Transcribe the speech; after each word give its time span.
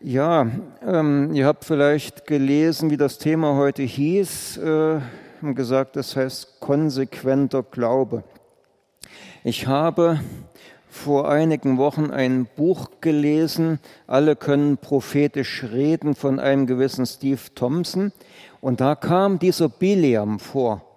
Ja, 0.00 0.46
ähm, 0.86 1.34
ihr 1.34 1.44
habt 1.44 1.64
vielleicht 1.64 2.24
gelesen, 2.24 2.90
wie 2.92 2.96
das 2.96 3.18
Thema 3.18 3.56
heute 3.56 3.82
hieß. 3.82 4.58
Äh, 4.58 5.00
haben 5.42 5.54
gesagt, 5.56 5.96
das 5.96 6.14
heißt 6.14 6.60
konsequenter 6.60 7.64
Glaube. 7.64 8.22
Ich 9.42 9.66
habe 9.66 10.20
vor 10.88 11.28
einigen 11.28 11.78
Wochen 11.78 12.12
ein 12.12 12.46
Buch 12.56 12.90
gelesen, 13.00 13.80
Alle 14.06 14.36
können 14.36 14.78
prophetisch 14.78 15.64
reden, 15.64 16.14
von 16.14 16.38
einem 16.38 16.68
gewissen 16.68 17.04
Steve 17.04 17.40
Thompson. 17.56 18.12
Und 18.60 18.80
da 18.80 18.94
kam 18.94 19.40
dieser 19.40 19.68
Biliam 19.68 20.38
vor. 20.38 20.87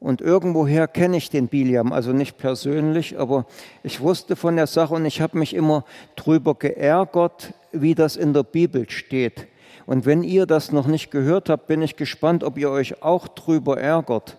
Und 0.00 0.20
irgendwoher 0.20 0.86
kenne 0.86 1.16
ich 1.16 1.28
den 1.28 1.48
Biliam, 1.48 1.92
also 1.92 2.12
nicht 2.12 2.38
persönlich, 2.38 3.18
aber 3.18 3.46
ich 3.82 4.00
wusste 4.00 4.36
von 4.36 4.54
der 4.54 4.68
Sache 4.68 4.94
und 4.94 5.04
ich 5.04 5.20
habe 5.20 5.36
mich 5.36 5.54
immer 5.54 5.84
drüber 6.14 6.54
geärgert, 6.54 7.52
wie 7.72 7.96
das 7.96 8.14
in 8.14 8.32
der 8.32 8.44
Bibel 8.44 8.88
steht. 8.88 9.48
Und 9.86 10.06
wenn 10.06 10.22
ihr 10.22 10.46
das 10.46 10.70
noch 10.70 10.86
nicht 10.86 11.10
gehört 11.10 11.48
habt, 11.48 11.66
bin 11.66 11.82
ich 11.82 11.96
gespannt, 11.96 12.44
ob 12.44 12.58
ihr 12.58 12.70
euch 12.70 13.02
auch 13.02 13.26
drüber 13.26 13.80
ärgert. 13.80 14.36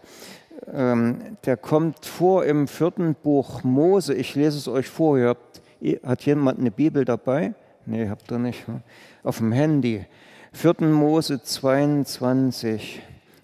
Ähm, 0.72 1.38
der 1.46 1.58
kommt 1.58 2.06
vor 2.06 2.46
im 2.46 2.68
vierten 2.68 3.16
Buch 3.16 3.64
Mose. 3.64 4.14
Ich 4.14 4.36
lese 4.36 4.58
es 4.58 4.68
euch 4.68 4.88
vor. 4.88 5.18
Ihr 5.18 5.30
habt, 5.30 5.62
hat 6.04 6.26
jemand 6.26 6.60
eine 6.60 6.72
Bibel 6.72 7.04
dabei? 7.04 7.54
Nee, 7.86 8.08
habt 8.08 8.32
ihr 8.32 8.38
nicht. 8.38 8.68
Ne? 8.68 8.82
Auf 9.24 9.40
dem 9.40 9.52
Handy. 9.52 10.06
4. 10.54 10.76
Mose 10.82 11.42
22. 11.42 13.02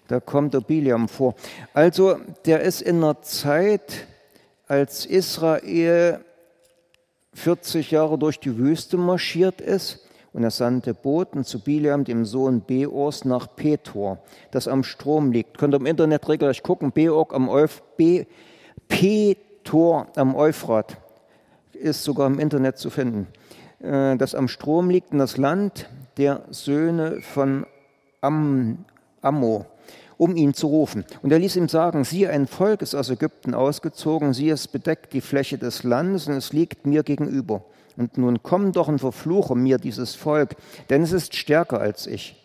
Da 0.08 0.20
kommt 0.20 0.54
der 0.54 0.60
Biliam 0.60 1.08
vor. 1.08 1.34
Also, 1.74 2.16
der 2.44 2.60
ist 2.60 2.80
in 2.80 2.96
einer 2.96 3.22
Zeit, 3.22 4.06
als 4.68 5.06
Israel 5.06 6.20
40 7.34 7.90
Jahre 7.90 8.18
durch 8.18 8.40
die 8.40 8.56
Wüste 8.56 8.96
marschiert 8.96 9.60
ist 9.60 10.06
und 10.32 10.42
er 10.42 10.50
sandte 10.50 10.94
Boten 10.94 11.44
zu 11.44 11.60
Biliam, 11.60 12.04
dem 12.04 12.24
Sohn 12.24 12.60
Beors, 12.60 13.24
nach 13.24 13.48
Petor, 13.54 14.18
das 14.50 14.68
am 14.68 14.84
Strom 14.84 15.32
liegt. 15.32 15.58
Könnt 15.58 15.74
ihr 15.74 15.80
im 15.80 15.86
Internet 15.86 16.28
regelrecht 16.28 16.62
gucken, 16.62 16.92
Beok 16.92 17.34
am 17.34 17.48
Euf, 17.48 17.82
Be, 17.96 18.26
Petor 18.88 20.06
am 20.16 20.34
Euphrat 20.34 20.98
ist 21.72 22.04
sogar 22.04 22.26
im 22.26 22.38
Internet 22.38 22.78
zu 22.78 22.90
finden. 22.90 23.26
Äh, 23.80 24.16
das 24.16 24.34
am 24.34 24.48
Strom 24.48 24.88
liegt 24.88 25.12
in 25.12 25.18
das 25.18 25.36
Land 25.36 25.88
der 26.16 26.42
Söhne 26.50 27.20
von 27.20 27.66
Am, 28.20 28.84
Ammo 29.20 29.66
um 30.18 30.36
ihn 30.36 30.54
zu 30.54 30.68
rufen. 30.68 31.04
Und 31.22 31.32
er 31.32 31.38
ließ 31.38 31.56
ihm 31.56 31.68
sagen, 31.68 32.04
siehe, 32.04 32.30
ein 32.30 32.46
Volk 32.46 32.82
ist 32.82 32.94
aus 32.94 33.10
Ägypten 33.10 33.54
ausgezogen, 33.54 34.32
siehe, 34.32 34.54
es 34.54 34.68
bedeckt 34.68 35.12
die 35.12 35.20
Fläche 35.20 35.58
des 35.58 35.82
Landes 35.82 36.26
und 36.26 36.34
es 36.34 36.52
liegt 36.52 36.86
mir 36.86 37.02
gegenüber. 37.02 37.64
Und 37.96 38.18
nun 38.18 38.42
komm 38.42 38.72
doch 38.72 38.88
und 38.88 38.98
verfluche 38.98 39.54
mir 39.54 39.78
dieses 39.78 40.14
Volk, 40.14 40.56
denn 40.90 41.02
es 41.02 41.12
ist 41.12 41.34
stärker 41.34 41.80
als 41.80 42.06
ich. 42.06 42.42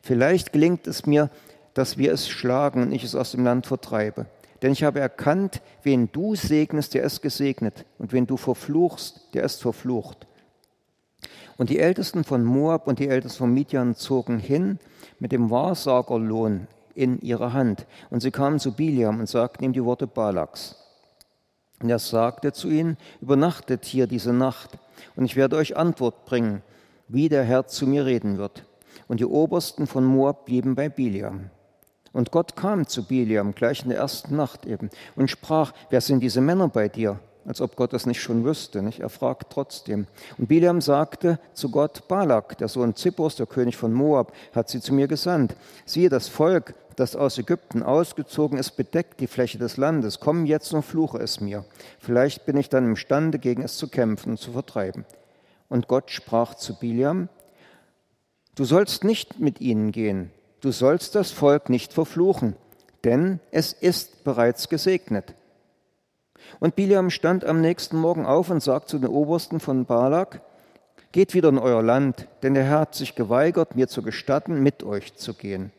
Vielleicht 0.00 0.52
gelingt 0.52 0.86
es 0.86 1.06
mir, 1.06 1.30
dass 1.74 1.98
wir 1.98 2.12
es 2.12 2.28
schlagen 2.28 2.82
und 2.82 2.92
ich 2.92 3.04
es 3.04 3.14
aus 3.14 3.32
dem 3.32 3.44
Land 3.44 3.66
vertreibe. 3.66 4.26
Denn 4.62 4.72
ich 4.72 4.82
habe 4.82 5.00
erkannt, 5.00 5.60
wen 5.82 6.10
du 6.10 6.36
segnest, 6.36 6.94
der 6.94 7.02
ist 7.02 7.20
gesegnet, 7.20 7.84
und 7.98 8.12
wen 8.12 8.26
du 8.26 8.36
verfluchst, 8.36 9.28
der 9.34 9.44
ist 9.44 9.60
verflucht. 9.60 10.26
Und 11.56 11.70
die 11.70 11.78
Ältesten 11.78 12.24
von 12.24 12.44
Moab 12.44 12.86
und 12.86 12.98
die 12.98 13.08
Ältesten 13.08 13.38
von 13.38 13.54
Midian 13.54 13.94
zogen 13.94 14.38
hin 14.38 14.78
mit 15.18 15.32
dem 15.32 15.50
Wahrsagerlohn 15.50 16.66
in 16.94 17.20
ihrer 17.20 17.52
Hand. 17.52 17.86
Und 18.10 18.20
sie 18.20 18.30
kamen 18.30 18.58
zu 18.58 18.72
Biliam 18.72 19.20
und 19.20 19.28
sagten 19.28 19.64
ihm 19.64 19.72
die 19.72 19.84
Worte 19.84 20.06
Balaks. 20.06 20.76
Und 21.82 21.90
er 21.90 21.98
sagte 21.98 22.52
zu 22.52 22.68
ihnen, 22.68 22.96
übernachtet 23.20 23.84
hier 23.84 24.06
diese 24.06 24.32
Nacht, 24.32 24.78
und 25.16 25.24
ich 25.24 25.36
werde 25.36 25.56
euch 25.56 25.76
Antwort 25.76 26.24
bringen, 26.24 26.62
wie 27.08 27.28
der 27.28 27.44
Herr 27.44 27.66
zu 27.66 27.86
mir 27.86 28.06
reden 28.06 28.38
wird. 28.38 28.64
Und 29.08 29.20
die 29.20 29.26
Obersten 29.26 29.86
von 29.86 30.04
Moab 30.04 30.46
blieben 30.46 30.74
bei 30.74 30.88
Biliam. 30.88 31.50
Und 32.12 32.30
Gott 32.30 32.56
kam 32.56 32.86
zu 32.86 33.04
Biliam 33.04 33.54
gleich 33.54 33.82
in 33.82 33.88
der 33.88 33.98
ersten 33.98 34.36
Nacht 34.36 34.66
eben 34.66 34.88
und 35.16 35.30
sprach, 35.30 35.72
wer 35.90 36.00
sind 36.00 36.20
diese 36.20 36.40
Männer 36.40 36.68
bei 36.68 36.88
dir? 36.88 37.18
Als 37.44 37.60
ob 37.60 37.76
Gott 37.76 37.92
das 37.92 38.06
nicht 38.06 38.22
schon 38.22 38.44
wüsste. 38.44 38.80
Nicht? 38.80 39.00
Er 39.00 39.10
fragt 39.10 39.52
trotzdem. 39.52 40.06
Und 40.38 40.48
Biliam 40.48 40.80
sagte 40.80 41.38
zu 41.52 41.70
Gott, 41.70 42.08
Balak, 42.08 42.56
der 42.56 42.68
Sohn 42.68 42.94
Zippos, 42.94 43.36
der 43.36 43.46
König 43.46 43.76
von 43.76 43.92
Moab, 43.92 44.32
hat 44.54 44.70
sie 44.70 44.80
zu 44.80 44.94
mir 44.94 45.08
gesandt. 45.08 45.54
Siehe, 45.84 46.08
das 46.08 46.28
Volk, 46.28 46.74
das 46.96 47.16
aus 47.16 47.38
Ägypten 47.38 47.82
ausgezogen 47.82 48.58
ist, 48.58 48.72
bedeckt 48.72 49.20
die 49.20 49.26
Fläche 49.26 49.58
des 49.58 49.76
Landes. 49.76 50.20
Komm 50.20 50.46
jetzt 50.46 50.72
und 50.72 50.82
fluche 50.82 51.18
es 51.18 51.40
mir. 51.40 51.64
Vielleicht 51.98 52.46
bin 52.46 52.56
ich 52.56 52.68
dann 52.68 52.84
imstande, 52.84 53.38
gegen 53.38 53.62
es 53.62 53.76
zu 53.76 53.88
kämpfen 53.88 54.30
und 54.30 54.38
zu 54.38 54.52
vertreiben. 54.52 55.04
Und 55.68 55.88
Gott 55.88 56.10
sprach 56.10 56.54
zu 56.54 56.78
Biliam, 56.78 57.28
du 58.54 58.64
sollst 58.64 59.04
nicht 59.04 59.40
mit 59.40 59.60
ihnen 59.60 59.92
gehen, 59.92 60.30
du 60.60 60.70
sollst 60.70 61.14
das 61.14 61.30
Volk 61.30 61.68
nicht 61.68 61.92
verfluchen, 61.92 62.56
denn 63.02 63.40
es 63.50 63.72
ist 63.72 64.24
bereits 64.24 64.68
gesegnet. 64.68 65.34
Und 66.60 66.76
Biliam 66.76 67.10
stand 67.10 67.44
am 67.44 67.60
nächsten 67.60 67.96
Morgen 67.96 68.26
auf 68.26 68.50
und 68.50 68.62
sagte 68.62 68.88
zu 68.88 68.98
den 68.98 69.08
Obersten 69.08 69.60
von 69.60 69.86
Balak, 69.86 70.40
Geht 71.14 71.32
wieder 71.32 71.48
in 71.48 71.58
euer 71.58 71.80
Land, 71.80 72.26
denn 72.42 72.54
der 72.54 72.64
Herr 72.64 72.80
hat 72.80 72.96
sich 72.96 73.14
geweigert, 73.14 73.76
mir 73.76 73.86
zu 73.86 74.02
gestatten, 74.02 74.64
mit 74.64 74.82
euch 74.82 75.14
zu 75.14 75.32
gehen. 75.32 75.70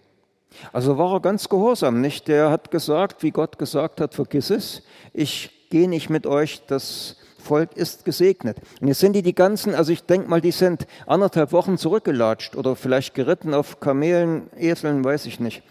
Also 0.71 0.97
war 0.97 1.13
er 1.13 1.19
ganz 1.19 1.49
gehorsam, 1.49 2.01
nicht? 2.01 2.27
Der 2.27 2.49
hat 2.49 2.71
gesagt, 2.71 3.23
wie 3.23 3.31
Gott 3.31 3.57
gesagt 3.57 4.01
hat, 4.01 4.13
vergiss 4.13 4.49
es, 4.49 4.83
ich 5.13 5.69
gehe 5.69 5.89
nicht 5.89 6.09
mit 6.09 6.27
euch, 6.27 6.61
das 6.67 7.17
Volk 7.37 7.75
ist 7.77 8.05
gesegnet. 8.05 8.57
Und 8.81 8.87
jetzt 8.87 8.99
sind 8.99 9.13
die 9.13 9.21
die 9.21 9.35
ganzen, 9.35 9.75
also 9.75 9.91
ich 9.91 10.03
denke 10.03 10.29
mal, 10.29 10.41
die 10.41 10.51
sind 10.51 10.87
anderthalb 11.05 11.51
Wochen 11.51 11.77
zurückgelatscht 11.77 12.55
oder 12.55 12.75
vielleicht 12.75 13.13
geritten 13.13 13.53
auf 13.53 13.79
Kamelen, 13.79 14.49
Eseln, 14.57 15.03
weiß 15.03 15.25
ich 15.27 15.39
nicht. 15.39 15.61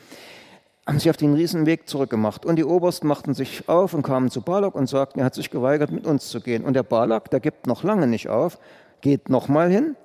Haben 0.87 0.99
sich 0.99 1.11
auf 1.11 1.17
den 1.17 1.35
Riesenweg 1.35 1.89
zurückgemacht. 1.89 2.45
Und 2.45 2.57
die 2.57 2.65
Obersten 2.65 3.09
machten 3.09 3.35
sich 3.35 3.69
auf 3.69 3.95
und 3.95 4.03
kamen 4.03 4.31
zu 4.31 4.43
Balak 4.43 4.75
und 4.75 4.89
sagten, 4.89 5.21
er 5.21 5.25
hat 5.25 5.35
sich 5.35 5.51
geweigert, 5.51 5.91
mit 5.91 6.07
uns 6.07 6.29
zu 6.29 6.41
gehen. 6.41 6.65
Und 6.65 6.75
der 6.75 6.83
Balak, 6.83 7.31
der 7.31 7.41
gibt 7.41 7.67
noch 7.67 7.83
lange 7.83 8.07
nicht 8.07 8.29
auf, 8.29 8.59
geht 9.01 9.29
nochmal 9.29 9.71
hin 9.71 9.97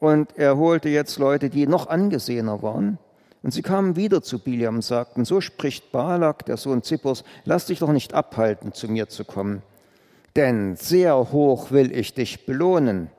und 0.00 0.36
er 0.36 0.56
holte 0.58 0.90
jetzt 0.90 1.18
Leute, 1.18 1.50
die 1.50 1.66
noch 1.66 1.88
angesehener 1.88 2.62
waren 2.62 2.98
und 3.42 3.52
sie 3.52 3.62
kamen 3.62 3.96
wieder 3.96 4.22
zu 4.22 4.38
Biliam 4.38 4.76
und 4.76 4.82
sagten, 4.82 5.24
so 5.24 5.40
spricht 5.40 5.92
Balak, 5.92 6.44
der 6.46 6.56
Sohn 6.56 6.82
Zippors, 6.82 7.24
lass 7.44 7.66
dich 7.66 7.78
doch 7.78 7.92
nicht 7.92 8.14
abhalten, 8.14 8.72
zu 8.72 8.88
mir 8.88 9.08
zu 9.08 9.24
kommen, 9.24 9.62
denn 10.36 10.76
sehr 10.76 11.14
hoch 11.32 11.70
will 11.70 11.96
ich 11.96 12.14
dich 12.14 12.46
belohnen. 12.46 13.10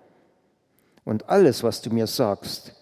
Und 1.06 1.30
alles, 1.30 1.64
was 1.64 1.82
du 1.82 1.90
mir 1.90 2.08
sagst, 2.08 2.76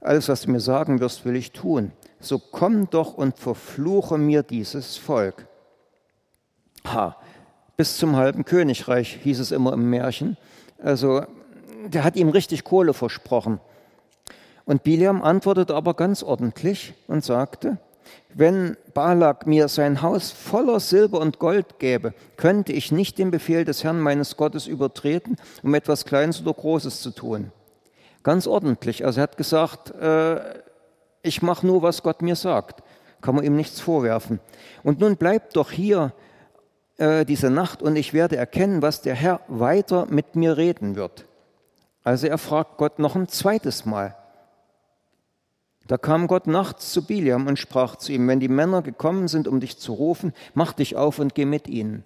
alles, 0.00 0.28
was 0.28 0.42
du 0.42 0.50
mir 0.50 0.60
sagen 0.60 1.00
wirst, 1.00 1.24
will 1.24 1.36
ich 1.36 1.52
tun. 1.52 1.92
So 2.18 2.38
komm 2.38 2.88
doch 2.90 3.14
und 3.14 3.38
verfluche 3.38 4.18
mir 4.18 4.42
dieses 4.42 4.96
Volk. 4.96 5.46
Ha, 6.86 7.16
bis 7.76 7.96
zum 7.96 8.16
halben 8.16 8.44
Königreich 8.44 9.18
hieß 9.22 9.38
es 9.40 9.52
immer 9.52 9.72
im 9.72 9.90
Märchen. 9.90 10.36
Also, 10.82 11.24
der 11.86 12.04
hat 12.04 12.16
ihm 12.16 12.28
richtig 12.28 12.64
Kohle 12.64 12.94
versprochen. 12.94 13.60
Und 14.64 14.82
Biliam 14.82 15.22
antwortete 15.22 15.74
aber 15.74 15.94
ganz 15.94 16.22
ordentlich 16.22 16.94
und 17.08 17.24
sagte, 17.24 17.78
wenn 18.34 18.76
Balak 18.94 19.46
mir 19.46 19.68
sein 19.68 20.02
Haus 20.02 20.30
voller 20.30 20.80
Silber 20.80 21.20
und 21.20 21.38
Gold 21.38 21.78
gäbe, 21.78 22.14
könnte 22.36 22.72
ich 22.72 22.92
nicht 22.92 23.18
den 23.18 23.30
Befehl 23.30 23.64
des 23.64 23.84
Herrn 23.84 24.00
meines 24.00 24.36
Gottes 24.36 24.66
übertreten, 24.66 25.36
um 25.62 25.74
etwas 25.74 26.04
Kleines 26.04 26.40
oder 26.40 26.54
Großes 26.54 27.02
zu 27.02 27.10
tun. 27.10 27.52
Ganz 28.22 28.46
ordentlich. 28.46 29.04
Also 29.04 29.20
er 29.20 29.24
hat 29.24 29.36
gesagt, 29.36 29.90
äh, 29.96 30.40
ich 31.22 31.42
mache 31.42 31.66
nur, 31.66 31.82
was 31.82 32.02
Gott 32.02 32.22
mir 32.22 32.36
sagt. 32.36 32.82
Kann 33.20 33.34
man 33.34 33.44
ihm 33.44 33.56
nichts 33.56 33.80
vorwerfen. 33.80 34.40
Und 34.82 35.00
nun 35.00 35.16
bleibt 35.16 35.56
doch 35.56 35.70
hier 35.70 36.12
äh, 36.98 37.24
diese 37.24 37.50
Nacht 37.50 37.82
und 37.82 37.96
ich 37.96 38.14
werde 38.14 38.36
erkennen, 38.36 38.82
was 38.82 39.02
der 39.02 39.14
Herr 39.14 39.40
weiter 39.48 40.06
mit 40.08 40.36
mir 40.36 40.56
reden 40.56 40.96
wird. 40.96 41.26
Also 42.04 42.26
er 42.26 42.38
fragt 42.38 42.78
Gott 42.78 42.98
noch 42.98 43.14
ein 43.14 43.28
zweites 43.28 43.84
Mal. 43.84 44.16
Da 45.86 45.98
kam 45.98 46.26
Gott 46.26 46.46
nachts 46.46 46.92
zu 46.92 47.06
Biliam 47.06 47.46
und 47.46 47.58
sprach 47.58 47.96
zu 47.96 48.12
ihm, 48.12 48.28
wenn 48.28 48.40
die 48.40 48.48
Männer 48.48 48.82
gekommen 48.82 49.28
sind, 49.28 49.48
um 49.48 49.60
dich 49.60 49.78
zu 49.78 49.92
rufen, 49.92 50.32
mach 50.54 50.72
dich 50.72 50.96
auf 50.96 51.18
und 51.18 51.34
geh 51.34 51.44
mit 51.44 51.68
ihnen. 51.68 52.04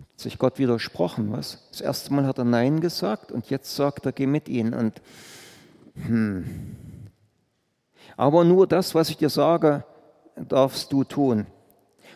Hat 0.00 0.20
sich 0.20 0.38
Gott 0.38 0.58
widersprochen, 0.58 1.32
was? 1.32 1.68
Das 1.70 1.80
erste 1.80 2.12
Mal 2.14 2.26
hat 2.26 2.38
er 2.38 2.44
Nein 2.44 2.80
gesagt 2.80 3.30
und 3.30 3.50
jetzt 3.50 3.76
sagt 3.76 4.06
er, 4.06 4.12
geh 4.12 4.26
mit 4.26 4.48
ihnen. 4.48 4.72
Und 4.74 5.02
hm. 5.94 6.76
Aber 8.16 8.44
nur 8.44 8.66
das, 8.66 8.94
was 8.94 9.10
ich 9.10 9.16
dir 9.16 9.30
sage, 9.30 9.84
darfst 10.36 10.92
du 10.92 11.04
tun. 11.04 11.46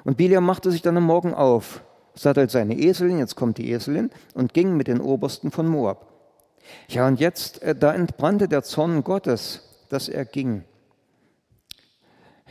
Und 0.05 0.17
Biliam 0.17 0.44
machte 0.44 0.70
sich 0.70 0.82
dann 0.82 0.96
am 0.96 1.05
Morgen 1.05 1.34
auf, 1.34 1.82
sattelt 2.14 2.50
seine 2.50 2.78
Eselin, 2.78 3.19
jetzt 3.19 3.34
kommt 3.34 3.58
die 3.58 3.70
Eselin, 3.70 4.11
und 4.34 4.55
ging 4.55 4.76
mit 4.76 4.88
den 4.88 5.00
Obersten 5.00 5.50
von 5.50 5.67
Moab. 5.67 6.06
Ja, 6.88 7.06
und 7.06 7.20
jetzt, 7.20 7.62
äh, 7.62 7.75
da 7.75 7.93
entbrannte 7.93 8.49
der 8.49 8.62
Zorn 8.62 9.05
Gottes 9.05 9.65
dass 9.88 10.08
er 10.08 10.24
ging. 10.24 10.64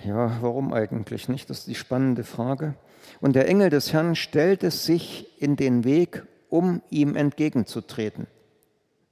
Ja, 0.03 0.37
warum 0.41 0.73
eigentlich 0.73 1.29
nicht? 1.29 1.49
Das 1.49 1.59
ist 1.59 1.67
die 1.67 1.75
spannende 1.75 2.23
Frage. 2.23 2.75
Und 3.21 3.35
der 3.35 3.47
Engel 3.47 3.69
des 3.69 3.93
Herrn 3.93 4.15
stellte 4.15 4.71
sich 4.71 5.41
in 5.41 5.55
den 5.55 5.83
Weg, 5.83 6.23
um 6.49 6.81
ihm 6.89 7.15
entgegenzutreten. 7.15 8.27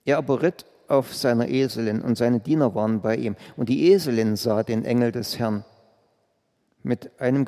Er 0.05 0.17
aber 0.17 0.41
ritt 0.41 0.65
auf 0.87 1.15
seiner 1.15 1.47
Eselin 1.47 2.01
und 2.01 2.17
seine 2.17 2.39
Diener 2.39 2.75
waren 2.75 3.01
bei 3.01 3.15
ihm. 3.15 3.35
Und 3.55 3.69
die 3.69 3.91
Eselin 3.91 4.35
sah 4.35 4.63
den 4.63 4.85
Engel 4.85 5.11
des 5.11 5.39
Herrn 5.39 5.63
mit 6.83 7.19
einem 7.19 7.45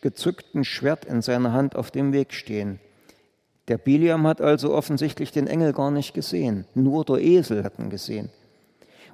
gezückten 0.00 0.64
Schwert 0.64 1.04
in 1.04 1.22
seiner 1.22 1.52
Hand 1.52 1.74
auf 1.74 1.90
dem 1.90 2.12
Weg 2.12 2.32
stehen. 2.32 2.78
Der 3.68 3.78
Biliam 3.78 4.26
hat 4.26 4.40
also 4.40 4.72
offensichtlich 4.72 5.32
den 5.32 5.46
Engel 5.46 5.72
gar 5.72 5.90
nicht 5.90 6.14
gesehen, 6.14 6.64
nur 6.74 7.04
der 7.04 7.18
Esel 7.18 7.62
hat 7.64 7.78
ihn 7.78 7.90
gesehen. 7.90 8.30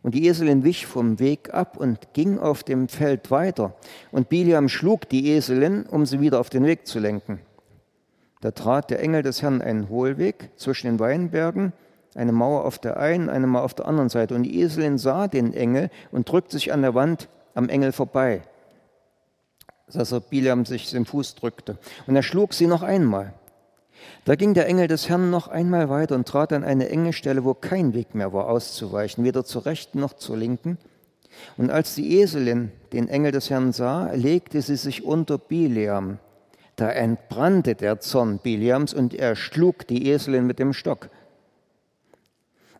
Und 0.07 0.15
die 0.15 0.29
Eselin 0.29 0.63
wich 0.63 0.87
vom 0.87 1.19
Weg 1.19 1.53
ab 1.53 1.77
und 1.77 2.13
ging 2.13 2.39
auf 2.39 2.63
dem 2.63 2.87
Feld 2.87 3.33
weiter. 3.33 3.75
Und 4.13 4.29
Biliam 4.29 4.69
schlug 4.69 5.09
die 5.09 5.33
Eselin, 5.33 5.85
um 5.85 6.07
sie 6.07 6.21
wieder 6.21 6.39
auf 6.39 6.49
den 6.49 6.65
Weg 6.65 6.87
zu 6.87 7.01
lenken. 7.01 7.41
Da 8.41 8.53
trat 8.53 8.89
der 8.91 9.01
Engel 9.01 9.25
des 9.25 9.43
Herrn 9.43 9.61
einen 9.61 9.89
Hohlweg 9.89 10.51
zwischen 10.55 10.87
den 10.87 11.01
Weinbergen, 11.01 11.73
eine 12.15 12.31
Mauer 12.31 12.67
auf 12.67 12.79
der 12.79 12.99
einen, 12.99 13.29
eine 13.29 13.49
Mauer 13.49 13.65
auf 13.65 13.75
der 13.75 13.89
anderen 13.89 14.09
Seite. 14.09 14.37
Und 14.37 14.45
die 14.45 14.61
Eselin 14.61 14.97
sah 14.97 15.27
den 15.27 15.53
Engel 15.53 15.91
und 16.13 16.31
drückte 16.31 16.53
sich 16.53 16.73
an 16.73 16.83
der 16.83 16.95
Wand 16.95 17.29
am 17.57 17.69
Engel 17.69 17.91
vorbei, 17.91 18.43
dass 19.93 20.13
er 20.13 20.21
Biliam 20.21 20.67
sich 20.67 20.89
den 20.89 21.05
Fuß 21.05 21.35
drückte. 21.35 21.79
Und 22.07 22.15
er 22.15 22.23
schlug 22.23 22.55
sie 22.55 22.69
noch 22.69 22.85
einmal. 22.85 23.35
Da 24.25 24.35
ging 24.35 24.55
der 24.55 24.67
Engel 24.67 24.89
des 24.89 25.09
Herrn 25.09 25.31
noch 25.31 25.49
einmal 25.49 25.89
weiter 25.89 26.15
und 26.15 26.27
trat 26.27 26.53
an 26.53 26.65
eine 26.65 26.89
enge 26.89 27.13
Stelle, 27.13 27.45
wo 27.45 27.55
kein 27.55 27.95
Weg 27.95 28.15
mehr 28.15 28.33
war, 28.33 28.49
auszuweichen, 28.49 29.25
weder 29.25 29.45
zur 29.45 29.67
rechten 29.67 30.01
noch 30.01 30.15
zur 30.15 30.37
linken. 30.37 30.79
Und 31.57 31.71
als 31.71 31.95
die 31.95 32.19
Eselin 32.21 32.73
den 32.93 33.09
Engel 33.09 33.33
des 33.33 33.51
Herrn 33.51 33.73
sah, 33.73 34.13
legte 34.13 34.63
sie 34.63 34.77
sich 34.77 35.05
unter 35.05 35.39
Bileam. 35.39 36.19
Da 36.77 36.91
entbrannte 36.91 37.75
der 37.75 38.01
Zorn 38.01 38.39
Biliams 38.39 38.93
und 38.93 39.15
er 39.15 39.35
schlug 39.35 39.87
die 39.87 40.11
Eselin 40.11 40.47
mit 40.47 40.59
dem 40.59 40.73
Stock. 40.73 41.09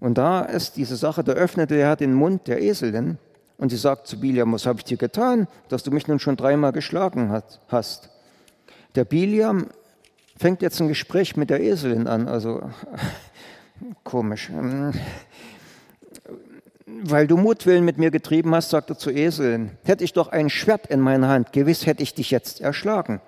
Und 0.01 0.19
da 0.19 0.43
ist 0.43 0.77
diese 0.77 0.97
Sache, 0.97 1.25
da 1.25 1.33
öffnete 1.33 1.77
er 1.77 1.97
den 1.97 2.13
Mund 2.13 2.47
der 2.47 2.61
Eselin 2.61 3.19
und 3.57 3.71
sie 3.71 3.79
sagt 3.79 4.07
zu 4.07 4.21
Biliam, 4.21 4.53
was 4.53 4.67
habe 4.67 4.81
ich 4.81 4.85
dir 4.85 4.99
getan, 4.99 5.49
dass 5.69 5.83
du 5.83 5.91
mich 5.91 6.07
nun 6.09 6.19
schon 6.19 6.37
dreimal 6.37 6.73
geschlagen 6.73 7.43
hast? 7.69 8.11
Der 8.95 9.07
Biliam 9.07 9.69
fängt 10.39 10.63
jetzt 10.63 10.81
ein 10.81 10.89
Gespräch 10.89 11.37
mit 11.37 11.51
der 11.51 11.61
Eselin 11.61 12.07
an, 12.07 12.29
also 12.29 12.71
komisch. 14.05 14.51
Ähm, 14.51 14.93
weil 16.87 17.27
du 17.27 17.37
Mutwillen 17.37 17.85
mit 17.85 17.99
mir 17.99 18.11
getrieben 18.11 18.55
hast, 18.55 18.71
sagt 18.71 18.91
er 18.91 18.99
zu 18.99 19.11
Eselin, 19.11 19.71
hätte 19.85 20.05
ich 20.05 20.13
doch 20.13 20.29
ein 20.29 20.49
Schwert 20.49 20.87
in 20.87 21.01
meiner 21.01 21.29
Hand, 21.29 21.53
gewiss 21.53 21.85
hätte 21.85 22.03
ich 22.03 22.15
dich 22.15 22.31
jetzt 22.31 22.61
erschlagen, 22.61 23.21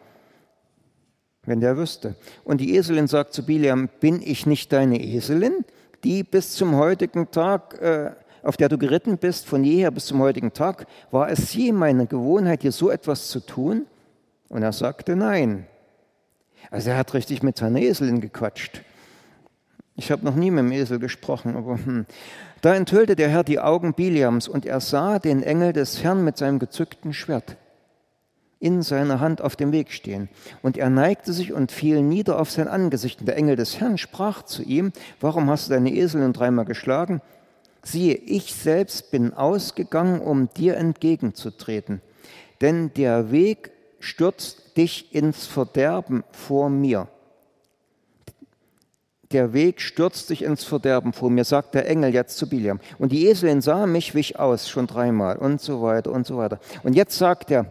wenn 1.44 1.60
der 1.60 1.76
wüsste. 1.76 2.14
Und 2.44 2.60
die 2.60 2.76
Eselin 2.76 3.08
sagt 3.08 3.34
zu 3.34 3.44
Biliam, 3.44 3.88
bin 4.00 4.22
ich 4.22 4.46
nicht 4.46 4.72
deine 4.72 5.02
Eselin, 5.02 5.64
die 6.04 6.22
bis 6.22 6.52
zum 6.52 6.76
heutigen 6.76 7.30
Tag, 7.30 7.80
äh, 7.80 8.12
auf 8.42 8.56
der 8.56 8.68
du 8.68 8.78
geritten 8.78 9.18
bist, 9.18 9.46
von 9.46 9.64
jeher 9.64 9.90
bis 9.90 10.06
zum 10.06 10.20
heutigen 10.20 10.52
Tag, 10.52 10.86
war 11.10 11.28
es 11.28 11.52
je 11.52 11.72
meine 11.72 12.06
Gewohnheit, 12.06 12.62
dir 12.62 12.72
so 12.72 12.90
etwas 12.90 13.28
zu 13.28 13.40
tun? 13.40 13.86
Und 14.48 14.62
er 14.62 14.72
sagte, 14.72 15.16
nein. 15.16 15.66
Also 16.70 16.90
er 16.90 16.98
hat 16.98 17.14
richtig 17.14 17.42
mit 17.42 17.56
seiner 17.56 17.80
Eselin 17.80 18.20
gequatscht. 18.20 18.82
Ich 19.96 20.12
habe 20.12 20.24
noch 20.24 20.34
nie 20.34 20.50
mit 20.50 20.60
dem 20.60 20.72
Esel 20.72 20.98
gesprochen, 20.98 21.56
aber 21.56 21.74
hm. 21.84 22.06
da 22.60 22.74
enthüllte 22.74 23.16
der 23.16 23.28
Herr 23.28 23.42
die 23.42 23.58
Augen 23.58 23.94
Biliams 23.94 24.46
und 24.46 24.64
er 24.64 24.80
sah 24.80 25.18
den 25.18 25.42
Engel 25.42 25.72
des 25.72 26.04
Herrn 26.04 26.24
mit 26.24 26.36
seinem 26.36 26.58
gezückten 26.58 27.12
Schwert 27.12 27.56
in 28.60 28.82
seiner 28.82 29.20
Hand 29.20 29.40
auf 29.40 29.56
dem 29.56 29.72
Weg 29.72 29.92
stehen. 29.92 30.28
Und 30.62 30.76
er 30.76 30.90
neigte 30.90 31.32
sich 31.32 31.52
und 31.52 31.70
fiel 31.70 32.02
nieder 32.02 32.40
auf 32.40 32.50
sein 32.50 32.68
Angesicht. 32.68 33.20
Und 33.20 33.26
der 33.26 33.36
Engel 33.36 33.56
des 33.56 33.80
Herrn 33.80 33.98
sprach 33.98 34.42
zu 34.42 34.62
ihm, 34.62 34.92
warum 35.20 35.48
hast 35.48 35.68
du 35.68 35.74
deine 35.74 35.92
Eselin 35.92 36.32
dreimal 36.32 36.64
geschlagen? 36.64 37.20
Siehe, 37.82 38.14
ich 38.14 38.54
selbst 38.54 39.10
bin 39.10 39.32
ausgegangen, 39.32 40.20
um 40.20 40.48
dir 40.54 40.76
entgegenzutreten. 40.76 42.00
Denn 42.60 42.92
der 42.94 43.30
Weg 43.30 43.70
stürzt 44.00 44.76
dich 44.76 45.14
ins 45.14 45.46
Verderben 45.46 46.24
vor 46.30 46.70
mir. 46.70 47.08
Der 49.32 49.52
Weg 49.52 49.82
stürzt 49.82 50.30
dich 50.30 50.42
ins 50.42 50.64
Verderben 50.64 51.12
vor 51.12 51.30
mir, 51.30 51.44
sagt 51.44 51.74
der 51.74 51.88
Engel 51.88 52.14
jetzt 52.14 52.38
zu 52.38 52.48
Biliam. 52.48 52.80
Und 52.98 53.12
die 53.12 53.26
Eselin 53.26 53.60
sah 53.60 53.86
mich, 53.86 54.14
wich 54.14 54.38
aus, 54.38 54.68
schon 54.68 54.86
dreimal 54.86 55.36
und 55.36 55.60
so 55.60 55.82
weiter 55.82 56.12
und 56.12 56.26
so 56.26 56.38
weiter. 56.38 56.58
Und 56.82 56.94
jetzt 56.94 57.18
sagt 57.18 57.50
er, 57.50 57.70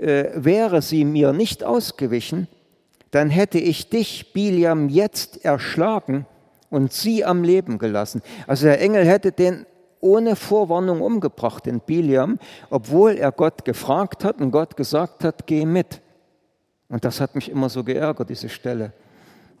äh, 0.00 0.30
wäre 0.34 0.80
sie 0.80 1.04
mir 1.04 1.32
nicht 1.32 1.62
ausgewichen, 1.62 2.48
dann 3.10 3.28
hätte 3.30 3.58
ich 3.58 3.90
dich, 3.90 4.32
Biliam, 4.32 4.88
jetzt 4.88 5.44
erschlagen 5.44 6.26
und 6.70 6.92
sie 6.92 7.24
am 7.24 7.44
Leben 7.44 7.78
gelassen. 7.78 8.22
Also 8.46 8.66
der 8.66 8.80
Engel 8.80 9.04
hätte 9.06 9.30
den 9.30 9.66
ohne 10.04 10.36
Vorwarnung 10.36 11.00
umgebracht, 11.00 11.64
den 11.64 11.80
Biliam, 11.80 12.38
obwohl 12.68 13.12
er 13.12 13.32
Gott 13.32 13.64
gefragt 13.64 14.22
hat 14.22 14.38
und 14.38 14.50
Gott 14.50 14.76
gesagt 14.76 15.24
hat, 15.24 15.46
geh 15.46 15.64
mit. 15.64 16.02
Und 16.90 17.06
das 17.06 17.22
hat 17.22 17.34
mich 17.34 17.50
immer 17.50 17.70
so 17.70 17.82
geärgert, 17.82 18.28
diese 18.28 18.50
Stelle. 18.50 18.92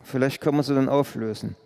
Vielleicht 0.02 0.42
kann 0.42 0.54
man 0.54 0.62
sie 0.62 0.74
dann 0.74 0.90
auflösen. 0.90 1.56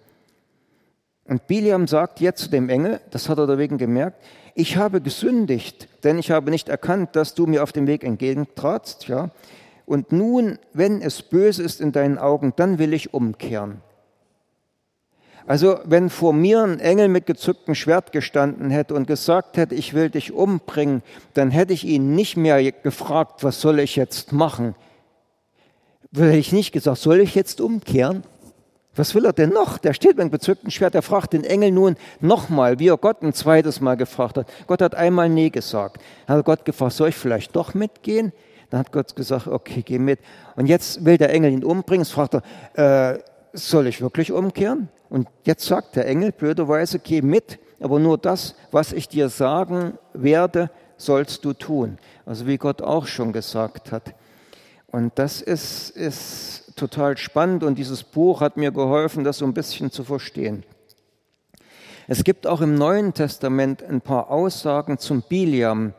Und 1.26 1.48
Biliam 1.48 1.88
sagt 1.88 2.20
jetzt 2.20 2.44
zu 2.44 2.50
dem 2.50 2.68
Engel, 2.68 3.00
das 3.10 3.28
hat 3.28 3.38
er 3.38 3.48
deswegen 3.48 3.78
gemerkt, 3.78 4.24
ich 4.54 4.76
habe 4.76 5.00
gesündigt, 5.00 5.88
denn 6.04 6.18
ich 6.18 6.30
habe 6.30 6.50
nicht 6.50 6.68
erkannt, 6.68 7.16
dass 7.16 7.34
du 7.34 7.46
mir 7.46 7.64
auf 7.64 7.72
dem 7.72 7.88
Weg 7.88 8.04
entgegentratst. 8.04 9.08
Ja? 9.08 9.30
Und 9.86 10.12
nun, 10.12 10.58
wenn 10.72 11.02
es 11.02 11.22
böse 11.22 11.64
ist 11.64 11.80
in 11.80 11.90
deinen 11.90 12.16
Augen, 12.16 12.52
dann 12.54 12.78
will 12.78 12.92
ich 12.92 13.12
umkehren. 13.12 13.82
Also 15.48 15.80
wenn 15.84 16.10
vor 16.10 16.34
mir 16.34 16.62
ein 16.62 16.78
Engel 16.78 17.08
mit 17.08 17.24
gezücktem 17.24 17.74
Schwert 17.74 18.12
gestanden 18.12 18.68
hätte 18.68 18.92
und 18.92 19.06
gesagt 19.06 19.56
hätte, 19.56 19.74
ich 19.74 19.94
will 19.94 20.10
dich 20.10 20.34
umbringen, 20.34 21.02
dann 21.32 21.50
hätte 21.50 21.72
ich 21.72 21.84
ihn 21.84 22.14
nicht 22.14 22.36
mehr 22.36 22.70
gefragt, 22.70 23.42
was 23.42 23.58
soll 23.62 23.80
ich 23.80 23.96
jetzt 23.96 24.30
machen? 24.30 24.74
Hätte 26.14 26.36
ich 26.36 26.52
nicht 26.52 26.72
gesagt, 26.72 26.98
soll 26.98 27.20
ich 27.20 27.34
jetzt 27.34 27.62
umkehren? 27.62 28.24
Was 28.94 29.14
will 29.14 29.24
er 29.24 29.32
denn 29.32 29.48
noch? 29.48 29.78
Der 29.78 29.94
steht 29.94 30.16
mit 30.16 30.20
einem 30.20 30.32
gezückten 30.32 30.70
Schwert, 30.70 30.92
der 30.92 31.00
fragt 31.00 31.32
den 31.32 31.44
Engel 31.44 31.70
nun 31.70 31.96
nochmal, 32.20 32.78
wie 32.78 32.88
er 32.88 32.98
Gott 32.98 33.22
ein 33.22 33.32
zweites 33.32 33.80
Mal 33.80 33.96
gefragt 33.96 34.36
hat. 34.36 34.52
Gott 34.66 34.82
hat 34.82 34.94
einmal 34.94 35.30
Nee 35.30 35.48
gesagt. 35.48 36.02
Dann 36.26 36.36
hat 36.36 36.44
Gott 36.44 36.66
gefragt, 36.66 36.92
soll 36.92 37.08
ich 37.08 37.16
vielleicht 37.16 37.56
doch 37.56 37.72
mitgehen? 37.72 38.34
Dann 38.68 38.80
hat 38.80 38.92
Gott 38.92 39.16
gesagt, 39.16 39.46
okay, 39.46 39.80
geh 39.82 39.98
mit. 39.98 40.20
Und 40.56 40.66
jetzt 40.66 41.06
will 41.06 41.16
der 41.16 41.30
Engel 41.30 41.52
ihn 41.52 41.64
umbringen. 41.64 42.04
Jetzt 42.04 42.12
fragt 42.12 42.34
er, 42.34 43.14
äh, 43.14 43.18
soll 43.54 43.86
ich 43.86 44.02
wirklich 44.02 44.30
umkehren? 44.30 44.90
Und 45.08 45.28
jetzt 45.44 45.64
sagt 45.64 45.96
der 45.96 46.06
Engel 46.06 46.32
blöderweise, 46.32 46.98
geh 46.98 47.22
mit, 47.22 47.58
aber 47.80 47.98
nur 47.98 48.18
das, 48.18 48.54
was 48.70 48.92
ich 48.92 49.08
dir 49.08 49.28
sagen 49.28 49.98
werde, 50.12 50.70
sollst 50.96 51.44
du 51.44 51.52
tun. 51.52 51.98
Also 52.26 52.46
wie 52.46 52.58
Gott 52.58 52.82
auch 52.82 53.06
schon 53.06 53.32
gesagt 53.32 53.92
hat. 53.92 54.14
Und 54.88 55.18
das 55.18 55.40
ist, 55.40 55.90
ist 55.90 56.74
total 56.76 57.16
spannend 57.16 57.62
und 57.62 57.76
dieses 57.76 58.02
Buch 58.02 58.40
hat 58.40 58.56
mir 58.56 58.70
geholfen, 58.70 59.24
das 59.24 59.38
so 59.38 59.44
ein 59.44 59.54
bisschen 59.54 59.90
zu 59.90 60.04
verstehen. 60.04 60.64
Es 62.06 62.24
gibt 62.24 62.46
auch 62.46 62.62
im 62.62 62.74
Neuen 62.74 63.12
Testament 63.12 63.82
ein 63.82 64.00
paar 64.00 64.30
Aussagen 64.30 64.98
zum 64.98 65.22
Biliam. 65.22 65.92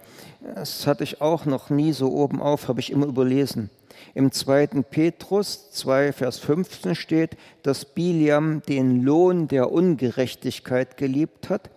Das 0.56 0.88
hatte 0.88 1.04
ich 1.04 1.22
auch 1.22 1.46
noch 1.46 1.70
nie 1.70 1.94
so 1.94 2.12
oben 2.12 2.42
auf, 2.42 2.68
habe 2.68 2.80
ich 2.80 2.92
immer 2.92 3.06
überlesen. 3.06 3.70
Im 4.14 4.32
2. 4.32 4.68
Petrus 4.90 5.72
2, 5.72 6.14
Vers 6.14 6.40
15 6.40 6.96
steht, 6.96 7.38
dass 7.64 7.86
Biliam 7.86 8.62
den 8.68 9.04
Lohn 9.04 9.48
der 9.48 9.72
Ungerechtigkeit 9.72 10.98
geliebt 10.98 11.50
hat. 11.50 11.70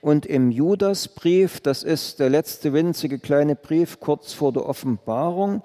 Und 0.00 0.26
im 0.26 0.50
Judasbrief, 0.50 1.60
das 1.60 1.82
ist 1.82 2.20
der 2.20 2.30
letzte 2.30 2.72
winzige 2.72 3.18
kleine 3.18 3.56
Brief 3.56 4.00
kurz 4.00 4.32
vor 4.32 4.52
der 4.52 4.66
Offenbarung, 4.66 5.62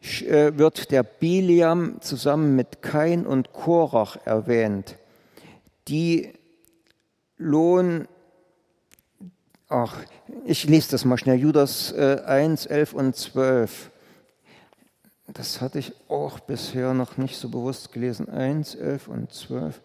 äh, 0.00 0.56
wird 0.56 0.90
der 0.90 1.02
Biliam 1.02 2.00
zusammen 2.00 2.54
mit 2.54 2.82
Kain 2.82 3.26
und 3.26 3.52
Korach 3.52 4.16
erwähnt, 4.24 4.96
die 5.88 6.32
Lohn, 7.36 8.06
ach, 9.68 9.96
ich 10.44 10.64
lese 10.64 10.92
das 10.92 11.04
mal 11.04 11.18
schnell, 11.18 11.38
Judas 11.38 11.92
1, 11.92 12.66
äh, 12.66 12.74
11 12.74 12.92
und 12.94 13.16
12 13.16 13.90
das 15.34 15.60
hatte 15.60 15.78
ich 15.78 15.92
auch 16.08 16.40
bisher 16.40 16.94
noch 16.94 17.16
nicht 17.18 17.36
so 17.36 17.48
bewusst 17.50 17.92
gelesen, 17.92 18.28
1, 18.28 18.74
11 18.74 19.08
und 19.08 19.32
12. 19.32 19.80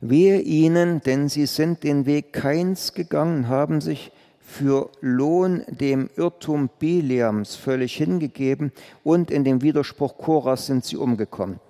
Wehe 0.00 0.40
ihnen, 0.40 1.00
denn 1.02 1.28
sie 1.28 1.46
sind 1.46 1.84
den 1.84 2.06
Weg 2.06 2.32
Keins 2.32 2.94
gegangen, 2.94 3.48
haben 3.48 3.80
sich 3.80 4.10
für 4.40 4.90
Lohn 5.00 5.64
dem 5.68 6.10
Irrtum 6.16 6.70
Biliams 6.78 7.54
völlig 7.54 7.94
hingegeben 7.96 8.72
und 9.04 9.30
in 9.30 9.44
dem 9.44 9.62
Widerspruch 9.62 10.18
Koras 10.18 10.66
sind 10.66 10.84
sie 10.84 10.96
umgekommen. 10.96 11.60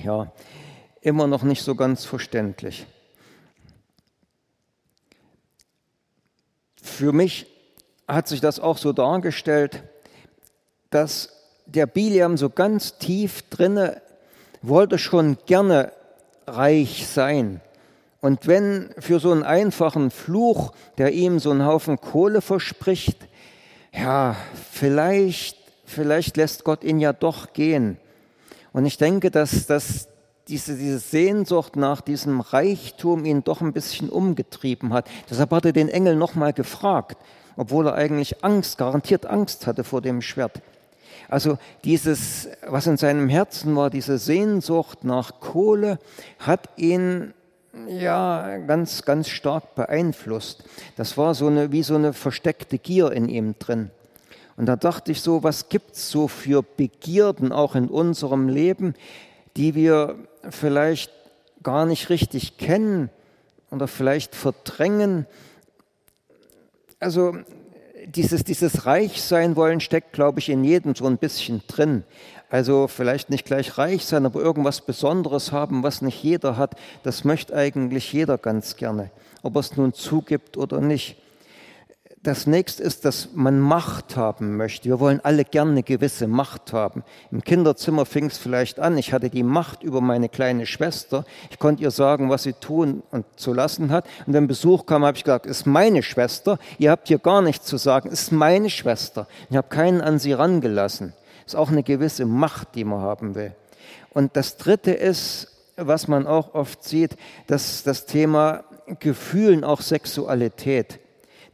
Ja, 0.00 0.32
immer 1.00 1.26
noch 1.26 1.42
nicht 1.42 1.62
so 1.62 1.74
ganz 1.74 2.04
verständlich. 2.04 2.86
Für 6.80 7.12
mich 7.12 7.46
hat 8.06 8.28
sich 8.28 8.40
das 8.40 8.60
auch 8.60 8.78
so 8.78 8.92
dargestellt, 8.92 9.82
dass 10.90 11.30
der 11.66 11.86
Biliam 11.86 12.36
so 12.36 12.50
ganz 12.50 12.98
tief 12.98 13.42
drinne 13.50 14.00
wollte 14.62 14.98
schon 14.98 15.36
gerne 15.46 15.92
reich 16.46 17.06
sein 17.06 17.60
Und 18.20 18.46
wenn 18.46 18.90
für 18.98 19.20
so 19.20 19.30
einen 19.30 19.44
einfachen 19.44 20.10
Fluch, 20.10 20.72
der 20.96 21.12
ihm 21.12 21.38
so 21.38 21.50
einen 21.50 21.64
Haufen 21.64 22.00
Kohle 22.00 22.40
verspricht, 22.40 23.28
ja, 23.92 24.36
vielleicht, 24.70 25.56
vielleicht 25.84 26.36
lässt 26.36 26.64
Gott 26.64 26.82
ihn 26.82 26.98
ja 26.98 27.12
doch 27.12 27.52
gehen. 27.52 27.98
Und 28.72 28.86
ich 28.86 28.98
denke, 28.98 29.30
dass, 29.30 29.66
dass 29.66 30.08
diese, 30.48 30.76
diese 30.76 30.98
Sehnsucht 30.98 31.76
nach 31.76 32.00
diesem 32.00 32.40
Reichtum 32.40 33.24
ihn 33.24 33.44
doch 33.44 33.60
ein 33.60 33.72
bisschen 33.72 34.08
umgetrieben 34.08 34.92
hat. 34.92 35.08
Deshalb 35.30 35.50
hat 35.50 35.66
er 35.66 35.72
den 35.72 35.88
Engel 35.88 36.16
nochmal 36.16 36.52
gefragt, 36.52 37.18
obwohl 37.56 37.86
er 37.86 37.94
eigentlich 37.94 38.44
Angst, 38.44 38.78
garantiert 38.78 39.26
Angst 39.26 39.66
hatte 39.66 39.84
vor 39.84 40.00
dem 40.00 40.22
Schwert. 40.22 40.60
Also 41.28 41.58
dieses, 41.84 42.48
was 42.66 42.86
in 42.86 42.96
seinem 42.96 43.28
Herzen 43.28 43.74
war, 43.76 43.90
diese 43.90 44.18
Sehnsucht 44.18 45.04
nach 45.04 45.40
Kohle, 45.40 45.98
hat 46.38 46.68
ihn 46.76 47.34
ja 47.86 48.58
ganz, 48.58 49.02
ganz 49.02 49.28
stark 49.28 49.74
beeinflusst. 49.74 50.64
Das 50.96 51.16
war 51.16 51.34
so 51.34 51.46
eine, 51.46 51.72
wie 51.72 51.82
so 51.82 51.94
eine 51.94 52.12
versteckte 52.12 52.78
Gier 52.78 53.12
in 53.12 53.28
ihm 53.28 53.54
drin. 53.58 53.90
Und 54.56 54.66
da 54.66 54.76
dachte 54.76 55.12
ich 55.12 55.20
so, 55.20 55.42
was 55.42 55.68
gibt 55.68 55.94
es 55.94 56.10
so 56.10 56.26
für 56.26 56.62
Begierden 56.62 57.52
auch 57.52 57.76
in 57.76 57.88
unserem 57.88 58.48
Leben, 58.48 58.94
die 59.56 59.74
wir 59.74 60.16
vielleicht 60.50 61.12
gar 61.62 61.86
nicht 61.86 62.10
richtig 62.10 62.58
kennen 62.58 63.10
oder 63.70 63.86
vielleicht 63.86 64.34
verdrängen. 64.34 65.26
Also 67.00 67.36
dieses, 68.14 68.44
dieses 68.44 68.86
Reich 68.86 69.22
sein 69.22 69.56
wollen 69.56 69.80
steckt, 69.80 70.12
glaube 70.12 70.40
ich, 70.40 70.48
in 70.48 70.64
jedem 70.64 70.94
so 70.94 71.06
ein 71.06 71.18
bisschen 71.18 71.62
drin. 71.68 72.04
Also 72.50 72.88
vielleicht 72.88 73.28
nicht 73.28 73.44
gleich 73.44 73.76
reich 73.76 74.06
sein, 74.06 74.24
aber 74.24 74.40
irgendwas 74.40 74.80
Besonderes 74.80 75.52
haben, 75.52 75.82
was 75.82 76.00
nicht 76.00 76.22
jeder 76.22 76.56
hat, 76.56 76.74
das 77.02 77.24
möchte 77.24 77.54
eigentlich 77.54 78.12
jeder 78.12 78.38
ganz 78.38 78.76
gerne, 78.76 79.10
ob 79.42 79.56
er 79.56 79.60
es 79.60 79.76
nun 79.76 79.92
zugibt 79.92 80.56
oder 80.56 80.80
nicht 80.80 81.16
das 82.22 82.46
nächste 82.46 82.82
ist, 82.82 83.04
dass 83.04 83.28
man 83.34 83.60
Macht 83.60 84.16
haben 84.16 84.56
möchte. 84.56 84.88
Wir 84.88 84.98
wollen 84.98 85.20
alle 85.22 85.44
gerne 85.44 85.70
eine 85.70 85.82
gewisse 85.82 86.26
Macht 86.26 86.72
haben. 86.72 87.04
Im 87.30 87.42
Kinderzimmer 87.42 88.06
fing 88.06 88.26
es 88.26 88.38
vielleicht 88.38 88.80
an. 88.80 88.98
Ich 88.98 89.12
hatte 89.12 89.30
die 89.30 89.42
Macht 89.42 89.82
über 89.82 90.00
meine 90.00 90.28
kleine 90.28 90.66
Schwester. 90.66 91.24
Ich 91.50 91.58
konnte 91.58 91.82
ihr 91.82 91.90
sagen, 91.90 92.28
was 92.28 92.42
sie 92.42 92.54
tun 92.54 93.02
und 93.10 93.24
zu 93.36 93.52
lassen 93.52 93.90
hat. 93.90 94.04
Und 94.26 94.32
wenn 94.32 94.48
Besuch 94.48 94.86
kam, 94.86 95.04
habe 95.04 95.16
ich 95.16 95.24
gesagt, 95.24 95.46
ist 95.46 95.66
meine 95.66 96.02
Schwester. 96.02 96.58
Ihr 96.78 96.90
habt 96.90 97.08
hier 97.08 97.18
gar 97.18 97.40
nichts 97.40 97.66
zu 97.66 97.76
sagen. 97.76 98.10
Ist 98.10 98.32
meine 98.32 98.70
Schwester. 98.70 99.28
Ich 99.48 99.56
habe 99.56 99.68
keinen 99.68 100.00
an 100.00 100.18
sie 100.18 100.32
rangelassen. 100.32 101.12
Ist 101.46 101.56
auch 101.56 101.70
eine 101.70 101.82
gewisse 101.82 102.26
Macht, 102.26 102.74
die 102.74 102.84
man 102.84 103.00
haben 103.00 103.36
will. 103.36 103.54
Und 104.10 104.36
das 104.36 104.56
Dritte 104.56 104.90
ist, 104.90 105.48
was 105.76 106.08
man 106.08 106.26
auch 106.26 106.54
oft 106.54 106.82
sieht, 106.82 107.16
dass 107.46 107.84
das 107.84 108.06
Thema 108.06 108.64
Gefühlen, 108.98 109.62
auch 109.62 109.82
Sexualität 109.82 110.98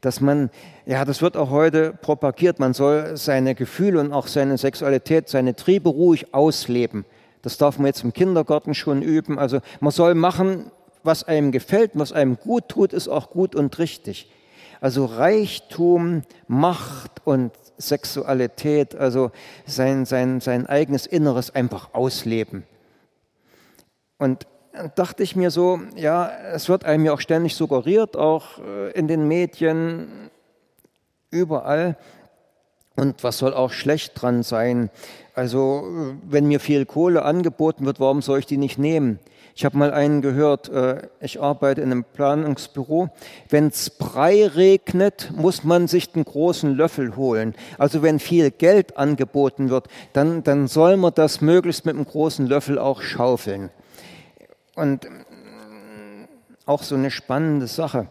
dass 0.05 0.21
man, 0.21 0.51
ja, 0.85 1.05
das 1.05 1.23
wird 1.23 1.37
auch 1.37 1.51
heute 1.51 1.93
propagiert, 1.93 2.59
man 2.59 2.75
soll 2.75 3.17
seine 3.17 3.55
Gefühle 3.55 4.01
und 4.01 4.13
auch 4.13 4.27
seine 4.27 4.59
Sexualität, 4.59 5.29
seine 5.29 5.57
Triebe 5.57 5.89
ruhig 5.89 6.35
ausleben. 6.35 7.05
Das 7.41 7.57
darf 7.57 7.79
man 7.79 7.87
jetzt 7.87 8.05
im 8.05 8.13
Kindergarten 8.13 8.75
schon 8.75 9.03
üben. 9.03 9.39
Also 9.39 9.61
man 9.81 9.93
soll 9.93 10.15
machen, 10.15 10.71
was 11.03 11.25
einem 11.25 11.53
gefällt, 11.53 11.93
was 11.95 12.13
einem 12.13 12.39
gut 12.39 12.69
tut, 12.69 12.93
ist 12.93 13.09
auch 13.09 13.31
gut 13.31 13.55
und 13.55 13.79
richtig. 13.79 14.31
Also 14.81 15.07
Reichtum, 15.07 16.23
Macht 16.49 17.23
und 17.25 17.53
Sexualität, 17.79 18.95
also 18.95 19.31
sein, 19.67 20.05
sein, 20.05 20.41
sein 20.41 20.67
eigenes 20.67 21.07
Inneres 21.07 21.55
einfach 21.55 21.95
ausleben. 21.95 22.65
Und 24.19 24.47
dachte 24.95 25.23
ich 25.23 25.37
mir 25.37 25.51
so, 25.51 25.81
ja, 25.97 26.31
es 26.53 26.69
wird 26.69 26.85
einem 26.85 27.05
ja 27.05 27.13
auch 27.13 27.21
ständig 27.21 27.55
suggeriert, 27.55 28.17
auch 28.17 28.59
äh, 28.59 28.91
in 28.93 29.09
den 29.09 29.29
Medien, 29.29 30.31
überall. 31.31 31.97
Und 32.97 33.25
was 33.25 33.39
soll 33.39 33.55
auch 33.55 33.73
schlecht 33.73 34.21
dran 34.21 34.43
sein? 34.43 34.91
Also, 35.35 35.83
äh, 35.85 36.15
wenn 36.29 36.47
mir 36.47 36.61
viel 36.61 36.87
Kohle 36.87 37.25
angeboten 37.25 37.87
wird, 37.87 38.01
warum 38.01 38.23
soll 38.23 38.39
ich 38.39 38.47
die 38.47 38.57
nicht 38.57 38.79
nehmen? 38.79 39.19
Ich 39.57 39.65
habe 39.65 39.79
mal 39.79 39.93
einen 39.93 40.21
gehört, 40.21 40.69
äh, 40.69 41.03
ich 41.21 41.41
arbeite 41.41 41.81
in 41.81 41.93
einem 41.93 42.05
Planungsbüro. 42.05 43.11
Wenn 43.49 43.69
es 43.69 43.91
Brei 43.91 44.47
regnet, 44.47 45.31
muss 45.37 45.63
man 45.63 45.87
sich 45.87 46.11
den 46.11 46.25
großen 46.25 46.75
Löffel 46.75 47.15
holen. 47.15 47.55
Also 47.79 48.03
wenn 48.03 48.19
viel 48.19 48.51
Geld 48.51 48.97
angeboten 48.97 49.71
wird, 49.71 49.87
dann, 50.13 50.43
dann 50.43 50.67
soll 50.67 50.97
man 50.97 51.13
das 51.15 51.41
möglichst 51.41 51.85
mit 51.87 51.95
einem 51.95 52.05
großen 52.05 52.47
Löffel 52.47 52.81
auch 52.81 53.01
schaufeln. 53.01 53.71
Und 54.75 55.09
auch 56.67 56.83
so 56.83 56.95
eine 56.95 57.11
spannende 57.11 57.67
Sache. 57.67 58.09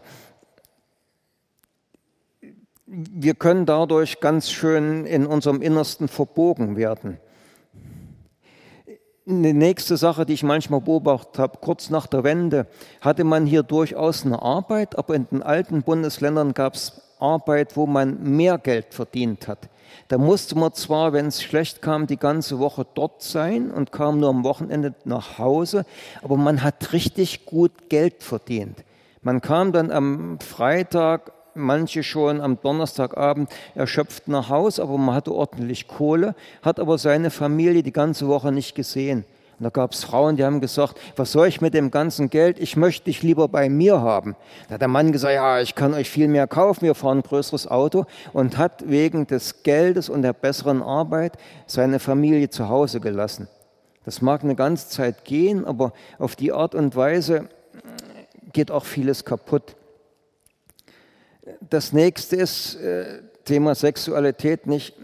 Wir 2.86 3.34
können 3.34 3.66
dadurch 3.66 4.20
ganz 4.20 4.50
schön 4.50 5.06
in 5.06 5.26
unserem 5.26 5.62
Innersten 5.62 6.08
verbogen 6.08 6.76
werden. 6.76 7.18
Eine 9.26 9.54
nächste 9.54 9.96
Sache, 9.96 10.26
die 10.26 10.34
ich 10.34 10.42
manchmal 10.42 10.82
beobachtet 10.82 11.38
habe, 11.38 11.58
kurz 11.60 11.88
nach 11.88 12.06
der 12.06 12.24
Wende 12.24 12.66
hatte 13.00 13.24
man 13.24 13.46
hier 13.46 13.62
durchaus 13.62 14.26
eine 14.26 14.42
Arbeit, 14.42 14.98
aber 14.98 15.14
in 15.14 15.26
den 15.28 15.42
alten 15.42 15.82
Bundesländern 15.82 16.52
gab 16.52 16.74
es 16.74 17.03
Arbeit, 17.24 17.76
wo 17.76 17.86
man 17.86 18.22
mehr 18.22 18.58
Geld 18.58 18.92
verdient 18.92 19.48
hat. 19.48 19.70
Da 20.08 20.18
musste 20.18 20.56
man 20.58 20.74
zwar, 20.74 21.12
wenn 21.12 21.26
es 21.26 21.42
schlecht 21.42 21.80
kam, 21.80 22.06
die 22.06 22.18
ganze 22.18 22.58
Woche 22.58 22.86
dort 22.94 23.22
sein 23.22 23.70
und 23.70 23.92
kam 23.92 24.20
nur 24.20 24.28
am 24.28 24.44
Wochenende 24.44 24.94
nach 25.04 25.38
Hause, 25.38 25.86
aber 26.22 26.36
man 26.36 26.62
hat 26.62 26.92
richtig 26.92 27.46
gut 27.46 27.88
Geld 27.88 28.22
verdient. 28.22 28.84
Man 29.22 29.40
kam 29.40 29.72
dann 29.72 29.90
am 29.90 30.38
Freitag, 30.40 31.32
manche 31.54 32.02
schon 32.02 32.40
am 32.40 32.60
Donnerstagabend 32.60 33.48
erschöpft 33.74 34.28
nach 34.28 34.50
Hause, 34.50 34.82
aber 34.82 34.98
man 34.98 35.14
hatte 35.14 35.32
ordentlich 35.32 35.88
Kohle, 35.88 36.34
hat 36.62 36.78
aber 36.78 36.98
seine 36.98 37.30
Familie 37.30 37.82
die 37.82 37.92
ganze 37.92 38.28
Woche 38.28 38.52
nicht 38.52 38.74
gesehen. 38.74 39.24
Und 39.58 39.64
da 39.64 39.70
gab 39.70 39.92
es 39.92 40.04
Frauen, 40.04 40.36
die 40.36 40.44
haben 40.44 40.60
gesagt, 40.60 40.98
was 41.16 41.32
soll 41.32 41.46
ich 41.46 41.60
mit 41.60 41.74
dem 41.74 41.90
ganzen 41.90 42.30
Geld? 42.30 42.58
Ich 42.58 42.76
möchte 42.76 43.04
dich 43.04 43.22
lieber 43.22 43.48
bei 43.48 43.68
mir 43.68 44.00
haben. 44.00 44.36
Da 44.68 44.74
hat 44.74 44.80
der 44.80 44.88
Mann 44.88 45.12
gesagt, 45.12 45.34
ja, 45.34 45.60
ich 45.60 45.74
kann 45.74 45.94
euch 45.94 46.10
viel 46.10 46.28
mehr 46.28 46.46
kaufen, 46.46 46.82
wir 46.82 46.94
fahren 46.94 47.18
ein 47.18 47.22
größeres 47.22 47.68
Auto 47.68 48.06
und 48.32 48.58
hat 48.58 48.88
wegen 48.88 49.26
des 49.26 49.62
Geldes 49.62 50.08
und 50.08 50.22
der 50.22 50.32
besseren 50.32 50.82
Arbeit 50.82 51.38
seine 51.66 52.00
Familie 52.00 52.50
zu 52.50 52.68
Hause 52.68 53.00
gelassen. 53.00 53.48
Das 54.04 54.20
mag 54.20 54.42
eine 54.42 54.54
ganze 54.54 54.88
Zeit 54.88 55.24
gehen, 55.24 55.64
aber 55.64 55.92
auf 56.18 56.36
die 56.36 56.52
Art 56.52 56.74
und 56.74 56.94
Weise 56.96 57.48
geht 58.52 58.70
auch 58.70 58.84
vieles 58.84 59.24
kaputt. 59.24 59.76
Das 61.68 61.92
nächste 61.92 62.36
ist 62.36 62.76
äh, 62.76 63.22
Thema 63.44 63.74
Sexualität 63.74 64.66
nicht 64.66 64.94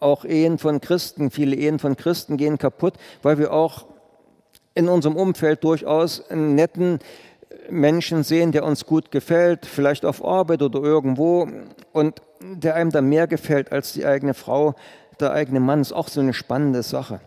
auch 0.00 0.24
Ehen 0.24 0.58
von 0.58 0.80
Christen, 0.80 1.30
viele 1.30 1.56
Ehen 1.56 1.78
von 1.78 1.96
Christen 1.96 2.36
gehen 2.36 2.58
kaputt, 2.58 2.94
weil 3.22 3.38
wir 3.38 3.52
auch 3.52 3.86
in 4.74 4.88
unserem 4.88 5.16
Umfeld 5.16 5.64
durchaus 5.64 6.30
einen 6.30 6.54
netten 6.54 6.98
Menschen 7.70 8.22
sehen, 8.22 8.52
der 8.52 8.64
uns 8.64 8.86
gut 8.86 9.10
gefällt, 9.10 9.66
vielleicht 9.66 10.04
auf 10.04 10.24
Arbeit 10.24 10.62
oder 10.62 10.80
irgendwo 10.80 11.48
und 11.92 12.22
der 12.40 12.74
einem 12.74 12.90
dann 12.90 13.08
mehr 13.08 13.26
gefällt 13.26 13.72
als 13.72 13.92
die 13.92 14.06
eigene 14.06 14.34
Frau, 14.34 14.74
der 15.18 15.32
eigene 15.32 15.60
Mann, 15.60 15.80
ist 15.80 15.92
auch 15.92 16.08
so 16.08 16.20
eine 16.20 16.34
spannende 16.34 16.82
Sache. 16.82 17.20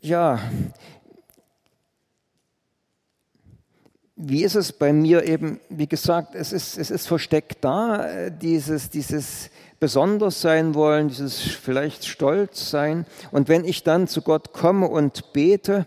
Ja, 0.00 0.40
wie 4.16 4.44
ist 4.44 4.54
es 4.54 4.72
bei 4.72 4.94
mir 4.94 5.24
eben, 5.24 5.60
wie 5.68 5.86
gesagt, 5.86 6.34
es 6.34 6.52
ist, 6.52 6.78
es 6.78 6.90
ist 6.90 7.06
versteckt 7.06 7.58
da, 7.62 8.30
dieses, 8.30 8.88
dieses 8.88 9.50
besonders 9.80 10.40
sein 10.40 10.74
wollen, 10.74 11.08
dieses 11.08 11.40
vielleicht 11.40 12.06
Stolz 12.06 12.70
sein. 12.70 13.06
Und 13.30 13.48
wenn 13.48 13.64
ich 13.64 13.82
dann 13.82 14.08
zu 14.08 14.22
Gott 14.22 14.52
komme 14.52 14.88
und 14.88 15.32
bete, 15.32 15.86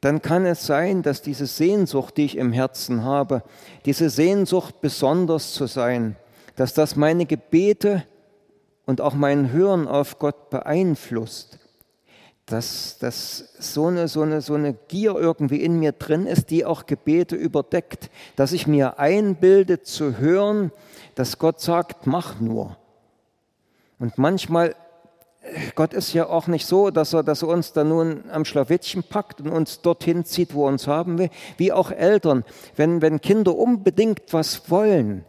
dann 0.00 0.22
kann 0.22 0.46
es 0.46 0.66
sein, 0.66 1.02
dass 1.02 1.22
diese 1.22 1.46
Sehnsucht, 1.46 2.16
die 2.16 2.24
ich 2.24 2.36
im 2.36 2.52
Herzen 2.52 3.04
habe, 3.04 3.42
diese 3.84 4.08
Sehnsucht 4.10 4.80
besonders 4.80 5.52
zu 5.52 5.66
sein, 5.66 6.16
dass 6.56 6.74
das 6.74 6.96
meine 6.96 7.26
Gebete 7.26 8.04
und 8.86 9.00
auch 9.00 9.14
mein 9.14 9.52
Hören 9.52 9.86
auf 9.86 10.18
Gott 10.18 10.50
beeinflusst 10.50 11.60
dass, 12.50 12.98
dass 12.98 13.54
so, 13.58 13.86
eine, 13.86 14.08
so, 14.08 14.22
eine, 14.22 14.40
so 14.40 14.54
eine 14.54 14.74
Gier 14.74 15.14
irgendwie 15.14 15.62
in 15.62 15.78
mir 15.78 15.92
drin 15.92 16.26
ist, 16.26 16.50
die 16.50 16.64
auch 16.64 16.86
Gebete 16.86 17.36
überdeckt, 17.36 18.10
dass 18.36 18.52
ich 18.52 18.66
mir 18.66 18.98
einbilde 18.98 19.82
zu 19.82 20.18
hören, 20.18 20.72
dass 21.14 21.38
Gott 21.38 21.60
sagt, 21.60 22.06
mach 22.06 22.40
nur. 22.40 22.76
Und 24.00 24.16
manchmal, 24.16 24.74
Gott 25.74 25.92
ist 25.92 26.14
ja 26.14 26.26
auch 26.26 26.46
nicht 26.46 26.66
so, 26.66 26.90
dass 26.90 27.12
er, 27.12 27.22
dass 27.22 27.42
er 27.42 27.48
uns 27.48 27.74
da 27.74 27.84
nun 27.84 28.24
am 28.32 28.46
Schlawittchen 28.46 29.04
packt 29.04 29.42
und 29.42 29.50
uns 29.50 29.82
dorthin 29.82 30.24
zieht, 30.24 30.54
wo 30.54 30.64
er 30.64 30.70
uns 30.70 30.88
haben 30.88 31.18
will, 31.18 31.28
wie 31.58 31.70
auch 31.70 31.90
Eltern. 31.90 32.44
Wenn, 32.74 33.02
wenn 33.02 33.20
Kinder 33.20 33.54
unbedingt 33.54 34.32
was 34.32 34.70
wollen, 34.70 35.26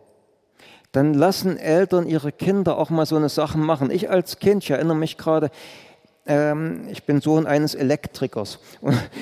dann 0.93 1.13
lassen 1.13 1.57
Eltern 1.57 2.07
ihre 2.07 2.31
Kinder 2.31 2.77
auch 2.77 2.89
mal 2.89 3.05
so 3.05 3.17
eine 3.17 3.29
Sache 3.29 3.57
machen. 3.57 3.91
Ich 3.91 4.09
als 4.09 4.39
Kind, 4.39 4.63
ich 4.63 4.71
erinnere 4.71 4.97
mich 4.97 5.17
gerade, 5.17 5.51
ich 6.23 7.03
bin 7.05 7.19
Sohn 7.19 7.47
eines 7.47 7.73
Elektrikers. 7.73 8.59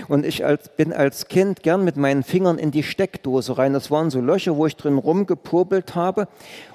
Und 0.09 0.25
ich 0.25 0.45
als, 0.45 0.67
bin 0.75 0.91
als 0.91 1.29
Kind 1.29 1.63
gern 1.63 1.85
mit 1.85 1.95
meinen 1.95 2.23
Fingern 2.23 2.57
in 2.57 2.71
die 2.71 2.83
Steckdose 2.83 3.57
rein. 3.57 3.71
Das 3.71 3.89
waren 3.89 4.09
so 4.09 4.19
Löcher, 4.19 4.57
wo 4.57 4.65
ich 4.65 4.75
drin 4.75 4.97
rumgepurbelt 4.97 5.95
habe. 5.95 6.27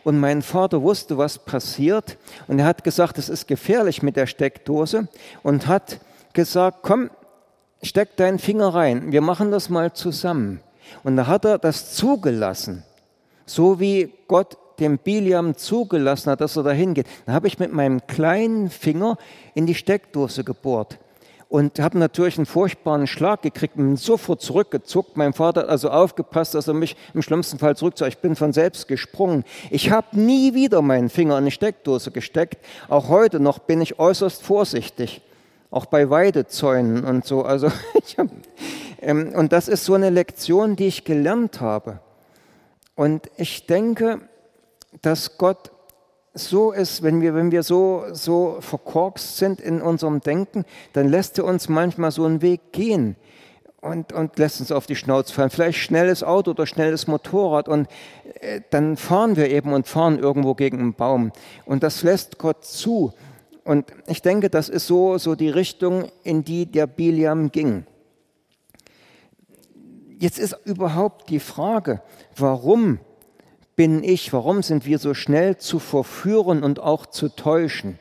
Und 0.03 0.19
mein 0.19 0.41
Vater 0.41 0.81
wusste, 0.81 1.19
was 1.19 1.39
passiert. 1.39 2.17
Und 2.49 2.59
er 2.59 2.65
hat 2.65 2.85
gesagt, 2.85 3.19
es 3.19 3.29
ist 3.29 3.47
gefährlich 3.47 4.03
mit 4.03 4.17
der 4.17 4.27
Steckdose. 4.27 5.09
Und 5.43 5.67
hat 5.67 6.01
gesagt, 6.33 6.79
komm, 6.83 7.11
steck 7.83 8.17
deinen 8.17 8.39
Finger 8.39 8.69
rein, 8.69 9.13
wir 9.13 9.21
machen 9.21 9.51
das 9.51 9.69
mal 9.69 9.93
zusammen. 9.93 10.61
Und 11.03 11.17
da 11.17 11.27
hat 11.27 11.45
er 11.45 11.59
das 11.59 11.95
zugelassen, 11.95 12.83
so 13.47 13.81
wie 13.81 14.13
Gott 14.29 14.57
dem 14.81 14.99
Biliam 14.99 15.57
zugelassen 15.57 16.31
hat, 16.31 16.41
dass 16.41 16.57
er 16.57 16.63
dahin 16.63 16.95
geht. 16.95 17.07
Dann 17.27 17.35
habe 17.35 17.47
ich 17.47 17.59
mit 17.59 17.73
meinem 17.73 18.07
kleinen 18.07 18.71
Finger 18.71 19.17
in 19.55 19.67
die 19.67 19.75
Steckdose 19.75 20.45
gebohrt 20.45 20.99
und 21.55 21.79
habe 21.79 21.99
natürlich 21.99 22.37
einen 22.37 22.47
furchtbaren 22.47 23.07
Schlag 23.07 23.43
gekriegt 23.43 23.77
und 23.77 23.97
sofort 23.97 24.43
zurückgezuckt. 24.43 25.17
Mein 25.17 25.33
Vater 25.33 25.63
hat 25.63 25.69
also 25.69 25.89
aufgepasst, 25.89 26.55
dass 26.55 26.67
er 26.67 26.75
mich 26.75 26.97
im 27.15 27.23
schlimmsten 27.23 27.59
Fall 27.59 27.77
zurückzog. 27.77 28.09
Ich 28.09 28.19
bin 28.19 28.35
von 28.35 28.53
selbst 28.53 28.89
gesprungen. 28.89 29.45
Ich 29.71 29.93
habe 29.93 30.19
nie 30.19 30.55
wieder 30.55 30.83
meinen 30.83 31.11
Finger 31.11 31.39
in 31.39 31.45
die 31.45 31.53
Steckdose 31.53 32.11
gesteckt. 32.11 32.59
Auch 32.89 33.09
heute 33.09 33.39
noch 33.39 33.61
bin 33.61 33.81
ich 33.81 34.01
äußerst 34.01 34.43
vorsichtig, 34.43 35.23
auch 35.71 35.87
bei 35.87 36.11
Weidezäunen 36.11 37.05
und 37.05 37.25
so. 37.25 37.43
Also 37.43 37.69
hab, 38.19 38.29
ähm, 39.01 39.33
und 39.37 39.53
das 39.53 39.69
ist 39.69 39.85
so 39.85 39.95
eine 39.95 40.11
Lektion, 40.11 40.75
die 40.75 40.89
ich 40.89 41.05
gelernt 41.05 41.61
habe. 41.61 42.01
Und 42.97 43.31
ich 43.37 43.67
denke, 43.67 44.21
dass 45.03 45.39
Gott 45.39 45.71
so 46.35 46.73
ist, 46.73 47.03
wenn 47.03 47.21
wir, 47.21 47.35
wenn 47.35 47.53
wir 47.53 47.63
so, 47.63 48.05
so 48.13 48.57
verkorkst 48.61 49.37
sind 49.37 49.61
in 49.61 49.81
unserem 49.81 50.21
Denken, 50.21 50.65
dann 50.93 51.09
lässt 51.09 51.39
er 51.39 51.45
uns 51.45 51.69
manchmal 51.69 52.11
so 52.11 52.25
einen 52.25 52.43
Weg 52.43 52.73
gehen 52.73 53.17
und, 53.81 54.13
und 54.13 54.39
lässt 54.39 54.61
uns 54.61 54.73
auf 54.73 54.87
die 54.87 54.97
Schnauze 54.97 55.33
fallen. 55.33 55.51
Vielleicht 55.51 55.79
schnelles 55.79 56.25
Auto 56.25 56.51
oder 56.51 56.67
schnelles 56.67 57.07
Motorrad 57.07 57.69
und 57.69 57.89
äh, 58.41 58.61
dann 58.71 58.97
fahren 58.97 59.37
wir 59.37 59.51
eben 59.51 59.73
und 59.73 59.87
fahren 59.87 60.19
irgendwo 60.19 60.55
gegen 60.55 60.81
einen 60.81 60.95
Baum. 60.95 61.31
Und 61.65 61.83
das 61.83 62.03
lässt 62.03 62.39
Gott 62.39 62.65
zu. 62.65 63.13
Und 63.63 63.87
ich 64.07 64.21
denke, 64.21 64.51
das 64.51 64.69
ist 64.69 64.87
so, 64.87 65.19
so 65.19 65.37
die 65.37 65.49
Richtung, 65.49 66.11
in 66.23 66.45
die 66.45 66.67
der 66.67 66.87
Biliam 66.87 67.53
ging. 67.53 67.87
Jetzt 70.19 70.39
ist 70.39 70.57
überhaupt 70.65 71.29
die 71.31 71.41
Frage, 71.41 72.03
warum 72.37 72.99
bin 73.77 74.05
ich, 74.05 74.33
warum 74.33 74.63
sind 74.63 74.87
wir 74.87 74.99
so 74.99 75.15
schnell 75.15 75.57
zu 75.57 75.79
verführen 75.79 76.63
und 76.63 76.81
auch 76.81 77.07
zu 77.07 77.29
täuschen? 77.29 77.99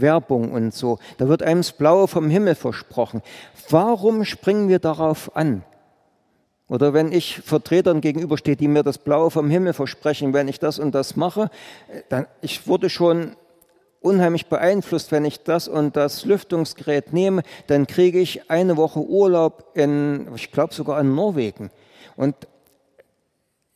Werbung 0.00 0.52
und 0.52 0.74
so. 0.74 0.98
Da 1.18 1.28
wird 1.28 1.42
einem 1.42 1.60
das 1.60 1.72
Blaue 1.72 2.06
vom 2.06 2.28
Himmel 2.28 2.54
versprochen. 2.54 3.22
Warum 3.70 4.24
springen 4.24 4.68
wir 4.68 4.78
darauf 4.78 5.34
an? 5.34 5.64
Oder 6.68 6.92
wenn 6.92 7.12
ich 7.12 7.40
Vertretern 7.40 8.00
gegenüberstehe, 8.00 8.56
die 8.56 8.68
mir 8.68 8.82
das 8.82 8.98
Blaue 8.98 9.30
vom 9.30 9.50
Himmel 9.50 9.72
versprechen, 9.72 10.34
wenn 10.34 10.48
ich 10.48 10.58
das 10.58 10.78
und 10.78 10.94
das 10.94 11.16
mache, 11.16 11.48
dann 12.08 12.26
ich 12.40 12.66
wurde 12.66 12.90
schon 12.90 13.36
unheimlich 14.00 14.46
beeinflusst, 14.46 15.12
wenn 15.12 15.24
ich 15.24 15.42
das 15.42 15.68
und 15.68 15.96
das 15.96 16.24
Lüftungsgerät 16.24 17.12
nehme, 17.12 17.42
dann 17.66 17.86
kriege 17.86 18.20
ich 18.20 18.50
eine 18.50 18.76
Woche 18.76 19.00
Urlaub 19.00 19.70
in, 19.74 20.28
ich 20.34 20.52
glaube 20.52 20.74
sogar 20.74 21.00
in 21.00 21.14
Norwegen. 21.14 21.70
Und 22.16 22.34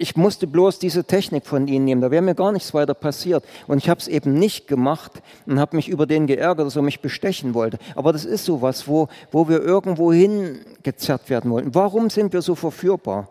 ich 0.00 0.16
musste 0.16 0.46
bloß 0.46 0.78
diese 0.78 1.04
Technik 1.04 1.44
von 1.44 1.68
ihnen 1.68 1.84
nehmen, 1.84 2.00
da 2.00 2.10
wäre 2.10 2.22
mir 2.22 2.34
gar 2.34 2.52
nichts 2.52 2.72
weiter 2.72 2.94
passiert. 2.94 3.44
Und 3.66 3.76
ich 3.76 3.90
habe 3.90 4.00
es 4.00 4.08
eben 4.08 4.32
nicht 4.32 4.66
gemacht 4.66 5.20
und 5.44 5.60
habe 5.60 5.76
mich 5.76 5.90
über 5.90 6.06
den 6.06 6.26
geärgert, 6.26 6.66
dass 6.66 6.74
er 6.76 6.80
mich 6.80 7.00
bestechen 7.00 7.52
wollte. 7.52 7.78
Aber 7.94 8.14
das 8.14 8.24
ist 8.24 8.46
sowas, 8.46 8.88
wo, 8.88 9.08
wo 9.30 9.46
wir 9.50 9.60
irgendwo 9.60 10.10
hingezerrt 10.10 11.28
werden 11.28 11.50
wollten. 11.50 11.74
Warum 11.74 12.08
sind 12.08 12.32
wir 12.32 12.40
so 12.40 12.54
verführbar? 12.54 13.28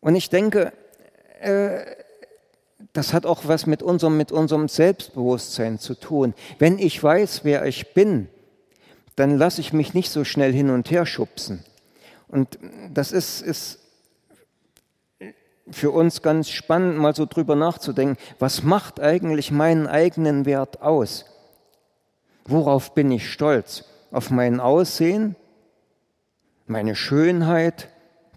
Und 0.00 0.14
ich 0.14 0.30
denke, 0.30 0.72
äh, 1.42 1.80
das 2.94 3.12
hat 3.12 3.26
auch 3.26 3.42
was 3.44 3.66
mit 3.66 3.82
unserem, 3.82 4.16
mit 4.16 4.32
unserem 4.32 4.66
Selbstbewusstsein 4.66 5.78
zu 5.78 5.94
tun. 5.94 6.32
Wenn 6.58 6.78
ich 6.78 7.02
weiß, 7.02 7.44
wer 7.44 7.66
ich 7.66 7.92
bin, 7.92 8.28
dann 9.14 9.36
lasse 9.36 9.60
ich 9.60 9.74
mich 9.74 9.92
nicht 9.92 10.10
so 10.10 10.24
schnell 10.24 10.54
hin 10.54 10.70
und 10.70 10.90
her 10.90 11.04
schubsen. 11.04 11.62
Und 12.28 12.58
das 12.94 13.12
ist, 13.12 13.42
ist 13.42 13.79
für 15.70 15.90
uns 15.90 16.22
ganz 16.22 16.50
spannend, 16.50 16.98
mal 16.98 17.14
so 17.14 17.26
drüber 17.26 17.56
nachzudenken, 17.56 18.16
was 18.38 18.62
macht 18.62 19.00
eigentlich 19.00 19.50
meinen 19.50 19.86
eigenen 19.86 20.46
Wert 20.46 20.82
aus? 20.82 21.24
Worauf 22.44 22.94
bin 22.94 23.10
ich 23.10 23.30
stolz? 23.30 23.84
Auf 24.10 24.30
mein 24.30 24.60
Aussehen? 24.60 25.36
Meine 26.66 26.94
Schönheit? 26.94 27.88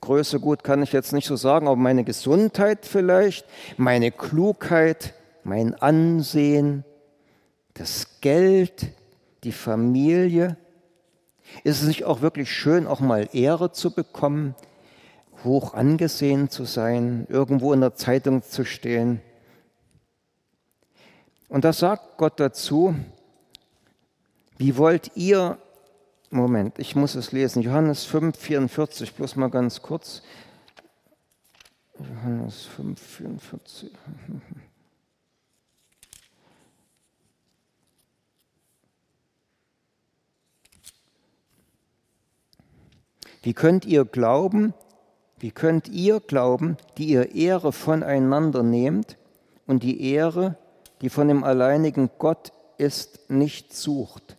Größe 0.01 0.39
gut 0.39 0.63
kann 0.63 0.83
ich 0.83 0.91
jetzt 0.91 1.13
nicht 1.13 1.27
so 1.27 1.35
sagen, 1.35 1.67
aber 1.67 1.77
meine 1.77 2.03
Gesundheit 2.03 2.85
vielleicht? 2.85 3.45
Meine 3.77 4.11
Klugheit? 4.11 5.13
Mein 5.43 5.73
Ansehen? 5.75 6.83
Das 7.73 8.19
Geld? 8.21 8.87
Die 9.43 9.51
Familie? 9.51 10.57
Ist 11.63 11.81
es 11.81 11.87
nicht 11.87 12.05
auch 12.05 12.21
wirklich 12.21 12.51
schön, 12.51 12.87
auch 12.87 12.99
mal 12.99 13.29
Ehre 13.33 13.71
zu 13.71 13.91
bekommen? 13.91 14.55
Hoch 15.43 15.73
angesehen 15.73 16.49
zu 16.49 16.65
sein, 16.65 17.25
irgendwo 17.29 17.73
in 17.73 17.81
der 17.81 17.95
Zeitung 17.95 18.43
zu 18.43 18.65
stehen. 18.65 19.21
Und 21.49 21.65
da 21.65 21.73
sagt 21.73 22.17
Gott 22.17 22.39
dazu, 22.39 22.95
wie 24.57 24.77
wollt 24.77 25.11
ihr, 25.15 25.57
Moment, 26.29 26.79
ich 26.79 26.95
muss 26.95 27.15
es 27.15 27.31
lesen, 27.31 27.61
Johannes 27.61 28.05
5, 28.05 28.37
44, 28.37 29.13
bloß 29.13 29.35
mal 29.35 29.49
ganz 29.49 29.81
kurz. 29.81 30.23
Johannes 31.99 32.65
5, 32.65 32.99
44. 32.99 33.91
Wie 43.43 43.53
könnt 43.53 43.85
ihr 43.85 44.05
glauben, 44.05 44.73
wie 45.43 45.51
könnt 45.51 45.89
ihr 45.89 46.21
glauben, 46.21 46.77
die 46.97 47.07
ihr 47.07 47.35
Ehre 47.35 47.73
voneinander 47.73 48.63
nehmt 48.63 49.17
und 49.67 49.83
die 49.83 50.09
Ehre, 50.09 50.55
die 51.01 51.09
von 51.09 51.27
dem 51.27 51.43
alleinigen 51.43 52.09
Gott 52.17 52.53
ist, 52.77 53.29
nicht 53.29 53.75
sucht? 53.75 54.37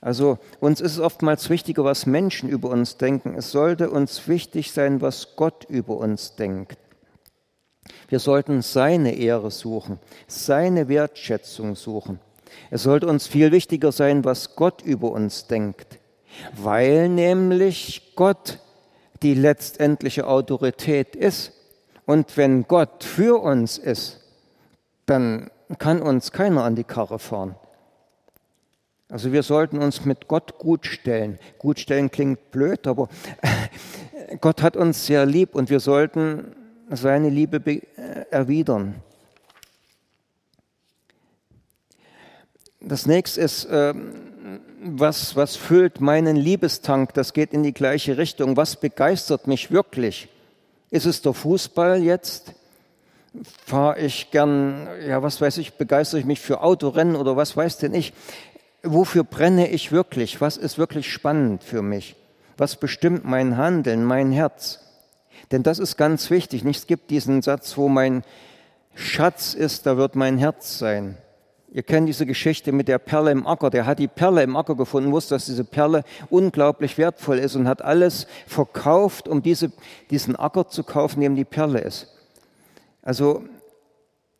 Also 0.00 0.38
uns 0.60 0.80
ist 0.80 0.92
es 0.92 1.00
oftmals 1.00 1.50
wichtiger, 1.50 1.82
was 1.82 2.06
Menschen 2.06 2.48
über 2.48 2.70
uns 2.70 2.98
denken. 2.98 3.34
Es 3.34 3.50
sollte 3.50 3.90
uns 3.90 4.28
wichtig 4.28 4.70
sein, 4.70 5.00
was 5.00 5.34
Gott 5.34 5.64
über 5.68 5.96
uns 5.96 6.36
denkt. 6.36 6.78
Wir 8.06 8.20
sollten 8.20 8.62
seine 8.62 9.16
Ehre 9.16 9.50
suchen, 9.50 9.98
seine 10.28 10.88
Wertschätzung 10.88 11.74
suchen. 11.74 12.20
Es 12.70 12.84
sollte 12.84 13.08
uns 13.08 13.26
viel 13.26 13.50
wichtiger 13.50 13.90
sein, 13.90 14.24
was 14.24 14.54
Gott 14.54 14.82
über 14.82 15.10
uns 15.10 15.48
denkt, 15.48 15.98
weil 16.54 17.08
nämlich 17.08 18.12
Gott 18.14 18.60
die 19.22 19.34
letztendliche 19.34 20.26
Autorität 20.26 21.16
ist. 21.16 21.52
Und 22.06 22.36
wenn 22.36 22.66
Gott 22.66 23.04
für 23.04 23.42
uns 23.42 23.78
ist, 23.78 24.20
dann 25.06 25.50
kann 25.78 26.00
uns 26.00 26.32
keiner 26.32 26.64
an 26.64 26.76
die 26.76 26.84
Karre 26.84 27.18
fahren. 27.18 27.54
Also 29.10 29.32
wir 29.32 29.42
sollten 29.42 29.78
uns 29.78 30.04
mit 30.04 30.28
Gott 30.28 30.58
gut 30.58 30.86
stellen. 30.86 31.38
Gut 31.58 31.80
stellen 31.80 32.10
klingt 32.10 32.50
blöd, 32.50 32.86
aber 32.86 33.08
Gott 34.40 34.62
hat 34.62 34.76
uns 34.76 35.06
sehr 35.06 35.24
lieb 35.24 35.54
und 35.54 35.70
wir 35.70 35.80
sollten 35.80 36.54
seine 36.90 37.30
Liebe 37.30 37.58
äh, 37.66 37.80
erwidern. 38.30 38.96
Das 42.80 43.06
nächste 43.06 43.40
ist, 43.40 43.66
ähm, 43.70 44.27
was, 44.82 45.36
was 45.36 45.56
füllt 45.56 46.00
meinen 46.00 46.36
Liebestank? 46.36 47.14
Das 47.14 47.32
geht 47.32 47.52
in 47.52 47.62
die 47.62 47.74
gleiche 47.74 48.16
Richtung. 48.16 48.56
Was 48.56 48.76
begeistert 48.76 49.46
mich 49.46 49.70
wirklich? 49.70 50.28
Ist 50.90 51.06
es 51.06 51.22
der 51.22 51.34
Fußball 51.34 52.02
jetzt? 52.02 52.54
Fahre 53.66 53.98
ich 53.98 54.30
gern, 54.30 54.88
ja, 55.06 55.22
was 55.22 55.40
weiß 55.40 55.58
ich, 55.58 55.74
begeistere 55.74 56.20
ich 56.20 56.26
mich 56.26 56.40
für 56.40 56.62
Autorennen 56.62 57.16
oder 57.16 57.36
was 57.36 57.56
weiß 57.56 57.78
denn 57.78 57.94
ich? 57.94 58.12
Wofür 58.82 59.24
brenne 59.24 59.68
ich 59.68 59.92
wirklich? 59.92 60.40
Was 60.40 60.56
ist 60.56 60.78
wirklich 60.78 61.12
spannend 61.12 61.62
für 61.62 61.82
mich? 61.82 62.16
Was 62.56 62.76
bestimmt 62.76 63.24
mein 63.24 63.56
Handeln, 63.56 64.04
mein 64.04 64.32
Herz? 64.32 64.80
Denn 65.52 65.62
das 65.62 65.78
ist 65.78 65.96
ganz 65.96 66.30
wichtig. 66.30 66.64
Es 66.64 66.86
gibt 66.86 67.10
diesen 67.10 67.42
Satz, 67.42 67.76
wo 67.76 67.88
mein 67.88 68.24
Schatz 68.94 69.54
ist, 69.54 69.86
da 69.86 69.96
wird 69.96 70.16
mein 70.16 70.38
Herz 70.38 70.78
sein. 70.78 71.16
Ihr 71.70 71.82
kennt 71.82 72.08
diese 72.08 72.24
Geschichte 72.24 72.72
mit 72.72 72.88
der 72.88 72.98
Perle 72.98 73.30
im 73.30 73.46
Acker. 73.46 73.68
Der 73.68 73.84
hat 73.84 73.98
die 73.98 74.08
Perle 74.08 74.42
im 74.42 74.56
Acker 74.56 74.74
gefunden, 74.74 75.12
wusste, 75.12 75.34
dass 75.34 75.46
diese 75.46 75.64
Perle 75.64 76.02
unglaublich 76.30 76.96
wertvoll 76.96 77.38
ist 77.38 77.56
und 77.56 77.68
hat 77.68 77.82
alles 77.82 78.26
verkauft, 78.46 79.28
um 79.28 79.42
diese, 79.42 79.70
diesen 80.10 80.34
Acker 80.34 80.68
zu 80.68 80.82
kaufen, 80.82 81.20
dem 81.20 81.36
die 81.36 81.44
Perle 81.44 81.80
ist. 81.80 82.08
Also 83.02 83.44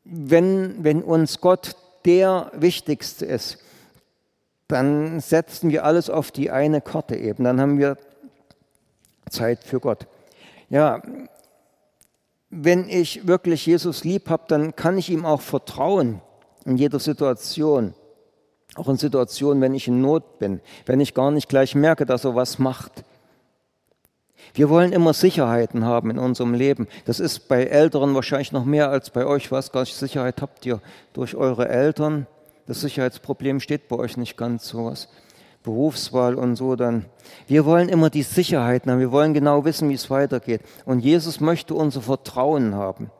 wenn, 0.04 0.82
wenn 0.82 1.02
uns 1.02 1.40
Gott 1.40 1.76
der 2.06 2.50
Wichtigste 2.54 3.26
ist, 3.26 3.58
dann 4.66 5.20
setzen 5.20 5.70
wir 5.70 5.84
alles 5.84 6.08
auf 6.08 6.30
die 6.30 6.50
eine 6.50 6.80
Karte 6.80 7.16
eben. 7.16 7.44
Dann 7.44 7.60
haben 7.60 7.78
wir 7.78 7.98
Zeit 9.28 9.64
für 9.64 9.80
Gott. 9.80 10.06
Ja, 10.70 11.02
wenn 12.48 12.88
ich 12.88 13.26
wirklich 13.26 13.66
Jesus 13.66 14.04
lieb 14.04 14.30
habe, 14.30 14.44
dann 14.48 14.74
kann 14.76 14.96
ich 14.96 15.10
ihm 15.10 15.26
auch 15.26 15.42
vertrauen 15.42 16.22
in 16.68 16.76
jeder 16.76 16.98
Situation. 16.98 17.94
Auch 18.76 18.88
in 18.88 18.96
Situationen, 18.96 19.62
wenn 19.62 19.74
ich 19.74 19.88
in 19.88 20.00
Not 20.00 20.38
bin, 20.38 20.60
wenn 20.86 21.00
ich 21.00 21.14
gar 21.14 21.30
nicht 21.30 21.48
gleich 21.48 21.74
merke, 21.74 22.06
dass 22.06 22.24
er 22.24 22.34
was 22.34 22.58
macht. 22.58 23.04
Wir 24.54 24.68
wollen 24.68 24.92
immer 24.92 25.14
Sicherheiten 25.14 25.84
haben 25.84 26.10
in 26.10 26.18
unserem 26.18 26.54
Leben. 26.54 26.86
Das 27.06 27.20
ist 27.20 27.48
bei 27.48 27.64
Älteren 27.64 28.14
wahrscheinlich 28.14 28.52
noch 28.52 28.64
mehr 28.64 28.90
als 28.90 29.10
bei 29.10 29.26
euch. 29.26 29.50
Was 29.50 29.72
gar 29.72 29.80
nicht 29.80 29.94
Sicherheit 29.94 30.40
habt 30.42 30.64
ihr 30.66 30.80
durch 31.12 31.34
eure 31.34 31.68
Eltern. 31.68 32.26
Das 32.66 32.82
Sicherheitsproblem 32.82 33.60
steht 33.60 33.88
bei 33.88 33.96
euch 33.96 34.16
nicht 34.16 34.36
ganz 34.36 34.68
so 34.68 34.86
was. 34.86 35.08
Berufswahl 35.62 36.34
und 36.34 36.56
so 36.56 36.76
dann. 36.76 37.06
Wir 37.46 37.64
wollen 37.64 37.88
immer 37.88 38.10
die 38.10 38.22
Sicherheiten 38.22 38.92
haben. 38.92 39.00
Wir 39.00 39.12
wollen 39.12 39.34
genau 39.34 39.64
wissen, 39.64 39.88
wie 39.88 39.94
es 39.94 40.10
weitergeht. 40.10 40.60
Und 40.84 41.00
Jesus 41.00 41.40
möchte 41.40 41.74
unser 41.74 42.02
Vertrauen 42.02 42.74
haben. 42.74 43.10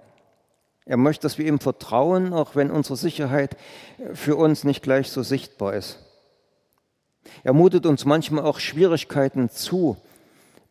Er 0.89 0.97
möchte, 0.97 1.23
dass 1.23 1.37
wir 1.37 1.47
ihm 1.47 1.61
vertrauen, 1.61 2.33
auch 2.33 2.57
wenn 2.57 2.71
unsere 2.71 2.97
Sicherheit 2.97 3.59
für 4.15 4.37
uns 4.37 4.65
nicht 4.65 4.83
gleich 4.83 5.11
so 5.11 5.23
sichtbar 5.23 5.75
ist. 5.75 5.99
Er 7.45 7.53
mutet 7.53 7.85
uns 7.85 8.07
manchmal 8.07 8.45
auch 8.45 8.59
Schwierigkeiten 8.59 9.51
zu 9.51 9.99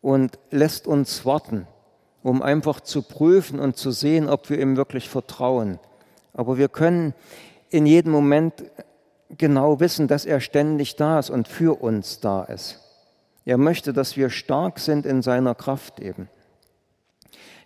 und 0.00 0.36
lässt 0.50 0.88
uns 0.88 1.24
warten, 1.24 1.68
um 2.24 2.42
einfach 2.42 2.80
zu 2.80 3.02
prüfen 3.02 3.60
und 3.60 3.76
zu 3.76 3.92
sehen, 3.92 4.28
ob 4.28 4.50
wir 4.50 4.58
ihm 4.58 4.76
wirklich 4.76 5.08
vertrauen. 5.08 5.78
Aber 6.34 6.58
wir 6.58 6.68
können 6.68 7.14
in 7.70 7.86
jedem 7.86 8.10
Moment 8.10 8.64
genau 9.36 9.78
wissen, 9.78 10.08
dass 10.08 10.24
er 10.24 10.40
ständig 10.40 10.96
da 10.96 11.20
ist 11.20 11.30
und 11.30 11.46
für 11.46 11.80
uns 11.80 12.18
da 12.18 12.42
ist. 12.42 12.80
Er 13.44 13.56
möchte, 13.56 13.92
dass 13.92 14.16
wir 14.16 14.30
stark 14.30 14.80
sind 14.80 15.06
in 15.06 15.22
seiner 15.22 15.54
Kraft 15.54 16.00
eben. 16.00 16.28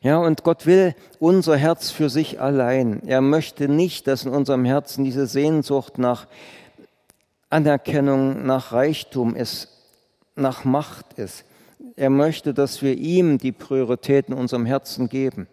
Ja, 0.03 0.19
und 0.19 0.43
Gott 0.43 0.67
will 0.67 0.97
unser 1.21 1.57
Herz 1.57 1.93
für 1.93 2.11
sich 2.11 2.41
allein. 2.41 3.03
Er 3.07 3.21
möchte 3.21 3.69
nicht, 3.69 4.09
dass 4.09 4.25
in 4.25 4.33
unserem 4.33 4.65
Herzen 4.65 5.05
diese 5.05 5.29
Sehnsucht 5.29 5.97
nach 5.97 6.27
Anerkennung, 7.51 8.45
nach 8.45 8.73
Reichtum 8.73 9.37
ist, 9.37 9.69
nach 10.35 10.65
Macht 10.65 11.12
ist. 11.15 11.45
Er 11.95 12.11
möchte, 12.11 12.53
dass 12.53 12.83
wir 12.83 12.97
ihm 12.97 13.38
die 13.38 13.53
Prioritäten 13.53 14.35
in 14.35 14.41
unserem 14.41 14.67
Herzen 14.67 15.09
geben. 15.09 15.47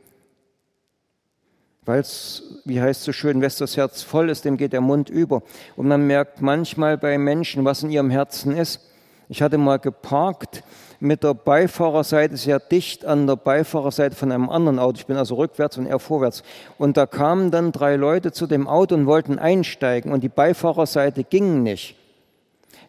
Weil 1.86 2.00
es, 2.00 2.62
wie 2.66 2.82
heißt 2.82 3.02
es 3.02 3.06
so 3.06 3.12
schön, 3.12 3.42
wes 3.42 3.58
das 3.58 3.78
Herz 3.78 4.02
voll 4.02 4.32
ist, 4.32 4.46
dem 4.46 4.58
geht 4.58 4.74
der 4.74 4.82
Mund 4.82 5.12
über. 5.12 5.44
Und 5.76 5.88
man 5.88 6.08
merkt 6.08 6.42
manchmal 6.42 6.98
bei 6.98 7.20
Menschen, 7.20 7.66
was 7.66 7.84
in 7.84 7.92
ihrem 7.92 8.10
Herzen 8.10 8.58
ist. 8.58 8.82
Ich 9.28 9.44
hatte 9.44 9.60
mal 9.60 9.78
geparkt 9.78 10.64
mit 11.00 11.24
der 11.24 11.34
Beifahrerseite 11.34 12.36
sehr 12.38 12.60
dicht 12.60 13.06
an 13.06 13.26
der 13.28 13.36
Beifahrerseite 13.36 14.16
von 14.16 14.32
einem 14.32 14.50
anderen 14.50 14.80
Auto. 14.80 14.98
Ich 14.98 15.06
bin 15.06 15.18
also 15.18 15.36
rückwärts 15.36 15.78
und 15.78 15.86
er 15.86 16.00
vorwärts. 16.00 16.44
Und 16.78 16.98
da 16.98 17.06
kamen 17.06 17.52
dann 17.52 17.72
drei 17.72 17.96
Leute 17.96 18.32
zu 18.32 18.48
dem 18.48 18.68
Auto 18.68 18.96
und 18.96 19.06
wollten 19.06 19.40
einsteigen 19.40 20.12
und 20.12 20.22
die 20.22 20.30
Beifahrerseite 20.30 21.24
ging 21.24 21.64
nicht. 21.64 21.96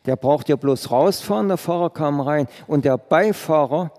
Der 0.07 0.17
braucht 0.17 0.49
ja 0.49 0.57
bloß 0.57 0.91
rausfahren, 0.91 1.49
der 1.49 1.57
Fahrer 1.57 1.91
kam 1.91 2.21
rein 2.21 2.49
und 2.67 2.85
der 2.85 2.99
Beifahrer 2.99 3.93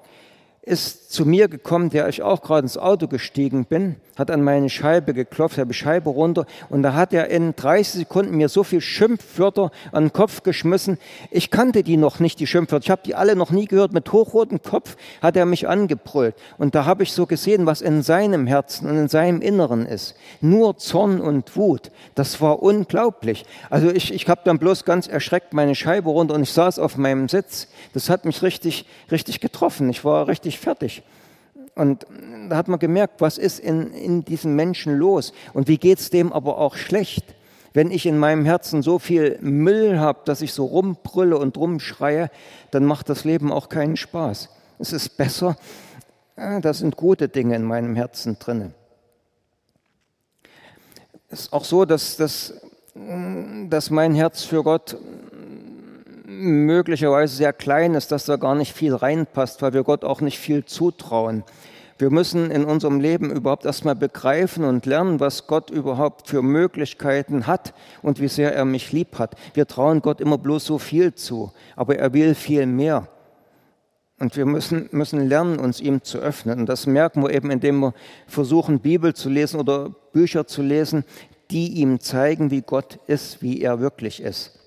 ist 0.61 1.00
zu 1.11 1.25
mir 1.25 1.47
gekommen, 1.47 1.89
der 1.89 2.07
ich 2.07 2.21
auch 2.21 2.41
gerade 2.41 2.63
ins 2.63 2.77
Auto 2.77 3.07
gestiegen 3.07 3.65
bin, 3.65 3.97
hat 4.17 4.31
an 4.31 4.43
meine 4.43 4.69
Scheibe 4.69 5.13
geklopft, 5.13 5.57
habe 5.57 5.73
Scheibe 5.73 6.09
runter 6.09 6.45
und 6.69 6.83
da 6.83 6.93
hat 6.93 7.13
er 7.13 7.29
in 7.29 7.55
30 7.55 8.01
Sekunden 8.01 8.37
mir 8.37 8.49
so 8.49 8.63
viel 8.63 8.81
Schimpfwörter 8.81 9.71
an 9.91 10.05
den 10.05 10.13
Kopf 10.13 10.43
geschmissen. 10.43 10.97
Ich 11.29 11.51
kannte 11.51 11.83
die 11.83 11.97
noch 11.97 12.19
nicht, 12.19 12.39
die 12.39 12.47
Schimpfwörter. 12.47 12.85
Ich 12.85 12.91
habe 12.91 13.01
die 13.05 13.15
alle 13.15 13.35
noch 13.35 13.51
nie 13.51 13.65
gehört. 13.65 13.93
Mit 13.93 14.11
hochrotem 14.11 14.61
Kopf 14.61 14.95
hat 15.21 15.35
er 15.35 15.45
mich 15.45 15.67
angebrüllt 15.67 16.35
und 16.57 16.75
da 16.75 16.85
habe 16.85 17.03
ich 17.03 17.13
so 17.13 17.25
gesehen, 17.25 17.65
was 17.65 17.81
in 17.81 18.01
seinem 18.01 18.47
Herzen 18.47 18.89
und 18.89 18.97
in 18.97 19.07
seinem 19.07 19.41
Inneren 19.41 19.85
ist. 19.85 20.15
Nur 20.39 20.77
Zorn 20.77 21.19
und 21.19 21.55
Wut. 21.55 21.91
Das 22.15 22.41
war 22.41 22.61
unglaublich. 22.61 23.45
Also 23.69 23.89
ich, 23.89 24.13
ich 24.13 24.27
habe 24.27 24.41
dann 24.45 24.59
bloß 24.59 24.85
ganz 24.85 25.07
erschreckt 25.07 25.53
meine 25.53 25.75
Scheibe 25.75 26.09
runter 26.09 26.35
und 26.35 26.43
ich 26.43 26.53
saß 26.53 26.79
auf 26.79 26.97
meinem 26.97 27.27
Sitz. 27.27 27.67
Das 27.93 28.09
hat 28.09 28.25
mich 28.25 28.41
richtig, 28.43 28.85
richtig 29.11 29.39
getroffen. 29.39 29.89
Ich 29.89 30.05
war 30.05 30.27
richtig 30.27 30.59
fertig. 30.59 31.00
Und 31.75 32.05
da 32.49 32.57
hat 32.57 32.67
man 32.67 32.79
gemerkt, 32.79 33.21
was 33.21 33.37
ist 33.37 33.59
in, 33.59 33.93
in 33.93 34.25
diesem 34.25 34.55
Menschen 34.55 34.97
los 34.97 35.33
und 35.53 35.67
wie 35.67 35.77
geht 35.77 35.99
es 35.99 36.09
dem 36.09 36.33
aber 36.33 36.57
auch 36.57 36.75
schlecht. 36.75 37.35
Wenn 37.73 37.91
ich 37.91 38.05
in 38.05 38.17
meinem 38.17 38.43
Herzen 38.43 38.81
so 38.81 38.99
viel 38.99 39.37
Müll 39.41 39.97
habe, 39.99 40.19
dass 40.25 40.41
ich 40.41 40.53
so 40.53 40.65
rumbrülle 40.65 41.37
und 41.37 41.55
rumschreie, 41.57 42.29
dann 42.71 42.83
macht 42.83 43.07
das 43.07 43.23
Leben 43.23 43.51
auch 43.51 43.69
keinen 43.69 43.95
Spaß. 43.95 44.49
Es 44.79 44.91
ist 44.91 45.15
besser, 45.15 45.55
äh, 46.35 46.59
da 46.59 46.73
sind 46.73 46.97
gute 46.97 47.29
Dinge 47.29 47.55
in 47.55 47.63
meinem 47.63 47.95
Herzen 47.95 48.37
drin. 48.39 48.73
Es 51.29 51.41
ist 51.41 51.53
auch 51.53 51.63
so, 51.63 51.85
dass, 51.85 52.17
dass, 52.17 52.53
dass 52.93 53.89
mein 53.89 54.13
Herz 54.13 54.43
für 54.43 54.63
Gott 54.63 54.97
möglicherweise 56.41 57.35
sehr 57.35 57.53
klein 57.53 57.93
ist, 57.93 58.11
dass 58.11 58.25
da 58.25 58.35
gar 58.35 58.55
nicht 58.55 58.73
viel 58.73 58.95
reinpasst, 58.95 59.61
weil 59.61 59.73
wir 59.73 59.83
Gott 59.83 60.03
auch 60.03 60.21
nicht 60.21 60.39
viel 60.39 60.65
zutrauen. 60.65 61.43
Wir 61.97 62.09
müssen 62.09 62.49
in 62.49 62.65
unserem 62.65 62.99
Leben 62.99 63.29
überhaupt 63.29 63.63
erstmal 63.63 63.95
begreifen 63.95 64.63
und 64.63 64.87
lernen, 64.87 65.19
was 65.19 65.45
Gott 65.45 65.69
überhaupt 65.69 66.27
für 66.27 66.41
Möglichkeiten 66.41 67.45
hat 67.45 67.75
und 68.01 68.19
wie 68.19 68.27
sehr 68.27 68.55
er 68.55 68.65
mich 68.65 68.91
lieb 68.91 69.19
hat. 69.19 69.35
Wir 69.53 69.67
trauen 69.67 70.01
Gott 70.01 70.19
immer 70.19 70.39
bloß 70.39 70.65
so 70.65 70.79
viel 70.79 71.13
zu, 71.13 71.51
aber 71.75 71.97
er 71.97 72.11
will 72.13 72.33
viel 72.33 72.65
mehr. 72.65 73.07
Und 74.17 74.35
wir 74.35 74.47
müssen, 74.47 74.89
müssen 74.91 75.27
lernen, 75.27 75.59
uns 75.59 75.79
ihm 75.79 76.03
zu 76.03 76.17
öffnen. 76.17 76.61
Und 76.61 76.69
das 76.69 76.87
merken 76.87 77.21
wir 77.21 77.31
eben, 77.33 77.51
indem 77.51 77.79
wir 77.79 77.93
versuchen, 78.25 78.79
Bibel 78.79 79.13
zu 79.13 79.29
lesen 79.29 79.59
oder 79.59 79.89
Bücher 80.11 80.47
zu 80.47 80.63
lesen, 80.63 81.05
die 81.51 81.73
ihm 81.81 81.99
zeigen, 81.99 82.49
wie 82.49 82.61
Gott 82.61 82.99
ist, 83.05 83.43
wie 83.43 83.61
er 83.61 83.79
wirklich 83.79 84.21
ist. 84.23 84.60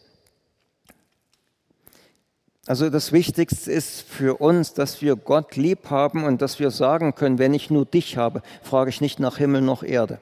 Also 2.67 2.89
das 2.89 3.13
Wichtigste 3.13 3.71
ist 3.71 4.03
für 4.03 4.41
uns, 4.41 4.73
dass 4.73 5.03
wir 5.03 5.17
Gott 5.17 5.57
lieb 5.57 5.91
haben 5.91 6.25
und 6.25 6.41
dass 6.41 6.59
wir 6.59 6.71
sagen 6.71 7.15
können, 7.15 7.39
wenn 7.39 7.53
ich 7.53 7.71
nur 7.71 7.85
dich 7.85 8.17
habe, 8.17 8.43
frage 8.63 8.89
ich 8.89 9.03
nicht 9.03 9.21
nach 9.21 9.37
Himmel 9.37 9.61
noch 9.61 9.83
Erde. 9.83 10.19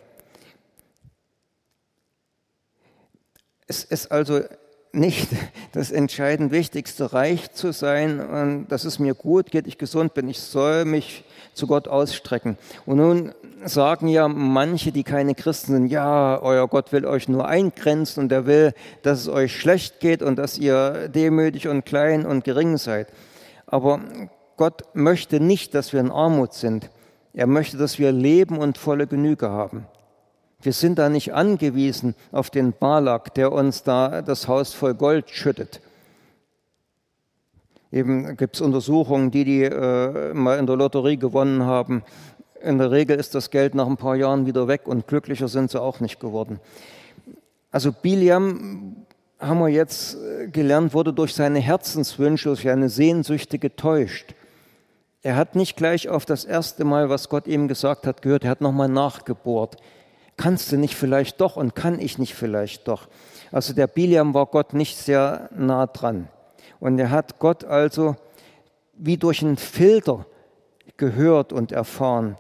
Es 3.69 3.85
ist 3.85 4.11
also 4.11 4.43
nicht 4.93 5.29
das 5.73 5.91
entscheidend 5.91 6.53
Wichtigste, 6.53 7.13
reich 7.13 7.53
zu 7.53 7.73
sein 7.73 8.21
und 8.21 8.69
dass 8.69 8.85
es 8.85 8.99
mir 8.99 9.15
gut 9.15 9.51
geht, 9.51 9.67
ich 9.67 9.79
gesund 9.79 10.15
bin. 10.15 10.29
Ich 10.29 10.41
soll 10.41 10.85
mich 10.85 11.25
zu 11.55 11.67
Gott 11.67 11.89
ausstrecken. 11.89 12.57
Und 12.87 12.99
nun 12.99 13.33
sagen 13.65 14.09
ja 14.09 14.29
manche, 14.29 14.93
die 14.93 15.03
keine 15.03 15.35
Christen 15.35 15.73
sind, 15.73 15.87
ja, 15.87 16.41
euer 16.41 16.69
Gott 16.69 16.93
will 16.93 17.07
euch 17.07 17.29
nur 17.29 17.47
eingrenzen 17.47 18.25
und 18.25 18.33
er 18.33 18.47
will, 18.47 18.73
dass 19.03 19.21
es 19.21 19.29
euch 19.29 19.57
schlecht 19.59 20.01
geht 20.01 20.23
und 20.23 20.37
dass 20.37 20.59
ihr 20.59 21.09
demütig 21.09 21.69
und 21.69 21.85
klein 21.85 22.27
und 22.27 22.45
gering 22.45 22.77
seid. 22.77 23.09
Aber 23.67 24.01
Gott 24.57 24.83
möchte 24.95 25.41
nicht, 25.41 25.75
dass 25.75 25.93
wir 25.93 26.01
in 26.01 26.11
Armut 26.11 26.53
sind. 26.53 26.91
Er 27.33 27.47
möchte, 27.47 27.79
dass 27.79 27.99
wir 27.99 28.13
leben 28.13 28.59
und 28.59 28.77
volle 28.77 29.07
Genüge 29.07 29.49
haben. 29.49 29.87
Wir 30.63 30.73
sind 30.73 30.99
da 30.99 31.09
nicht 31.09 31.35
angewiesen 31.35 32.15
auf 32.31 32.49
den 32.49 32.73
Balak, 32.73 33.35
der 33.35 33.53
uns 33.53 33.83
da 33.83 34.23
das 34.23 34.49
Haus 34.49 34.75
voll 34.75 34.95
Gold 34.95 35.31
schüttet. 35.31 35.81
Eben 37.91 38.37
gibt 38.37 38.57
es 38.57 38.61
Untersuchungen, 38.63 39.31
die 39.31 39.45
die 39.45 39.65
äh, 39.65 40.33
mal 40.33 40.59
in 40.59 40.67
der 40.67 40.77
Lotterie 40.77 41.19
gewonnen 41.19 41.65
haben. 41.65 42.03
In 42.63 42.79
der 42.79 42.91
Regel 42.91 43.19
ist 43.19 43.35
das 43.35 43.51
Geld 43.51 43.75
nach 43.75 43.87
ein 43.87 43.97
paar 43.97 44.17
Jahren 44.17 44.47
wieder 44.47 44.69
weg 44.69 44.83
und 44.87 45.07
glücklicher 45.07 45.49
sind 45.49 45.71
sie 45.71 45.81
auch 45.81 46.01
nicht 46.01 46.21
geworden. 46.21 46.61
Also 47.71 47.93
Biliam, 47.93 49.05
haben 49.43 49.59
wir 49.59 49.69
jetzt 49.69 50.15
äh, 50.15 50.47
gelernt, 50.47 50.95
wurde 50.95 51.13
durch 51.13 51.35
seine 51.35 51.59
Herzenswünsche, 51.59 52.49
durch 52.49 52.63
seine 52.63 52.89
Sehnsüchte 52.89 53.59
getäuscht. 53.59 54.35
Er 55.23 55.37
hat 55.37 55.55
nicht 55.57 55.77
gleich 55.77 56.09
auf 56.09 56.25
das 56.25 56.45
erste 56.45 56.85
Mal, 56.85 57.09
was 57.09 57.29
Gott 57.29 57.47
ihm 57.47 57.69
gesagt 57.69 58.07
hat, 58.07 58.23
gehört. 58.23 58.45
Er 58.45 58.51
hat 58.51 58.61
nochmal 58.61 58.89
nachgebohrt. 58.89 59.77
Kannst 60.37 60.73
du 60.73 60.77
nicht 60.77 60.97
vielleicht 60.97 61.41
doch 61.41 61.57
und 61.57 61.75
kann 61.75 62.01
ich 62.01 62.19
nicht 62.19 62.35
vielleicht 62.35 62.89
doch? 62.89 63.09
Also 63.51 63.75
der 63.75 63.87
Biliam 63.87 64.35
war 64.35 64.47
Gott 64.47 64.73
nicht 64.73 64.97
sehr 64.97 65.51
nah 65.55 65.87
dran. 65.87 66.29
Und 66.81 66.99
er 66.99 67.11
hat 67.11 67.39
Gott 67.39 67.65
also 67.65 68.17
wie 68.95 69.17
durch 69.17 69.43
einen 69.43 69.57
Filter 69.57 70.27
gehört 70.97 71.53
und 71.53 71.73
erfahren. 71.73 72.37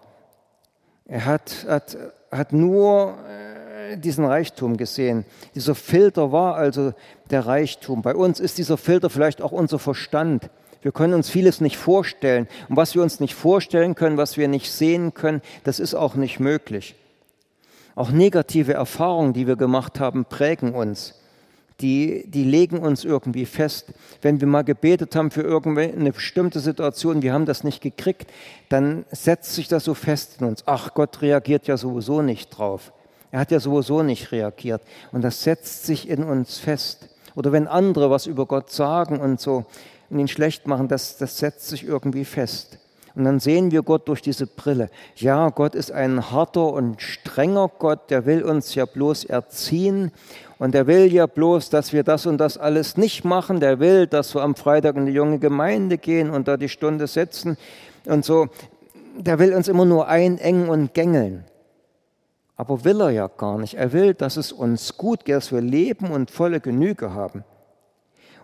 Er 1.06 1.24
hat, 1.26 1.66
hat, 1.68 1.96
hat 2.30 2.52
nur 2.52 3.18
äh, 3.28 3.98
diesen 3.98 4.24
Reichtum 4.24 4.76
gesehen. 4.76 5.24
Dieser 5.54 5.74
Filter 5.74 6.32
war 6.32 6.54
also 6.54 6.94
der 7.30 7.46
Reichtum. 7.46 8.02
Bei 8.02 8.14
uns 8.14 8.40
ist 8.40 8.58
dieser 8.58 8.78
Filter 8.78 9.10
vielleicht 9.10 9.42
auch 9.42 9.52
unser 9.52 9.78
Verstand. 9.78 10.50
Wir 10.80 10.92
können 10.92 11.14
uns 11.14 11.28
vieles 11.28 11.60
nicht 11.60 11.76
vorstellen. 11.76 12.48
Und 12.68 12.76
was 12.76 12.94
wir 12.94 13.02
uns 13.02 13.20
nicht 13.20 13.34
vorstellen 13.34 13.94
können, 13.94 14.16
was 14.16 14.36
wir 14.36 14.48
nicht 14.48 14.72
sehen 14.72 15.14
können, 15.14 15.42
das 15.64 15.78
ist 15.78 15.94
auch 15.94 16.14
nicht 16.14 16.40
möglich. 16.40 16.96
Auch 17.94 18.10
negative 18.10 18.72
Erfahrungen, 18.72 19.32
die 19.32 19.46
wir 19.46 19.56
gemacht 19.56 20.00
haben, 20.00 20.24
prägen 20.24 20.74
uns. 20.74 21.14
die, 21.82 22.24
die 22.28 22.44
legen 22.44 22.78
uns 22.78 23.04
irgendwie 23.04 23.44
fest. 23.44 23.92
Wenn 24.22 24.40
wir 24.40 24.46
mal 24.46 24.62
gebetet 24.62 25.14
haben 25.16 25.30
für 25.30 25.42
irgendeine 25.42 26.12
bestimmte 26.12 26.60
Situation, 26.60 27.22
wir 27.22 27.32
haben 27.32 27.46
das 27.46 27.64
nicht 27.64 27.82
gekriegt, 27.82 28.30
dann 28.68 29.04
setzt 29.10 29.54
sich 29.54 29.68
das 29.68 29.84
so 29.84 29.94
fest 29.94 30.36
in 30.40 30.46
uns. 30.46 30.62
Ach, 30.66 30.94
Gott 30.94 31.20
reagiert 31.22 31.66
ja 31.66 31.76
sowieso 31.76 32.22
nicht 32.22 32.50
drauf. 32.50 32.92
Er 33.30 33.40
hat 33.40 33.50
ja 33.50 33.60
sowieso 33.60 34.02
nicht 34.02 34.30
reagiert. 34.32 34.82
Und 35.10 35.22
das 35.22 35.42
setzt 35.42 35.86
sich 35.86 36.08
in 36.08 36.22
uns 36.22 36.58
fest. 36.58 37.08
Oder 37.34 37.50
wenn 37.50 37.66
andere 37.66 38.10
was 38.10 38.26
über 38.26 38.46
Gott 38.46 38.70
sagen 38.70 39.18
und 39.18 39.40
so 39.40 39.64
und 40.10 40.18
ihn 40.18 40.28
schlecht 40.28 40.66
machen, 40.66 40.88
das, 40.88 41.16
das 41.16 41.38
setzt 41.38 41.68
sich 41.68 41.84
irgendwie 41.84 42.24
fest. 42.24 42.78
Und 43.14 43.24
dann 43.24 43.40
sehen 43.40 43.70
wir 43.70 43.82
Gott 43.82 44.08
durch 44.08 44.22
diese 44.22 44.46
Brille. 44.46 44.88
Ja, 45.16 45.50
Gott 45.50 45.74
ist 45.74 45.92
ein 45.92 46.30
harter 46.30 46.72
und 46.72 47.02
strenger 47.02 47.70
Gott, 47.78 48.10
der 48.10 48.24
will 48.24 48.42
uns 48.42 48.74
ja 48.74 48.86
bloß 48.86 49.24
erziehen 49.24 50.12
und 50.58 50.72
der 50.74 50.86
will 50.86 51.12
ja 51.12 51.26
bloß, 51.26 51.70
dass 51.70 51.92
wir 51.92 52.04
das 52.04 52.24
und 52.24 52.38
das 52.38 52.56
alles 52.56 52.96
nicht 52.96 53.24
machen. 53.24 53.60
Der 53.60 53.80
will, 53.80 54.06
dass 54.06 54.34
wir 54.34 54.42
am 54.42 54.54
Freitag 54.54 54.96
in 54.96 55.06
die 55.06 55.12
junge 55.12 55.38
Gemeinde 55.38 55.98
gehen 55.98 56.30
und 56.30 56.48
da 56.48 56.56
die 56.56 56.68
Stunde 56.68 57.06
setzen 57.06 57.58
und 58.06 58.24
so. 58.24 58.48
Der 59.18 59.38
will 59.38 59.52
uns 59.54 59.68
immer 59.68 59.84
nur 59.84 60.08
einengen 60.08 60.68
und 60.70 60.94
gängeln. 60.94 61.44
Aber 62.56 62.84
will 62.84 63.00
er 63.00 63.10
ja 63.10 63.26
gar 63.28 63.58
nicht. 63.58 63.74
Er 63.74 63.92
will, 63.92 64.14
dass 64.14 64.36
es 64.36 64.52
uns 64.52 64.96
gut 64.96 65.24
geht, 65.24 65.36
dass 65.36 65.52
wir 65.52 65.60
leben 65.60 66.10
und 66.10 66.30
volle 66.30 66.60
Genüge 66.60 67.12
haben. 67.12 67.44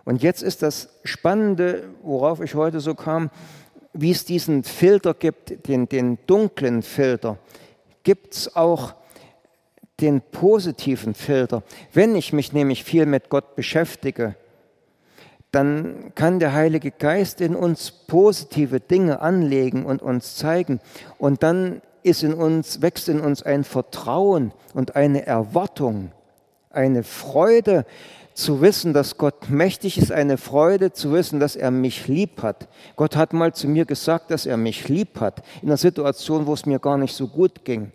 Und 0.03 0.21
jetzt 0.21 0.43
ist 0.43 0.61
das 0.61 0.89
Spannende, 1.03 1.83
worauf 2.03 2.41
ich 2.41 2.55
heute 2.55 2.79
so 2.79 2.95
kam, 2.95 3.29
wie 3.93 4.11
es 4.11 4.25
diesen 4.25 4.63
Filter 4.63 5.13
gibt, 5.13 5.67
den, 5.67 5.89
den 5.89 6.19
dunklen 6.27 6.83
Filter, 6.83 7.37
gibt 8.03 8.33
es 8.35 8.55
auch 8.55 8.93
den 9.99 10.21
positiven 10.21 11.13
Filter. 11.13 11.63
Wenn 11.93 12.15
ich 12.15 12.33
mich 12.33 12.53
nämlich 12.53 12.83
viel 12.83 13.05
mit 13.05 13.29
Gott 13.29 13.55
beschäftige, 13.55 14.35
dann 15.51 16.11
kann 16.15 16.39
der 16.39 16.53
Heilige 16.53 16.91
Geist 16.91 17.41
in 17.41 17.55
uns 17.55 17.91
positive 17.91 18.79
Dinge 18.79 19.19
anlegen 19.21 19.85
und 19.85 20.01
uns 20.01 20.35
zeigen. 20.35 20.79
Und 21.17 21.43
dann 21.43 21.81
ist 22.03 22.23
in 22.23 22.33
uns, 22.33 22.81
wächst 22.81 23.09
in 23.09 23.19
uns 23.19 23.43
ein 23.43 23.63
Vertrauen 23.63 24.53
und 24.73 24.95
eine 24.95 25.25
Erwartung, 25.25 26.11
eine 26.69 27.03
Freude 27.03 27.85
zu 28.39 28.61
wissen, 28.61 28.93
dass 28.93 29.17
Gott 29.17 29.49
mächtig 29.49 29.97
ist, 29.97 30.11
eine 30.11 30.37
Freude 30.37 30.91
zu 30.93 31.11
wissen, 31.11 31.39
dass 31.39 31.55
er 31.55 31.71
mich 31.71 32.07
lieb 32.07 32.41
hat. 32.41 32.67
Gott 32.95 33.15
hat 33.15 33.33
mal 33.33 33.53
zu 33.53 33.67
mir 33.67 33.85
gesagt, 33.85 34.31
dass 34.31 34.45
er 34.45 34.57
mich 34.57 34.87
lieb 34.89 35.19
hat, 35.19 35.43
in 35.61 35.69
einer 35.69 35.77
Situation, 35.77 36.45
wo 36.45 36.53
es 36.53 36.65
mir 36.65 36.79
gar 36.79 36.97
nicht 36.97 37.15
so 37.15 37.27
gut 37.27 37.63
ging 37.65 37.91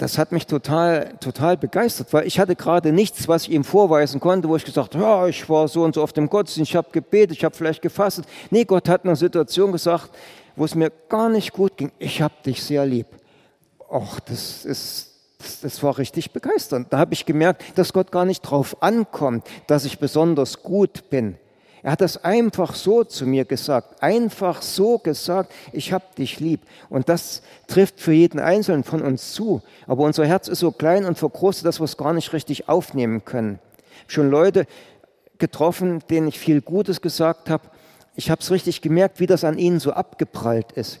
das 0.00 0.16
hat 0.16 0.32
mich 0.32 0.46
total, 0.46 1.14
total 1.20 1.58
begeistert, 1.58 2.12
weil 2.12 2.26
ich 2.26 2.40
hatte 2.40 2.56
gerade 2.56 2.90
nichts, 2.90 3.28
was 3.28 3.44
ich 3.44 3.50
ihm 3.50 3.64
vorweisen 3.64 4.18
konnte, 4.18 4.48
wo 4.48 4.56
ich 4.56 4.64
gesagt 4.64 4.94
habe, 4.94 5.04
ja, 5.04 5.26
ich 5.26 5.46
war 5.48 5.68
so 5.68 5.84
und 5.84 5.94
so 5.94 6.02
auf 6.02 6.14
dem 6.14 6.28
Gottesdienst, 6.30 6.70
ich 6.70 6.76
habe 6.76 6.88
gebetet, 6.90 7.36
ich 7.36 7.44
habe 7.44 7.54
vielleicht 7.54 7.82
gefastet. 7.82 8.24
Nee, 8.50 8.64
Gott 8.64 8.88
hat 8.88 9.04
eine 9.04 9.14
Situation 9.14 9.72
gesagt, 9.72 10.10
wo 10.56 10.64
es 10.64 10.74
mir 10.74 10.90
gar 11.08 11.28
nicht 11.28 11.52
gut 11.52 11.76
ging. 11.76 11.92
Ich 11.98 12.22
habe 12.22 12.34
dich 12.44 12.62
sehr 12.62 12.86
lieb. 12.86 13.06
Och, 13.90 14.20
das 14.20 14.64
ist, 14.64 15.09
das, 15.40 15.60
das 15.60 15.82
war 15.82 15.98
richtig 15.98 16.32
begeisternd. 16.32 16.88
Da 16.90 16.98
habe 16.98 17.14
ich 17.14 17.26
gemerkt, 17.26 17.64
dass 17.76 17.92
Gott 17.92 18.12
gar 18.12 18.24
nicht 18.24 18.42
drauf 18.42 18.82
ankommt, 18.82 19.46
dass 19.66 19.84
ich 19.84 19.98
besonders 19.98 20.62
gut 20.62 21.10
bin. 21.10 21.36
Er 21.82 21.92
hat 21.92 22.02
das 22.02 22.22
einfach 22.22 22.74
so 22.74 23.04
zu 23.04 23.26
mir 23.26 23.46
gesagt, 23.46 24.02
einfach 24.02 24.60
so 24.60 24.98
gesagt, 24.98 25.52
ich 25.72 25.92
habe 25.92 26.04
dich 26.18 26.38
lieb. 26.38 26.60
Und 26.90 27.08
das 27.08 27.42
trifft 27.68 28.00
für 28.00 28.12
jeden 28.12 28.38
Einzelnen 28.38 28.84
von 28.84 29.00
uns 29.00 29.32
zu. 29.32 29.62
Aber 29.86 30.04
unser 30.04 30.26
Herz 30.26 30.48
ist 30.48 30.58
so 30.58 30.72
klein 30.72 31.06
und 31.06 31.16
verkrustet, 31.16 31.64
dass 31.64 31.80
wir 31.80 31.84
es 31.84 31.96
gar 31.96 32.12
nicht 32.12 32.34
richtig 32.34 32.68
aufnehmen 32.68 33.24
können. 33.24 33.60
Schon 34.08 34.30
Leute 34.30 34.66
getroffen, 35.38 36.00
denen 36.10 36.28
ich 36.28 36.38
viel 36.38 36.60
Gutes 36.60 37.00
gesagt 37.00 37.48
habe. 37.48 37.64
Ich 38.14 38.30
habe 38.30 38.42
es 38.42 38.50
richtig 38.50 38.82
gemerkt, 38.82 39.18
wie 39.18 39.26
das 39.26 39.44
an 39.44 39.56
ihnen 39.56 39.80
so 39.80 39.92
abgeprallt 39.92 40.72
ist. 40.72 41.00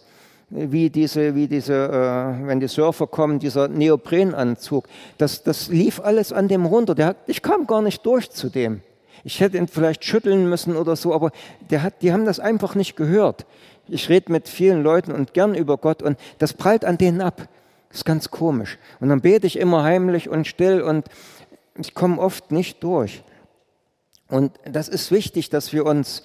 Wie 0.50 0.90
diese, 0.90 1.36
wie 1.36 1.46
diese 1.46 1.74
äh, 1.74 2.46
wenn 2.46 2.58
die 2.58 2.66
Surfer 2.66 3.06
kommen, 3.06 3.38
dieser 3.38 3.68
Neoprenanzug. 3.68 4.88
Das, 5.16 5.44
das 5.44 5.68
lief 5.68 6.00
alles 6.00 6.32
an 6.32 6.48
dem 6.48 6.66
runter. 6.66 6.96
Der, 6.96 7.14
ich 7.26 7.40
kam 7.40 7.68
gar 7.68 7.82
nicht 7.82 8.04
durch 8.04 8.30
zu 8.30 8.48
dem. 8.48 8.82
Ich 9.22 9.40
hätte 9.40 9.58
ihn 9.58 9.68
vielleicht 9.68 10.04
schütteln 10.04 10.48
müssen 10.48 10.76
oder 10.76 10.96
so, 10.96 11.14
aber 11.14 11.30
der 11.70 11.82
hat, 11.82 12.02
die 12.02 12.12
haben 12.12 12.24
das 12.24 12.40
einfach 12.40 12.74
nicht 12.74 12.96
gehört. 12.96 13.46
Ich 13.86 14.08
rede 14.08 14.32
mit 14.32 14.48
vielen 14.48 14.82
Leuten 14.82 15.12
und 15.12 15.34
gern 15.34 15.54
über 15.54 15.76
Gott 15.76 16.02
und 16.02 16.18
das 16.38 16.52
prallt 16.52 16.84
an 16.84 16.98
denen 16.98 17.20
ab. 17.20 17.48
Das 17.88 17.98
ist 17.98 18.04
ganz 18.04 18.30
komisch. 18.30 18.78
Und 19.00 19.08
dann 19.08 19.20
bete 19.20 19.46
ich 19.46 19.58
immer 19.58 19.82
heimlich 19.82 20.28
und 20.28 20.46
still 20.46 20.80
und 20.80 21.06
ich 21.76 21.94
komme 21.94 22.20
oft 22.20 22.50
nicht 22.52 22.82
durch. 22.82 23.22
Und 24.28 24.52
das 24.64 24.88
ist 24.88 25.10
wichtig, 25.10 25.50
dass 25.50 25.72
wir 25.72 25.86
uns 25.86 26.22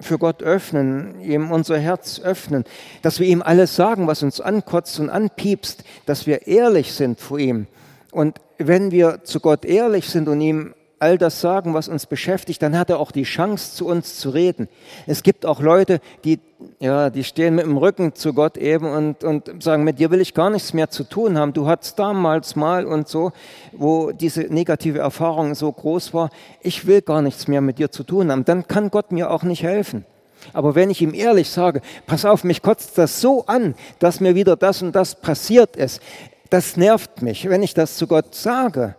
für 0.00 0.18
Gott 0.18 0.42
öffnen, 0.42 1.20
ihm 1.20 1.50
unser 1.50 1.78
Herz 1.78 2.20
öffnen, 2.20 2.64
dass 3.02 3.20
wir 3.20 3.26
ihm 3.26 3.42
alles 3.42 3.76
sagen, 3.76 4.06
was 4.06 4.22
uns 4.22 4.40
ankotzt 4.40 4.98
und 5.00 5.08
anpiepst, 5.08 5.84
dass 6.06 6.26
wir 6.26 6.46
ehrlich 6.46 6.92
sind 6.92 7.20
vor 7.20 7.38
ihm. 7.38 7.66
Und 8.10 8.40
wenn 8.58 8.90
wir 8.90 9.24
zu 9.24 9.40
Gott 9.40 9.64
ehrlich 9.64 10.08
sind 10.08 10.28
und 10.28 10.40
ihm 10.40 10.74
all 10.98 11.18
das 11.18 11.40
sagen, 11.40 11.74
was 11.74 11.88
uns 11.88 12.06
beschäftigt, 12.06 12.62
dann 12.62 12.78
hat 12.78 12.90
er 12.90 12.98
auch 12.98 13.10
die 13.10 13.24
Chance, 13.24 13.74
zu 13.74 13.86
uns 13.86 14.18
zu 14.18 14.30
reden. 14.30 14.68
Es 15.06 15.22
gibt 15.22 15.44
auch 15.46 15.60
Leute, 15.60 16.00
die, 16.24 16.40
ja, 16.80 17.10
die 17.10 17.24
stehen 17.24 17.54
mit 17.54 17.64
dem 17.64 17.76
Rücken 17.76 18.14
zu 18.14 18.32
Gott 18.32 18.56
eben 18.56 18.86
und, 18.86 19.24
und 19.24 19.62
sagen, 19.62 19.84
mit 19.84 19.98
dir 19.98 20.10
will 20.10 20.20
ich 20.20 20.34
gar 20.34 20.50
nichts 20.50 20.72
mehr 20.72 20.90
zu 20.90 21.04
tun 21.04 21.38
haben. 21.38 21.52
Du 21.52 21.66
hattest 21.66 21.98
damals 21.98 22.56
mal 22.56 22.86
und 22.86 23.08
so, 23.08 23.32
wo 23.72 24.12
diese 24.12 24.42
negative 24.42 24.98
Erfahrung 24.98 25.54
so 25.54 25.70
groß 25.70 26.14
war. 26.14 26.30
Ich 26.60 26.86
will 26.86 27.02
gar 27.02 27.22
nichts 27.22 27.48
mehr 27.48 27.60
mit 27.60 27.78
dir 27.78 27.90
zu 27.90 28.04
tun 28.04 28.30
haben. 28.30 28.44
Dann 28.44 28.66
kann 28.66 28.90
Gott 28.90 29.12
mir 29.12 29.30
auch 29.30 29.42
nicht 29.42 29.62
helfen. 29.62 30.06
Aber 30.52 30.74
wenn 30.74 30.90
ich 30.90 31.00
ihm 31.00 31.14
ehrlich 31.14 31.50
sage, 31.50 31.80
pass 32.06 32.24
auf, 32.24 32.44
mich 32.44 32.62
kotzt 32.62 32.98
das 32.98 33.20
so 33.20 33.46
an, 33.46 33.74
dass 33.98 34.20
mir 34.20 34.34
wieder 34.34 34.56
das 34.56 34.82
und 34.82 34.94
das 34.94 35.14
passiert 35.14 35.76
ist, 35.76 36.02
das 36.50 36.76
nervt 36.76 37.22
mich. 37.22 37.48
Wenn 37.48 37.62
ich 37.62 37.74
das 37.74 37.96
zu 37.96 38.06
Gott 38.06 38.34
sage, 38.34 38.94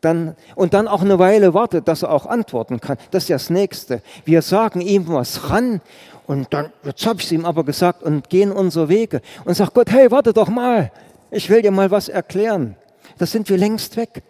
dann, 0.00 0.36
und 0.54 0.74
dann 0.74 0.88
auch 0.88 1.02
eine 1.02 1.18
Weile 1.18 1.54
wartet, 1.54 1.88
dass 1.88 2.02
er 2.02 2.10
auch 2.10 2.26
antworten 2.26 2.80
kann. 2.80 2.96
Das 3.10 3.24
ist 3.24 3.28
ja 3.28 3.36
das 3.36 3.50
Nächste. 3.50 4.02
Wir 4.24 4.42
sagen 4.42 4.80
ihm 4.80 5.08
was 5.08 5.50
ran 5.50 5.80
und 6.26 6.52
dann, 6.52 6.72
jetzt 6.84 7.04
habe 7.06 7.18
ich 7.18 7.26
es 7.26 7.32
ihm 7.32 7.44
aber 7.44 7.64
gesagt 7.64 8.02
und 8.02 8.28
gehen 8.28 8.52
unsere 8.52 8.88
Wege 8.88 9.20
und 9.44 9.54
sagt 9.54 9.74
Gott, 9.74 9.90
hey, 9.90 10.10
warte 10.10 10.32
doch 10.32 10.48
mal, 10.48 10.92
ich 11.30 11.50
will 11.50 11.62
dir 11.62 11.70
mal 11.70 11.90
was 11.90 12.08
erklären. 12.08 12.76
Das 13.18 13.32
sind 13.32 13.48
wir 13.48 13.58
längst 13.58 13.96
weg. 13.96 14.22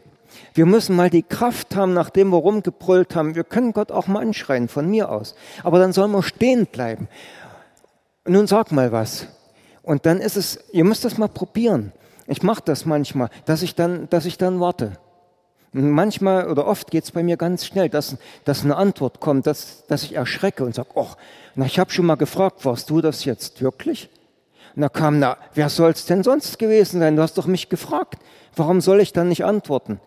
Wir 0.55 0.67
müssen 0.67 0.97
mal 0.97 1.11
die 1.11 1.23
Kraft 1.23 1.77
haben, 1.77 1.95
nachdem 1.95 2.31
wir 2.31 2.39
rumgebrüllt 2.39 3.15
haben. 3.15 3.35
Wir 3.35 3.45
können 3.45 3.73
Gott 3.73 3.93
auch 3.93 4.07
mal 4.07 4.21
anschreien, 4.21 4.69
von 4.69 4.89
mir 4.89 5.11
aus. 5.11 5.35
Aber 5.63 5.79
dann 5.79 5.93
sollen 5.93 6.11
wir 6.13 6.23
stehen 6.23 6.67
bleiben. 6.67 7.09
Nun 8.27 8.47
sag 8.47 8.73
mal 8.73 8.93
was. 8.93 9.27
Und 9.83 10.07
dann 10.07 10.21
ist 10.21 10.37
es, 10.37 10.59
ihr 10.73 10.85
müsst 10.85 11.05
das 11.05 11.19
mal 11.19 11.29
probieren. 11.29 11.93
Ich 12.27 12.43
mache 12.43 12.63
das 12.65 12.85
manchmal, 12.85 13.29
dass 13.45 13.63
ich 13.63 13.75
dann, 13.75 14.09
dass 14.09 14.25
ich 14.25 14.39
dann 14.39 14.61
warte. 14.61 14.93
Manchmal 15.73 16.51
oder 16.51 16.67
oft 16.67 16.91
geht 16.91 17.05
es 17.05 17.13
bei 17.13 17.23
mir 17.23 17.37
ganz 17.37 17.65
schnell, 17.65 17.89
dass, 17.89 18.17
dass 18.45 18.65
eine 18.65 18.77
Antwort 18.77 19.21
kommt, 19.21 19.47
dass, 19.47 19.87
dass 19.87 20.03
ich 20.03 20.15
erschrecke 20.15 20.65
und 20.65 20.75
sage, 20.75 20.89
oh, 20.95 21.07
na, 21.55 21.67
ich 21.67 21.79
habe 21.79 21.93
schon 21.93 22.07
mal 22.07 22.17
gefragt, 22.17 22.65
warst 22.65 22.91
du 22.91 23.01
das 23.01 23.25
jetzt 23.25 23.63
wirklich? 23.63 24.11
Und 24.75 24.83
da 24.83 24.89
kam, 24.89 25.21
na, 25.21 25.37
wer 25.55 25.69
soll 25.69 25.93
es 25.93 26.07
denn 26.07 26.25
sonst 26.25 26.59
gewesen 26.59 27.01
sein? 27.01 27.17
Du 27.17 27.23
hast 27.23 27.39
doch 27.39 27.47
mich 27.47 27.69
gefragt. 27.69 28.17
Warum 28.57 28.81
soll 28.81 29.01
ich 29.01 29.13
dann 29.13 29.29
nicht 29.29 29.45
antworten? 29.45 30.01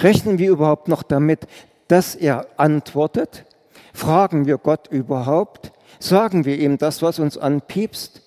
Rechnen 0.00 0.38
wir 0.38 0.50
überhaupt 0.50 0.88
noch 0.88 1.02
damit, 1.02 1.46
dass 1.88 2.14
er 2.14 2.46
antwortet? 2.56 3.44
Fragen 3.92 4.46
wir 4.46 4.56
Gott 4.58 4.88
überhaupt? 4.88 5.72
Sagen 5.98 6.44
wir 6.44 6.58
ihm 6.58 6.78
das, 6.78 7.02
was 7.02 7.18
uns 7.18 7.36
anpiepst? 7.36 8.22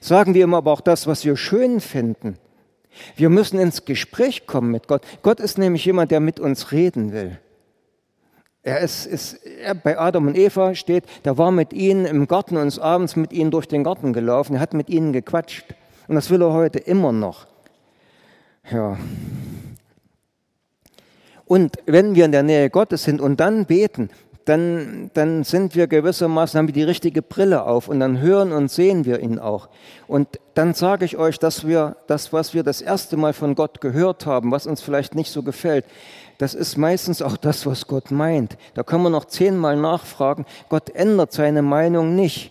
Sagen 0.00 0.34
wir 0.34 0.44
ihm 0.44 0.54
aber 0.54 0.72
auch 0.72 0.80
das, 0.80 1.06
was 1.06 1.24
wir 1.24 1.36
schön 1.36 1.80
finden? 1.80 2.38
Wir 3.16 3.28
müssen 3.28 3.58
ins 3.58 3.84
Gespräch 3.84 4.46
kommen 4.46 4.70
mit 4.70 4.88
Gott. 4.88 5.02
Gott 5.22 5.40
ist 5.40 5.58
nämlich 5.58 5.84
jemand, 5.84 6.10
der 6.10 6.20
mit 6.20 6.40
uns 6.40 6.72
reden 6.72 7.12
will. 7.12 7.38
Er 8.62 8.78
ist, 8.78 9.06
ist 9.06 9.44
er 9.44 9.74
bei 9.74 9.98
Adam 9.98 10.28
und 10.28 10.36
Eva 10.36 10.74
steht, 10.74 11.04
der 11.24 11.36
war 11.36 11.50
mit 11.50 11.72
ihnen 11.72 12.06
im 12.06 12.28
Garten 12.28 12.56
und 12.56 12.68
ist 12.68 12.78
abends 12.78 13.16
mit 13.16 13.32
ihnen 13.32 13.50
durch 13.50 13.66
den 13.66 13.82
Garten 13.82 14.12
gelaufen. 14.12 14.54
Er 14.54 14.60
hat 14.60 14.72
mit 14.72 14.88
ihnen 14.88 15.12
gequatscht. 15.12 15.74
Und 16.06 16.14
das 16.14 16.30
will 16.30 16.42
er 16.42 16.52
heute 16.52 16.78
immer 16.78 17.10
noch. 17.10 17.46
Ja. 18.70 18.96
Und 21.44 21.76
wenn 21.86 22.14
wir 22.14 22.24
in 22.24 22.32
der 22.32 22.44
Nähe 22.44 22.70
Gottes 22.70 23.02
sind 23.02 23.20
und 23.20 23.40
dann 23.40 23.66
beten, 23.66 24.10
dann, 24.44 25.10
dann 25.14 25.44
sind 25.44 25.74
wir 25.74 25.86
gewissermaßen, 25.86 26.58
haben 26.58 26.68
wir 26.68 26.74
die 26.74 26.82
richtige 26.82 27.22
Brille 27.22 27.64
auf 27.64 27.88
und 27.88 28.00
dann 28.00 28.20
hören 28.20 28.52
und 28.52 28.70
sehen 28.70 29.04
wir 29.04 29.20
ihn 29.20 29.38
auch. 29.38 29.68
Und 30.06 30.40
dann 30.54 30.74
sage 30.74 31.04
ich 31.04 31.16
euch, 31.16 31.38
dass 31.38 31.66
wir 31.66 31.96
das, 32.06 32.32
was 32.32 32.52
wir 32.54 32.62
das 32.62 32.80
erste 32.80 33.16
Mal 33.16 33.32
von 33.32 33.54
Gott 33.54 33.80
gehört 33.80 34.26
haben, 34.26 34.50
was 34.50 34.66
uns 34.66 34.82
vielleicht 34.82 35.14
nicht 35.14 35.30
so 35.30 35.42
gefällt, 35.42 35.84
das 36.38 36.54
ist 36.54 36.76
meistens 36.76 37.22
auch 37.22 37.36
das, 37.36 37.66
was 37.66 37.86
Gott 37.86 38.10
meint. 38.10 38.56
Da 38.74 38.82
können 38.82 39.04
wir 39.04 39.10
noch 39.10 39.26
zehnmal 39.26 39.76
nachfragen. 39.76 40.44
Gott 40.68 40.90
ändert 40.90 41.32
seine 41.32 41.62
Meinung 41.62 42.16
nicht. 42.16 42.50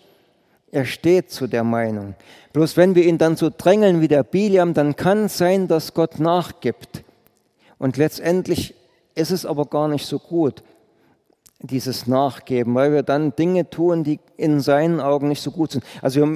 Er 0.71 0.85
steht 0.85 1.29
zu 1.29 1.47
der 1.47 1.65
Meinung. 1.65 2.15
Bloß 2.53 2.77
wenn 2.77 2.95
wir 2.95 3.03
ihn 3.03 3.17
dann 3.17 3.35
so 3.35 3.49
drängeln 3.55 3.99
wie 3.99 4.07
der 4.07 4.23
Biliam, 4.23 4.73
dann 4.73 4.95
kann 4.95 5.25
es 5.25 5.37
sein, 5.37 5.67
dass 5.67 5.93
Gott 5.93 6.19
nachgibt 6.19 7.03
Und 7.79 7.97
letztendlich 7.97 8.75
ist 9.15 9.31
es 9.31 9.45
aber 9.45 9.65
gar 9.65 9.89
nicht 9.89 10.05
so 10.05 10.19
gut, 10.19 10.63
dieses 11.61 12.07
Nachgeben, 12.07 12.73
weil 12.75 12.91
wir 12.91 13.03
dann 13.03 13.35
Dinge 13.35 13.69
tun, 13.69 14.03
die 14.03 14.19
in 14.37 14.59
seinen 14.59 14.99
Augen 14.99 15.27
nicht 15.27 15.41
so 15.41 15.51
gut 15.51 15.71
sind. 15.71 15.83
Also 16.01 16.27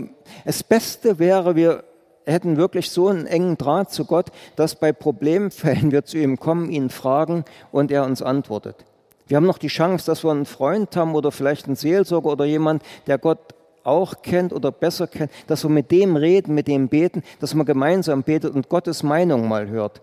das 0.45 0.63
Beste 0.63 1.19
wäre, 1.19 1.55
wir 1.55 1.83
hätten 2.25 2.57
wirklich 2.57 2.89
so 2.91 3.07
einen 3.07 3.25
engen 3.25 3.57
Draht 3.57 3.91
zu 3.91 4.05
Gott, 4.05 4.27
dass 4.55 4.75
bei 4.75 4.91
Problemfällen 4.91 5.91
wir 5.91 6.05
zu 6.05 6.17
ihm 6.17 6.39
kommen, 6.39 6.69
ihn 6.69 6.89
fragen 6.89 7.45
und 7.71 7.91
er 7.91 8.05
uns 8.05 8.21
antwortet. 8.21 8.85
Wir 9.27 9.37
haben 9.37 9.45
noch 9.45 9.57
die 9.57 9.67
Chance, 9.67 10.05
dass 10.05 10.23
wir 10.23 10.31
einen 10.31 10.45
Freund 10.45 10.95
haben 10.95 11.15
oder 11.15 11.31
vielleicht 11.31 11.65
einen 11.65 11.75
Seelsorger 11.75 12.29
oder 12.29 12.45
jemand, 12.45 12.83
der 13.07 13.17
Gott 13.17 13.39
auch 13.83 14.21
kennt 14.21 14.53
oder 14.53 14.71
besser 14.71 15.07
kennt, 15.07 15.31
dass 15.47 15.63
wir 15.63 15.69
mit 15.69 15.91
dem 15.91 16.15
reden, 16.15 16.53
mit 16.55 16.67
dem 16.67 16.89
beten, 16.89 17.23
dass 17.39 17.53
man 17.53 17.65
gemeinsam 17.65 18.23
betet 18.23 18.53
und 18.55 18.69
Gottes 18.69 19.03
Meinung 19.03 19.47
mal 19.47 19.67
hört. 19.67 20.01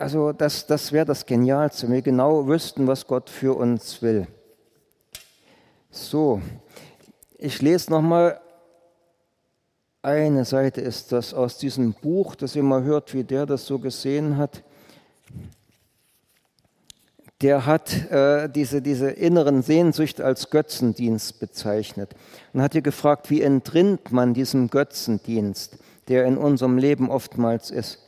Also 0.00 0.32
das, 0.32 0.66
das 0.66 0.92
wäre 0.92 1.04
das 1.04 1.26
Genialste, 1.26 1.86
wenn 1.86 1.94
wir 1.94 2.02
genau 2.02 2.46
wüssten, 2.46 2.86
was 2.86 3.06
Gott 3.06 3.28
für 3.28 3.54
uns 3.54 4.00
will. 4.00 4.26
So, 5.90 6.40
ich 7.36 7.60
lese 7.60 7.90
nochmal 7.90 8.40
eine 10.00 10.46
Seite 10.46 10.80
ist 10.80 11.12
das 11.12 11.34
aus 11.34 11.58
diesem 11.58 11.92
Buch, 11.92 12.34
das 12.34 12.56
ihr 12.56 12.62
mal 12.62 12.82
hört, 12.82 13.12
wie 13.12 13.24
der 13.24 13.44
das 13.44 13.66
so 13.66 13.78
gesehen 13.78 14.38
hat 14.38 14.62
der 17.40 17.64
hat 17.64 18.10
äh, 18.10 18.48
diese, 18.48 18.82
diese 18.82 19.10
inneren 19.10 19.62
Sehnsüchte 19.62 20.24
als 20.24 20.50
Götzendienst 20.50 21.40
bezeichnet 21.40 22.14
und 22.52 22.60
hat 22.60 22.72
hier 22.72 22.82
gefragt, 22.82 23.30
wie 23.30 23.40
entrinnt 23.40 24.12
man 24.12 24.34
diesem 24.34 24.68
Götzendienst, 24.68 25.78
der 26.08 26.26
in 26.26 26.36
unserem 26.36 26.76
Leben 26.76 27.10
oftmals 27.10 27.70
ist. 27.70 27.98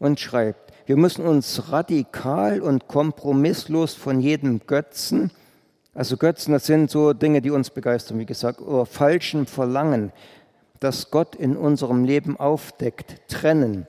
Und 0.00 0.18
schreibt, 0.18 0.71
wir 0.86 0.96
müssen 0.96 1.24
uns 1.24 1.70
radikal 1.70 2.60
und 2.60 2.88
kompromisslos 2.88 3.94
von 3.94 4.20
jedem 4.20 4.60
Götzen, 4.66 5.30
also 5.94 6.16
Götzen, 6.16 6.52
das 6.52 6.66
sind 6.66 6.90
so 6.90 7.12
Dinge, 7.12 7.42
die 7.42 7.50
uns 7.50 7.70
begeistern, 7.70 8.18
wie 8.18 8.26
gesagt, 8.26 8.60
oder 8.60 8.86
falschen 8.86 9.46
Verlangen, 9.46 10.12
das 10.80 11.10
Gott 11.10 11.36
in 11.36 11.56
unserem 11.56 12.04
Leben 12.04 12.40
aufdeckt, 12.40 13.28
trennen 13.28 13.86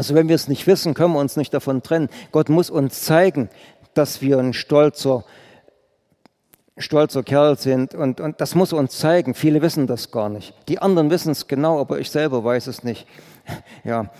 also 0.00 0.14
wenn 0.14 0.28
wir 0.28 0.34
es 0.34 0.48
nicht 0.48 0.66
wissen, 0.66 0.94
können 0.94 1.12
wir 1.12 1.20
uns 1.20 1.36
nicht 1.36 1.52
davon 1.52 1.82
trennen. 1.82 2.08
Gott 2.32 2.48
muss 2.48 2.70
uns 2.70 3.02
zeigen, 3.02 3.50
dass 3.92 4.22
wir 4.22 4.38
ein 4.38 4.54
stolzer, 4.54 5.26
stolzer 6.78 7.22
Kerl 7.22 7.58
sind 7.58 7.94
und, 7.94 8.18
und 8.18 8.40
das 8.40 8.54
muss 8.54 8.72
uns 8.72 8.96
zeigen. 8.96 9.34
Viele 9.34 9.60
wissen 9.60 9.86
das 9.86 10.10
gar 10.10 10.30
nicht. 10.30 10.54
Die 10.68 10.78
anderen 10.78 11.10
wissen 11.10 11.32
es 11.32 11.48
genau, 11.48 11.78
aber 11.78 11.98
ich 11.98 12.10
selber 12.10 12.42
weiß 12.42 12.66
es 12.68 12.82
nicht. 12.82 13.06
Ja. 13.84 14.10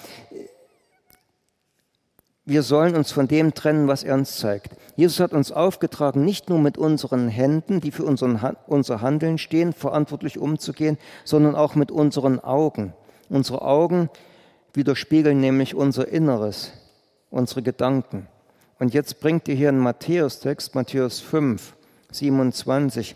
Wir 2.46 2.62
sollen 2.62 2.96
uns 2.96 3.12
von 3.12 3.28
dem 3.28 3.54
trennen, 3.54 3.86
was 3.86 4.02
er 4.02 4.14
uns 4.14 4.38
zeigt. 4.38 4.72
Jesus 4.96 5.20
hat 5.20 5.32
uns 5.32 5.52
aufgetragen, 5.52 6.24
nicht 6.24 6.48
nur 6.48 6.58
mit 6.58 6.78
unseren 6.78 7.28
Händen, 7.28 7.80
die 7.80 7.90
für 7.90 8.04
unseren, 8.04 8.56
unser 8.66 9.02
Handeln 9.02 9.38
stehen, 9.38 9.72
verantwortlich 9.72 10.38
umzugehen, 10.38 10.98
sondern 11.24 11.54
auch 11.54 11.74
mit 11.74 11.90
unseren 11.90 12.40
Augen. 12.40 12.94
Unsere 13.28 13.62
Augen 13.62 14.08
widerspiegeln 14.72 15.38
nämlich 15.40 15.74
unser 15.74 16.08
Inneres, 16.08 16.72
unsere 17.30 17.62
Gedanken. 17.62 18.26
Und 18.78 18.94
jetzt 18.94 19.20
bringt 19.20 19.46
ihr 19.46 19.54
hier 19.54 19.68
einen 19.68 19.78
Matthäus-Text, 19.78 20.74
Matthäus 20.74 21.20
5, 21.20 21.74
27, 22.10 23.14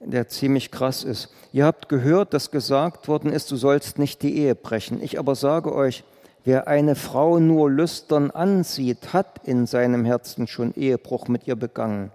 der 0.00 0.28
ziemlich 0.28 0.70
krass 0.70 1.04
ist. 1.04 1.28
Ihr 1.52 1.66
habt 1.66 1.88
gehört, 1.88 2.32
dass 2.32 2.50
gesagt 2.50 3.06
worden 3.06 3.30
ist, 3.30 3.50
du 3.50 3.56
sollst 3.56 3.98
nicht 3.98 4.22
die 4.22 4.38
Ehe 4.38 4.54
brechen. 4.54 5.02
Ich 5.02 5.18
aber 5.18 5.34
sage 5.34 5.74
euch, 5.74 6.02
wer 6.46 6.68
eine 6.68 6.94
Frau 6.94 7.40
nur 7.40 7.70
lüstern 7.70 8.30
ansieht, 8.30 9.12
hat 9.12 9.40
in 9.44 9.66
seinem 9.66 10.04
Herzen 10.04 10.46
schon 10.46 10.72
Ehebruch 10.74 11.26
mit 11.28 11.46
ihr 11.46 11.56
begangen. 11.56 12.12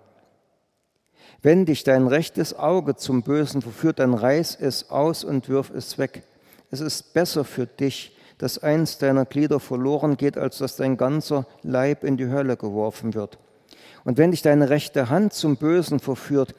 Wenn 1.41 1.65
dich 1.65 1.83
dein 1.83 2.07
rechtes 2.07 2.57
Auge 2.57 2.95
zum 2.95 3.23
Bösen 3.23 3.61
verführt, 3.61 3.99
dann 3.99 4.13
reiß 4.13 4.57
es 4.59 4.89
aus 4.89 5.23
und 5.23 5.49
wirf 5.49 5.69
es 5.69 5.97
weg. 5.97 6.23
Es 6.69 6.79
ist 6.79 7.13
besser 7.13 7.43
für 7.43 7.67
dich, 7.67 8.15
dass 8.37 8.57
eins 8.57 8.97
deiner 8.97 9.25
Glieder 9.25 9.59
verloren 9.59 10.15
geht, 10.17 10.37
als 10.37 10.59
dass 10.59 10.77
dein 10.77 10.97
ganzer 10.97 11.45
Leib 11.61 12.03
in 12.03 12.15
die 12.15 12.29
Hölle 12.29 12.57
geworfen 12.57 13.13
wird. 13.13 13.37
Und 14.05 14.17
wenn 14.17 14.31
dich 14.31 14.41
deine 14.41 14.69
rechte 14.69 15.09
Hand 15.09 15.33
zum 15.33 15.57
Bösen 15.57 15.99
verführt, 15.99 16.55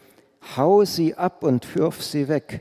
hau 0.57 0.85
sie 0.85 1.15
ab 1.15 1.43
und 1.43 1.75
wirf 1.75 2.03
sie 2.03 2.29
weg. 2.29 2.61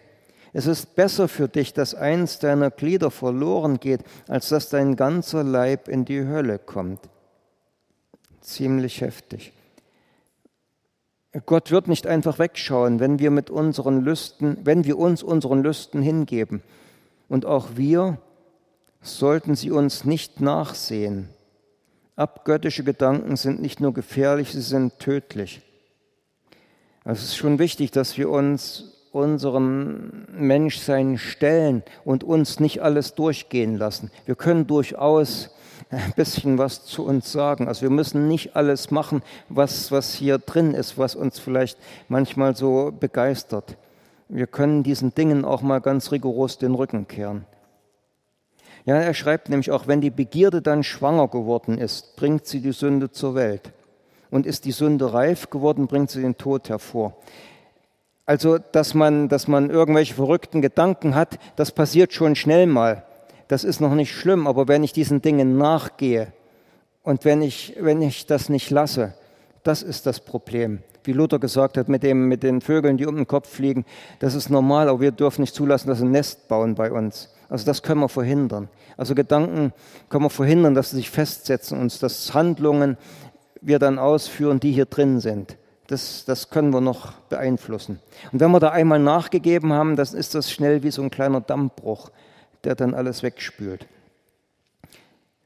Es 0.53 0.65
ist 0.65 0.95
besser 0.95 1.27
für 1.27 1.47
dich, 1.47 1.73
dass 1.73 1.95
eins 1.95 2.39
deiner 2.39 2.71
Glieder 2.71 3.09
verloren 3.09 3.79
geht, 3.79 4.01
als 4.27 4.49
dass 4.49 4.69
dein 4.69 4.95
ganzer 4.95 5.43
Leib 5.43 5.87
in 5.87 6.03
die 6.03 6.25
Hölle 6.25 6.59
kommt. 6.59 6.99
Ziemlich 8.41 9.01
heftig. 9.01 9.53
Gott 11.45 11.71
wird 11.71 11.87
nicht 11.87 12.07
einfach 12.07 12.39
wegschauen, 12.39 12.99
wenn 12.99 13.19
wir 13.19 13.31
mit 13.31 13.49
unseren 13.49 14.01
Lüsten, 14.01 14.57
wenn 14.63 14.83
wir 14.83 14.97
uns 14.97 15.23
unseren 15.23 15.63
Lüsten 15.63 16.01
hingeben. 16.01 16.61
Und 17.29 17.45
auch 17.45 17.69
wir 17.75 18.17
sollten 19.01 19.55
sie 19.55 19.71
uns 19.71 20.03
nicht 20.03 20.41
nachsehen. 20.41 21.29
Abgöttische 22.17 22.83
Gedanken 22.83 23.37
sind 23.37 23.61
nicht 23.61 23.79
nur 23.79 23.93
gefährlich, 23.93 24.51
sie 24.51 24.61
sind 24.61 24.99
tödlich. 24.99 25.61
Also 27.05 27.23
es 27.23 27.29
ist 27.29 27.37
schon 27.37 27.57
wichtig, 27.57 27.91
dass 27.91 28.17
wir 28.17 28.29
uns 28.29 28.90
unserem 29.11 30.25
Menschsein 30.31 31.17
stellen 31.17 31.83
und 32.05 32.23
uns 32.23 32.59
nicht 32.59 32.81
alles 32.81 33.13
durchgehen 33.15 33.77
lassen. 33.77 34.11
Wir 34.25 34.35
können 34.35 34.67
durchaus 34.67 35.49
ein 35.89 36.13
bisschen 36.15 36.57
was 36.57 36.85
zu 36.85 37.05
uns 37.05 37.31
sagen. 37.31 37.67
Also 37.67 37.81
wir 37.81 37.89
müssen 37.89 38.27
nicht 38.27 38.55
alles 38.55 38.91
machen, 38.91 39.21
was, 39.49 39.91
was 39.91 40.13
hier 40.13 40.37
drin 40.37 40.73
ist, 40.73 40.97
was 40.97 41.15
uns 41.15 41.39
vielleicht 41.39 41.77
manchmal 42.07 42.55
so 42.55 42.93
begeistert. 42.97 43.75
Wir 44.29 44.47
können 44.47 44.83
diesen 44.83 45.13
Dingen 45.13 45.43
auch 45.43 45.61
mal 45.61 45.81
ganz 45.81 46.11
rigoros 46.11 46.57
den 46.57 46.73
Rücken 46.73 47.07
kehren. 47.07 47.45
Ja, 48.85 48.95
er 48.95 49.13
schreibt 49.13 49.49
nämlich 49.49 49.71
auch, 49.71 49.87
wenn 49.87 50.01
die 50.01 50.09
Begierde 50.09 50.61
dann 50.61 50.83
schwanger 50.83 51.27
geworden 51.27 51.77
ist, 51.77 52.15
bringt 52.15 52.47
sie 52.47 52.61
die 52.61 52.71
Sünde 52.71 53.11
zur 53.11 53.35
Welt. 53.35 53.73
Und 54.31 54.45
ist 54.45 54.63
die 54.63 54.71
Sünde 54.71 55.13
reif 55.13 55.49
geworden, 55.49 55.87
bringt 55.87 56.09
sie 56.09 56.21
den 56.21 56.37
Tod 56.37 56.69
hervor. 56.69 57.17
Also, 58.31 58.59
dass 58.59 58.93
man, 58.93 59.27
dass 59.27 59.49
man 59.49 59.69
irgendwelche 59.69 60.13
verrückten 60.13 60.61
Gedanken 60.61 61.15
hat, 61.15 61.37
das 61.57 61.73
passiert 61.73 62.13
schon 62.13 62.37
schnell 62.37 62.65
mal. 62.65 63.03
Das 63.49 63.65
ist 63.65 63.81
noch 63.81 63.93
nicht 63.93 64.13
schlimm, 64.13 64.47
aber 64.47 64.69
wenn 64.69 64.85
ich 64.85 64.93
diesen 64.93 65.21
Dingen 65.21 65.57
nachgehe 65.57 66.31
und 67.03 67.25
wenn 67.25 67.41
ich, 67.41 67.75
wenn 67.81 68.01
ich 68.01 68.27
das 68.27 68.47
nicht 68.47 68.69
lasse, 68.69 69.15
das 69.63 69.83
ist 69.83 70.05
das 70.05 70.21
Problem. 70.21 70.79
Wie 71.03 71.11
Luther 71.11 71.39
gesagt 71.39 71.75
hat, 71.75 71.89
mit, 71.89 72.03
dem, 72.03 72.29
mit 72.29 72.41
den 72.41 72.61
Vögeln, 72.61 72.95
die 72.95 73.05
um 73.05 73.17
den 73.17 73.27
Kopf 73.27 73.49
fliegen, 73.49 73.83
das 74.19 74.33
ist 74.33 74.49
normal, 74.49 74.87
aber 74.87 75.01
wir 75.01 75.11
dürfen 75.11 75.41
nicht 75.41 75.53
zulassen, 75.53 75.89
dass 75.89 75.97
sie 75.97 76.05
ein 76.05 76.11
Nest 76.11 76.47
bauen 76.47 76.75
bei 76.75 76.89
uns. 76.89 77.33
Also 77.49 77.65
das 77.65 77.83
können 77.83 77.99
wir 77.99 78.07
verhindern. 78.07 78.69
Also 78.95 79.13
Gedanken 79.13 79.73
können 80.07 80.23
wir 80.23 80.29
verhindern, 80.29 80.73
dass 80.73 80.91
sie 80.91 80.95
sich 80.95 81.09
festsetzen 81.09 81.77
und 81.77 82.01
dass 82.01 82.33
Handlungen 82.33 82.97
wir 83.59 83.77
dann 83.77 83.99
ausführen, 83.99 84.61
die 84.61 84.71
hier 84.71 84.85
drin 84.85 85.19
sind. 85.19 85.57
Das, 85.91 86.23
das 86.23 86.49
können 86.49 86.71
wir 86.71 86.79
noch 86.79 87.11
beeinflussen. 87.27 87.99
Und 88.31 88.39
wenn 88.39 88.49
wir 88.51 88.61
da 88.61 88.69
einmal 88.69 88.99
nachgegeben 88.99 89.73
haben, 89.73 89.97
dann 89.97 90.07
ist 90.07 90.33
das 90.33 90.49
schnell 90.49 90.83
wie 90.83 90.91
so 90.91 91.01
ein 91.01 91.11
kleiner 91.11 91.41
Dammbruch, 91.41 92.11
der 92.63 92.75
dann 92.75 92.93
alles 92.93 93.23
wegspült. 93.23 93.85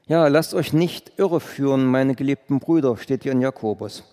Ja, 0.05 0.27
lasst 0.27 0.53
euch 0.53 0.71
nicht 0.71 1.13
irreführen, 1.17 1.88
meine 1.88 2.13
geliebten 2.13 2.60
Brüder, 2.60 2.95
steht 2.95 3.23
hier 3.23 3.31
in 3.31 3.41
Jakobus. 3.41 4.03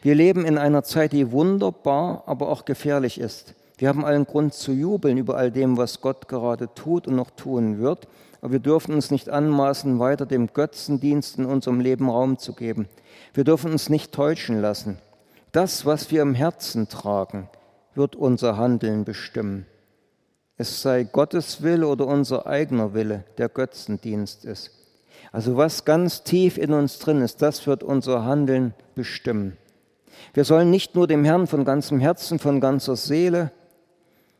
Wir 0.00 0.14
leben 0.14 0.46
in 0.46 0.56
einer 0.56 0.84
Zeit, 0.84 1.12
die 1.12 1.32
wunderbar, 1.32 2.22
aber 2.24 2.48
auch 2.48 2.64
gefährlich 2.64 3.20
ist. 3.20 3.52
Wir 3.76 3.90
haben 3.90 4.06
allen 4.06 4.24
Grund 4.24 4.54
zu 4.54 4.72
jubeln 4.72 5.18
über 5.18 5.36
all 5.36 5.50
dem, 5.50 5.76
was 5.76 6.00
Gott 6.00 6.28
gerade 6.28 6.72
tut 6.74 7.06
und 7.06 7.16
noch 7.16 7.28
tun 7.28 7.78
wird. 7.78 8.08
Aber 8.40 8.52
wir 8.52 8.58
dürfen 8.58 8.94
uns 8.94 9.10
nicht 9.10 9.28
anmaßen, 9.28 9.98
weiter 9.98 10.24
dem 10.24 10.46
Götzendienst 10.54 11.36
in 11.36 11.44
unserem 11.44 11.80
Leben 11.80 12.08
Raum 12.08 12.38
zu 12.38 12.54
geben. 12.54 12.88
Wir 13.34 13.44
dürfen 13.44 13.70
uns 13.70 13.90
nicht 13.90 14.12
täuschen 14.12 14.62
lassen. 14.62 14.96
Das, 15.54 15.86
was 15.86 16.10
wir 16.10 16.20
im 16.20 16.34
Herzen 16.34 16.88
tragen, 16.88 17.48
wird 17.94 18.16
unser 18.16 18.56
Handeln 18.56 19.04
bestimmen. 19.04 19.66
Es 20.56 20.82
sei 20.82 21.04
Gottes 21.04 21.62
Wille 21.62 21.86
oder 21.86 22.08
unser 22.08 22.48
eigener 22.48 22.92
Wille, 22.92 23.22
der 23.38 23.48
Götzendienst 23.48 24.44
ist. 24.44 24.72
Also 25.30 25.56
was 25.56 25.84
ganz 25.84 26.24
tief 26.24 26.58
in 26.58 26.72
uns 26.72 26.98
drin 26.98 27.22
ist, 27.22 27.40
das 27.40 27.68
wird 27.68 27.84
unser 27.84 28.24
Handeln 28.24 28.74
bestimmen. 28.96 29.56
Wir 30.32 30.42
sollen 30.42 30.70
nicht 30.70 30.96
nur 30.96 31.06
dem 31.06 31.24
Herrn 31.24 31.46
von 31.46 31.64
ganzem 31.64 32.00
Herzen, 32.00 32.40
von 32.40 32.60
ganzer 32.60 32.96
Seele, 32.96 33.52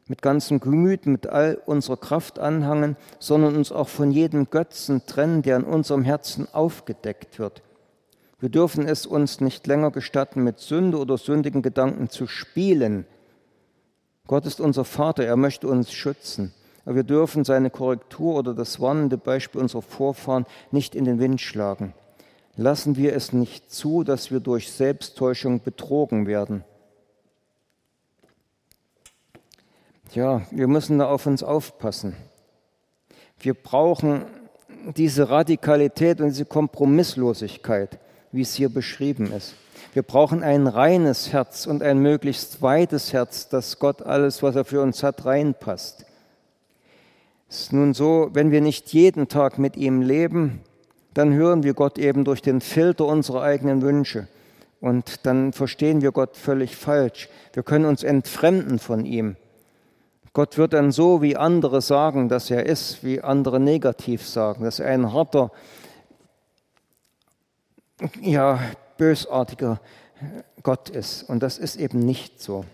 mit 0.09 0.21
ganzem 0.21 0.59
Gemüt, 0.59 1.07
mit 1.07 1.29
all 1.29 1.63
unserer 1.65 1.97
Kraft 1.97 2.41
anhangen, 2.41 2.97
sondern 3.21 3.55
uns 3.55 3.71
auch 3.71 3.89
von 3.89 4.11
jedem 4.11 4.51
Götzen 4.51 5.07
trennen, 5.07 5.43
der 5.43 5.59
in 5.59 5.65
unserem 5.65 6.03
Herzen 6.03 6.49
aufgedeckt 6.53 7.39
wird. 7.39 7.63
Wir 8.45 8.51
dürfen 8.51 8.87
es 8.87 9.07
uns 9.07 9.41
nicht 9.41 9.67
länger 9.67 9.91
gestatten, 9.91 10.45
mit 10.45 10.59
Sünde 10.59 10.99
oder 10.99 11.17
sündigen 11.17 11.63
Gedanken 11.63 12.11
zu 12.11 12.27
spielen. 12.27 13.07
Gott 14.27 14.45
ist 14.45 14.61
unser 14.61 14.85
Vater, 14.85 15.25
er 15.25 15.37
möchte 15.37 15.67
uns 15.67 15.95
schützen. 15.95 16.53
Aber 16.85 16.97
wir 16.97 17.05
dürfen 17.05 17.47
seine 17.47 17.71
Korrektur 17.71 18.35
oder 18.35 18.53
das 18.53 18.81
warnende 18.81 19.17
Beispiel 19.17 19.63
unserer 19.63 19.81
Vorfahren 19.81 20.45
nicht 20.73 20.95
in 20.95 21.07
den 21.07 21.19
Wind 21.21 21.41
schlagen. 21.41 21.95
Lassen 22.55 22.97
wir 22.97 23.17
es 23.17 23.33
nicht 23.33 23.73
zu, 23.73 24.05
dass 24.05 24.31
wir 24.31 24.41
durch 24.41 24.71
Selbsttäuschung 24.71 25.63
betrogen 25.63 26.27
werden. 26.27 26.65
Ja, 30.13 30.43
wir 30.51 30.69
müssen 30.69 30.99
da 30.99 31.07
auf 31.07 31.25
uns 31.25 31.43
aufpassen. 31.43 32.15
Wir 33.39 33.55
brauchen 33.55 34.27
diese 34.95 35.31
Radikalität 35.31 36.21
und 36.21 36.29
diese 36.29 36.45
Kompromisslosigkeit, 36.45 38.01
wie 38.35 38.43
es 38.43 38.55
hier 38.55 38.69
beschrieben 38.69 39.33
ist. 39.33 39.55
Wir 39.93 40.03
brauchen 40.03 40.43
ein 40.43 40.67
reines 40.67 41.33
Herz 41.33 41.67
und 41.67 41.83
ein 41.83 42.01
möglichst 42.01 42.63
weites 42.63 43.13
Herz, 43.13 43.49
dass 43.49 43.79
Gott 43.79 44.03
alles, 44.03 44.43
was 44.43 44.57
er 44.57 44.65
für 44.65 44.83
uns 44.83 45.05
hat, 45.05 45.25
reinpasst. 45.25 46.05
Es 47.49 47.61
ist 47.61 47.73
nun 47.73 47.95
so, 47.95 48.31
wenn 48.33 48.51
wir 48.51 48.61
nicht 48.61 48.93
jeden 48.93 49.29
Tag 49.29 49.59
mit 49.59 49.77
ihm 49.77 50.03
leben, 50.03 50.61
dann 51.15 51.33
hören 51.33 51.63
wir 51.63 51.75
Gott 51.75 51.97
eben 51.97 52.25
durch 52.25 52.43
den 52.43 52.61
Filter 52.61 53.07
unserer 53.07 53.43
eigenen 53.43 53.83
Wünsche. 53.83 54.27
Und 54.81 55.25
dann 55.27 55.53
verstehen 55.53 56.03
wir 56.03 56.11
Gott 56.11 56.37
völlig 56.37 56.75
falsch. 56.75 57.29
Wir 57.53 57.63
können 57.63 57.85
uns 57.85 58.03
entfremden 58.03 58.81
von 58.81 59.07
ihm. 59.07 59.37
Gott 60.33 60.59
wird 60.59 60.73
dann 60.73 60.91
so, 60.91 61.23
wie 61.23 61.37
andere 61.37 61.81
sagen, 61.81 62.29
dass 62.29 62.51
er 62.51 62.67
ist, 62.67 63.05
wie 63.05 63.21
andere 63.21 63.61
negativ 63.61 64.27
sagen, 64.27 64.65
dass 64.65 64.81
er 64.81 64.89
ein 64.89 65.13
harter, 65.13 65.53
ja, 68.21 68.61
bösartiger 68.97 69.81
Gott 70.63 70.91
ist. 70.91 71.23
Und 71.25 71.43
das 71.43 71.59
ist 71.59 71.77
eben 71.77 72.01
nicht 72.01 72.41
so. 72.41 72.65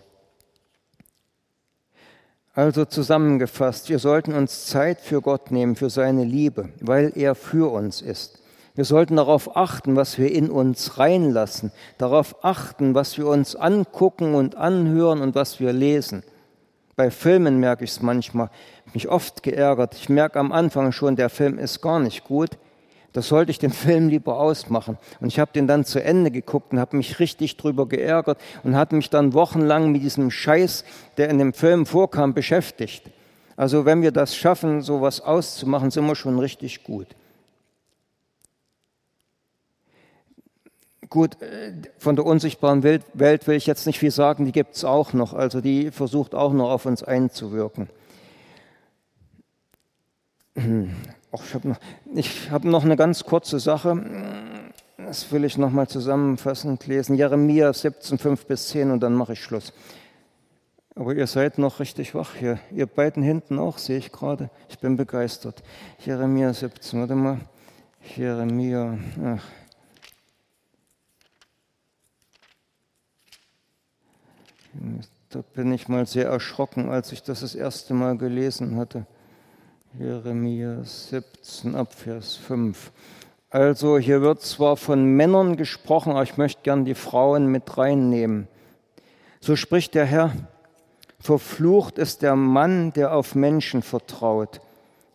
Also 2.53 2.83
zusammengefasst, 2.83 3.89
wir 3.89 3.99
sollten 3.99 4.33
uns 4.33 4.65
Zeit 4.65 4.99
für 4.99 5.21
Gott 5.21 5.51
nehmen, 5.51 5.77
für 5.77 5.89
seine 5.89 6.25
Liebe, 6.25 6.69
weil 6.81 7.13
er 7.15 7.33
für 7.33 7.71
uns 7.71 8.01
ist. 8.01 8.39
Wir 8.75 8.83
sollten 8.83 9.15
darauf 9.15 9.55
achten, 9.55 9.95
was 9.95 10.17
wir 10.17 10.31
in 10.31 10.49
uns 10.49 10.97
reinlassen, 10.97 11.71
darauf 11.97 12.43
achten, 12.43 12.93
was 12.93 13.17
wir 13.17 13.27
uns 13.27 13.55
angucken 13.55 14.35
und 14.35 14.55
anhören 14.55 15.21
und 15.21 15.35
was 15.35 15.59
wir 15.59 15.71
lesen. 15.71 16.23
Bei 16.95 17.09
Filmen 17.09 17.59
merke 17.59 17.85
ich 17.85 17.91
es 17.91 18.01
manchmal, 18.01 18.49
mich 18.93 19.07
oft 19.07 19.43
geärgert. 19.43 19.95
Ich 19.95 20.09
merke 20.09 20.39
am 20.39 20.51
Anfang 20.51 20.91
schon, 20.91 21.15
der 21.15 21.29
Film 21.29 21.57
ist 21.57 21.81
gar 21.81 21.99
nicht 21.99 22.25
gut. 22.25 22.57
Da 23.13 23.21
sollte 23.21 23.51
ich 23.51 23.59
den 23.59 23.71
Film 23.71 24.07
lieber 24.07 24.39
ausmachen. 24.39 24.97
Und 25.19 25.27
ich 25.27 25.39
habe 25.39 25.51
den 25.51 25.67
dann 25.67 25.83
zu 25.83 26.01
Ende 26.01 26.31
geguckt 26.31 26.71
und 26.71 26.79
habe 26.79 26.95
mich 26.95 27.19
richtig 27.19 27.57
drüber 27.57 27.87
geärgert 27.87 28.39
und 28.63 28.75
hatte 28.75 28.95
mich 28.95 29.09
dann 29.09 29.33
wochenlang 29.33 29.91
mit 29.91 30.01
diesem 30.01 30.31
Scheiß, 30.31 30.85
der 31.17 31.29
in 31.29 31.37
dem 31.37 31.53
Film 31.53 31.85
vorkam, 31.85 32.33
beschäftigt. 32.33 33.03
Also 33.57 33.85
wenn 33.85 34.01
wir 34.01 34.11
das 34.11 34.35
schaffen, 34.35 34.81
sowas 34.81 35.19
auszumachen, 35.19 35.91
sind 35.91 36.05
wir 36.05 36.15
schon 36.15 36.39
richtig 36.39 36.83
gut. 36.83 37.07
Gut, 41.09 41.41
äh, 41.41 41.73
von 41.97 42.15
der 42.15 42.25
unsichtbaren 42.25 42.83
Welt, 42.83 43.03
Welt 43.13 43.45
will 43.45 43.57
ich 43.57 43.67
jetzt 43.67 43.85
nicht 43.85 43.99
viel 43.99 44.11
sagen, 44.11 44.45
die 44.45 44.53
gibt 44.53 44.77
es 44.77 44.85
auch 44.85 45.11
noch, 45.11 45.33
also 45.33 45.59
die 45.59 45.91
versucht 45.91 46.33
auch 46.33 46.53
noch 46.53 46.69
auf 46.71 46.85
uns 46.85 47.03
einzuwirken. 47.03 47.89
ich 51.33 51.53
habe 51.53 51.69
noch, 51.69 51.79
hab 52.51 52.63
noch 52.63 52.83
eine 52.83 52.95
ganz 52.95 53.23
kurze 53.23 53.59
Sache, 53.59 54.03
das 54.97 55.31
will 55.31 55.45
ich 55.45 55.57
nochmal 55.57 55.87
zusammenfassend 55.87 56.85
lesen. 56.87 57.15
Jeremia 57.15 57.73
17, 57.73 58.17
5 58.17 58.45
bis 58.45 58.69
10 58.69 58.91
und 58.91 59.01
dann 59.01 59.13
mache 59.13 59.33
ich 59.33 59.43
Schluss. 59.43 59.73
Aber 60.95 61.13
ihr 61.15 61.27
seid 61.27 61.57
noch 61.57 61.79
richtig 61.79 62.13
wach 62.15 62.35
hier. 62.35 62.59
Ihr 62.71 62.85
beiden 62.85 63.23
hinten 63.23 63.59
auch, 63.59 63.77
sehe 63.77 63.97
ich 63.97 64.11
gerade. 64.11 64.49
Ich 64.69 64.79
bin 64.79 64.97
begeistert. 64.97 65.63
Jeremia 66.05 66.53
17, 66.53 66.99
warte 66.99 67.15
mal. 67.15 67.39
Jeremia, 68.15 68.97
ach. 69.23 69.43
Da 75.29 75.41
bin 75.53 75.71
ich 75.71 75.87
mal 75.87 76.05
sehr 76.05 76.27
erschrocken, 76.27 76.89
als 76.89 77.11
ich 77.11 77.23
das 77.23 77.39
das 77.39 77.55
erste 77.55 77.93
Mal 77.93 78.17
gelesen 78.17 78.75
hatte. 78.75 79.05
Jeremia 79.99 80.83
17 80.85 81.75
Abvers 81.75 82.37
5. 82.37 82.91
Also 83.49 83.97
hier 83.97 84.21
wird 84.21 84.41
zwar 84.41 84.77
von 84.77 85.03
Männern 85.03 85.57
gesprochen, 85.57 86.11
aber 86.11 86.23
ich 86.23 86.37
möchte 86.37 86.61
gern 86.63 86.85
die 86.85 86.95
Frauen 86.95 87.47
mit 87.47 87.77
reinnehmen. 87.77 88.47
So 89.41 89.57
spricht 89.57 89.93
der 89.93 90.05
Herr, 90.05 90.31
verflucht 91.19 91.97
ist 91.97 92.21
der 92.21 92.37
Mann, 92.37 92.93
der 92.93 93.13
auf 93.13 93.35
Menschen 93.35 93.81
vertraut 93.81 94.61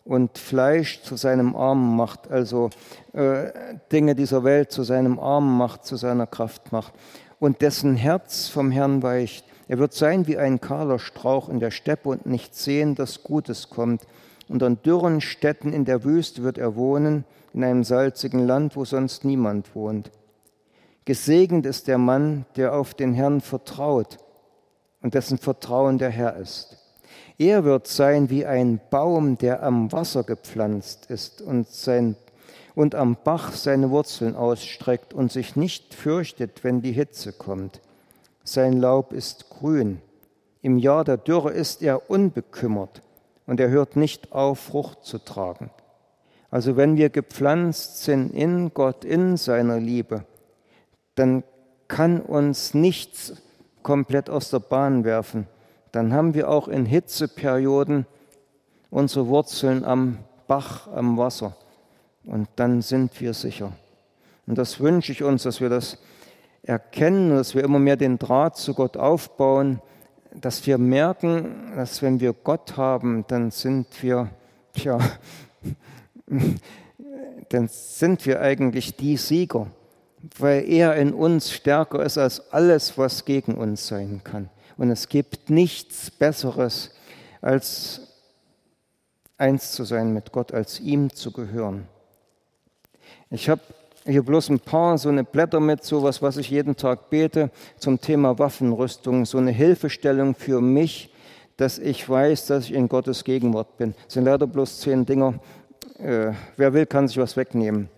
und 0.05 0.37
Fleisch 0.37 1.01
zu 1.01 1.15
seinem 1.15 1.55
Arm 1.55 1.97
macht, 1.97 2.29
also 2.29 2.69
äh, 3.13 3.51
Dinge 3.91 4.13
dieser 4.13 4.43
Welt 4.43 4.71
zu 4.71 4.83
seinem 4.83 5.19
Arm 5.19 5.57
macht, 5.57 5.85
zu 5.85 5.95
seiner 5.95 6.27
Kraft 6.27 6.71
macht 6.71 6.93
und 7.39 7.61
dessen 7.63 7.95
Herz 7.95 8.47
vom 8.47 8.69
Herrn 8.69 9.01
weicht. 9.01 9.43
Er 9.67 9.79
wird 9.79 9.95
sein 9.95 10.27
wie 10.27 10.37
ein 10.37 10.61
kahler 10.61 10.99
Strauch 10.99 11.49
in 11.49 11.59
der 11.59 11.71
Steppe 11.71 12.09
und 12.09 12.27
nicht 12.27 12.53
sehen, 12.53 12.93
dass 12.93 13.23
Gutes 13.23 13.71
kommt. 13.71 14.03
Und 14.49 14.63
an 14.63 14.81
dürren 14.81 15.21
Städten 15.21 15.73
in 15.73 15.85
der 15.85 16.03
Wüste 16.03 16.43
wird 16.43 16.57
er 16.57 16.75
wohnen, 16.75 17.25
in 17.53 17.63
einem 17.63 17.83
salzigen 17.83 18.45
Land, 18.45 18.75
wo 18.75 18.85
sonst 18.85 19.25
niemand 19.25 19.75
wohnt. 19.75 20.11
Gesegnet 21.05 21.65
ist 21.65 21.87
der 21.87 21.97
Mann, 21.97 22.45
der 22.55 22.73
auf 22.73 22.93
den 22.93 23.13
Herrn 23.13 23.41
vertraut 23.41 24.17
und 25.01 25.13
dessen 25.13 25.37
Vertrauen 25.37 25.97
der 25.97 26.09
Herr 26.09 26.35
ist. 26.35 26.77
Er 27.37 27.63
wird 27.63 27.87
sein 27.87 28.29
wie 28.29 28.45
ein 28.45 28.79
Baum, 28.89 29.37
der 29.37 29.63
am 29.63 29.91
Wasser 29.91 30.23
gepflanzt 30.23 31.07
ist 31.09 31.41
und 31.41 31.67
sein 31.67 32.15
und 32.75 32.93
am 32.93 33.17
Bach 33.23 33.53
seine 33.53 33.89
Wurzeln 33.89 34.35
ausstreckt 34.35 35.13
und 35.13 35.31
sich 35.31 35.55
nicht 35.55 35.93
fürchtet, 35.93 36.63
wenn 36.63 36.81
die 36.81 36.91
Hitze 36.91 37.33
kommt. 37.33 37.81
Sein 38.43 38.73
Laub 38.73 39.13
ist 39.13 39.49
grün. 39.49 40.01
Im 40.61 40.77
Jahr 40.77 41.03
der 41.03 41.17
Dürre 41.17 41.51
ist 41.51 41.81
er 41.81 42.09
unbekümmert 42.09 43.01
und 43.47 43.59
er 43.59 43.69
hört 43.69 43.95
nicht 43.95 44.31
auf, 44.31 44.59
Frucht 44.59 45.03
zu 45.03 45.17
tragen. 45.17 45.71
Also 46.51 46.77
wenn 46.77 46.95
wir 46.95 47.09
gepflanzt 47.09 48.03
sind 48.03 48.33
in 48.33 48.73
Gott, 48.73 49.03
in 49.03 49.35
seiner 49.37 49.79
Liebe, 49.79 50.25
dann 51.15 51.43
kann 51.87 52.21
uns 52.21 52.73
nichts 52.73 53.33
komplett 53.81 54.29
aus 54.29 54.51
der 54.51 54.59
Bahn 54.59 55.03
werfen. 55.03 55.47
Dann 55.91 56.13
haben 56.13 56.33
wir 56.33 56.49
auch 56.49 56.67
in 56.67 56.85
Hitzeperioden 56.85 58.05
unsere 58.89 59.27
Wurzeln 59.27 59.83
am 59.83 60.19
Bach, 60.47 60.87
am 60.87 61.17
Wasser 61.17 61.55
und 62.23 62.47
dann 62.55 62.81
sind 62.81 63.19
wir 63.19 63.33
sicher. 63.33 63.71
Und 64.45 64.57
das 64.57 64.79
wünsche 64.79 65.11
ich 65.11 65.23
uns, 65.23 65.43
dass 65.43 65.59
wir 65.59 65.69
das 65.69 65.97
erkennen, 66.63 67.31
dass 67.31 67.55
wir 67.55 67.63
immer 67.63 67.79
mehr 67.79 67.97
den 67.97 68.17
Draht 68.17 68.57
zu 68.57 68.73
Gott 68.73 68.97
aufbauen, 68.97 69.81
dass 70.41 70.65
wir 70.65 70.77
merken, 70.77 71.73
dass 71.75 72.01
wenn 72.01 72.19
wir 72.19 72.33
Gott 72.33 72.77
haben, 72.77 73.25
dann 73.27 73.51
sind 73.51 73.87
wir, 74.01 74.29
tja, 74.73 74.99
dann 77.49 77.67
sind 77.67 78.25
wir 78.25 78.41
eigentlich 78.41 78.95
die 78.95 79.17
Sieger, 79.17 79.67
weil 80.37 80.69
er 80.69 80.95
in 80.95 81.13
uns 81.13 81.51
stärker 81.51 82.03
ist 82.03 82.17
als 82.17 82.51
alles, 82.51 82.97
was 82.97 83.25
gegen 83.25 83.55
uns 83.55 83.87
sein 83.87 84.21
kann. 84.23 84.49
Und 84.77 84.91
es 84.91 85.09
gibt 85.09 85.49
nichts 85.49 86.11
Besseres, 86.11 86.91
als 87.41 88.01
eins 89.37 89.71
zu 89.71 89.83
sein 89.83 90.13
mit 90.13 90.31
Gott, 90.31 90.53
als 90.53 90.79
ihm 90.79 91.13
zu 91.13 91.31
gehören. 91.31 91.87
Ich 93.29 93.49
habe 93.49 93.61
hier 94.07 94.23
bloß 94.23 94.49
ein 94.49 94.59
paar 94.59 94.97
so 94.97 95.09
eine 95.09 95.23
Blätter 95.23 95.59
mit, 95.59 95.83
sowas, 95.83 96.21
was 96.21 96.37
ich 96.37 96.49
jeden 96.49 96.75
Tag 96.75 97.09
bete 97.09 97.51
zum 97.77 97.99
Thema 97.99 98.39
Waffenrüstung, 98.39 99.25
so 99.25 99.37
eine 99.37 99.51
Hilfestellung 99.51 100.33
für 100.33 100.61
mich, 100.61 101.13
dass 101.57 101.77
ich 101.77 102.07
weiß, 102.07 102.47
dass 102.47 102.65
ich 102.65 102.73
in 102.73 102.87
Gottes 102.87 103.23
Gegenwart 103.23 103.77
bin. 103.77 103.93
Das 104.05 104.13
sind 104.13 104.25
leider 104.25 104.47
bloß 104.47 104.79
zehn 104.79 105.05
Dinger. 105.05 105.35
Äh, 105.99 106.31
wer 106.55 106.73
will, 106.73 106.85
kann 106.85 107.07
sich 107.07 107.17
was 107.17 107.35
wegnehmen 107.35 107.89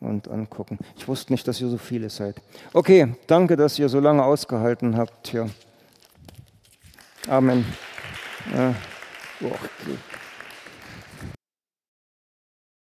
und 0.00 0.28
angucken. 0.28 0.78
Ich 0.96 1.06
wusste 1.08 1.32
nicht, 1.32 1.46
dass 1.46 1.60
ihr 1.60 1.68
so 1.68 1.78
viele 1.78 2.08
seid. 2.10 2.36
Okay, 2.72 3.14
danke, 3.26 3.56
dass 3.56 3.78
ihr 3.78 3.88
so 3.88 4.00
lange 4.00 4.24
ausgehalten 4.24 4.96
habt 4.96 5.28
hier. 5.28 5.50
Amen. 7.28 7.64
Ja. 8.54 8.74
Oh, 9.40 9.46
okay. 9.46 9.98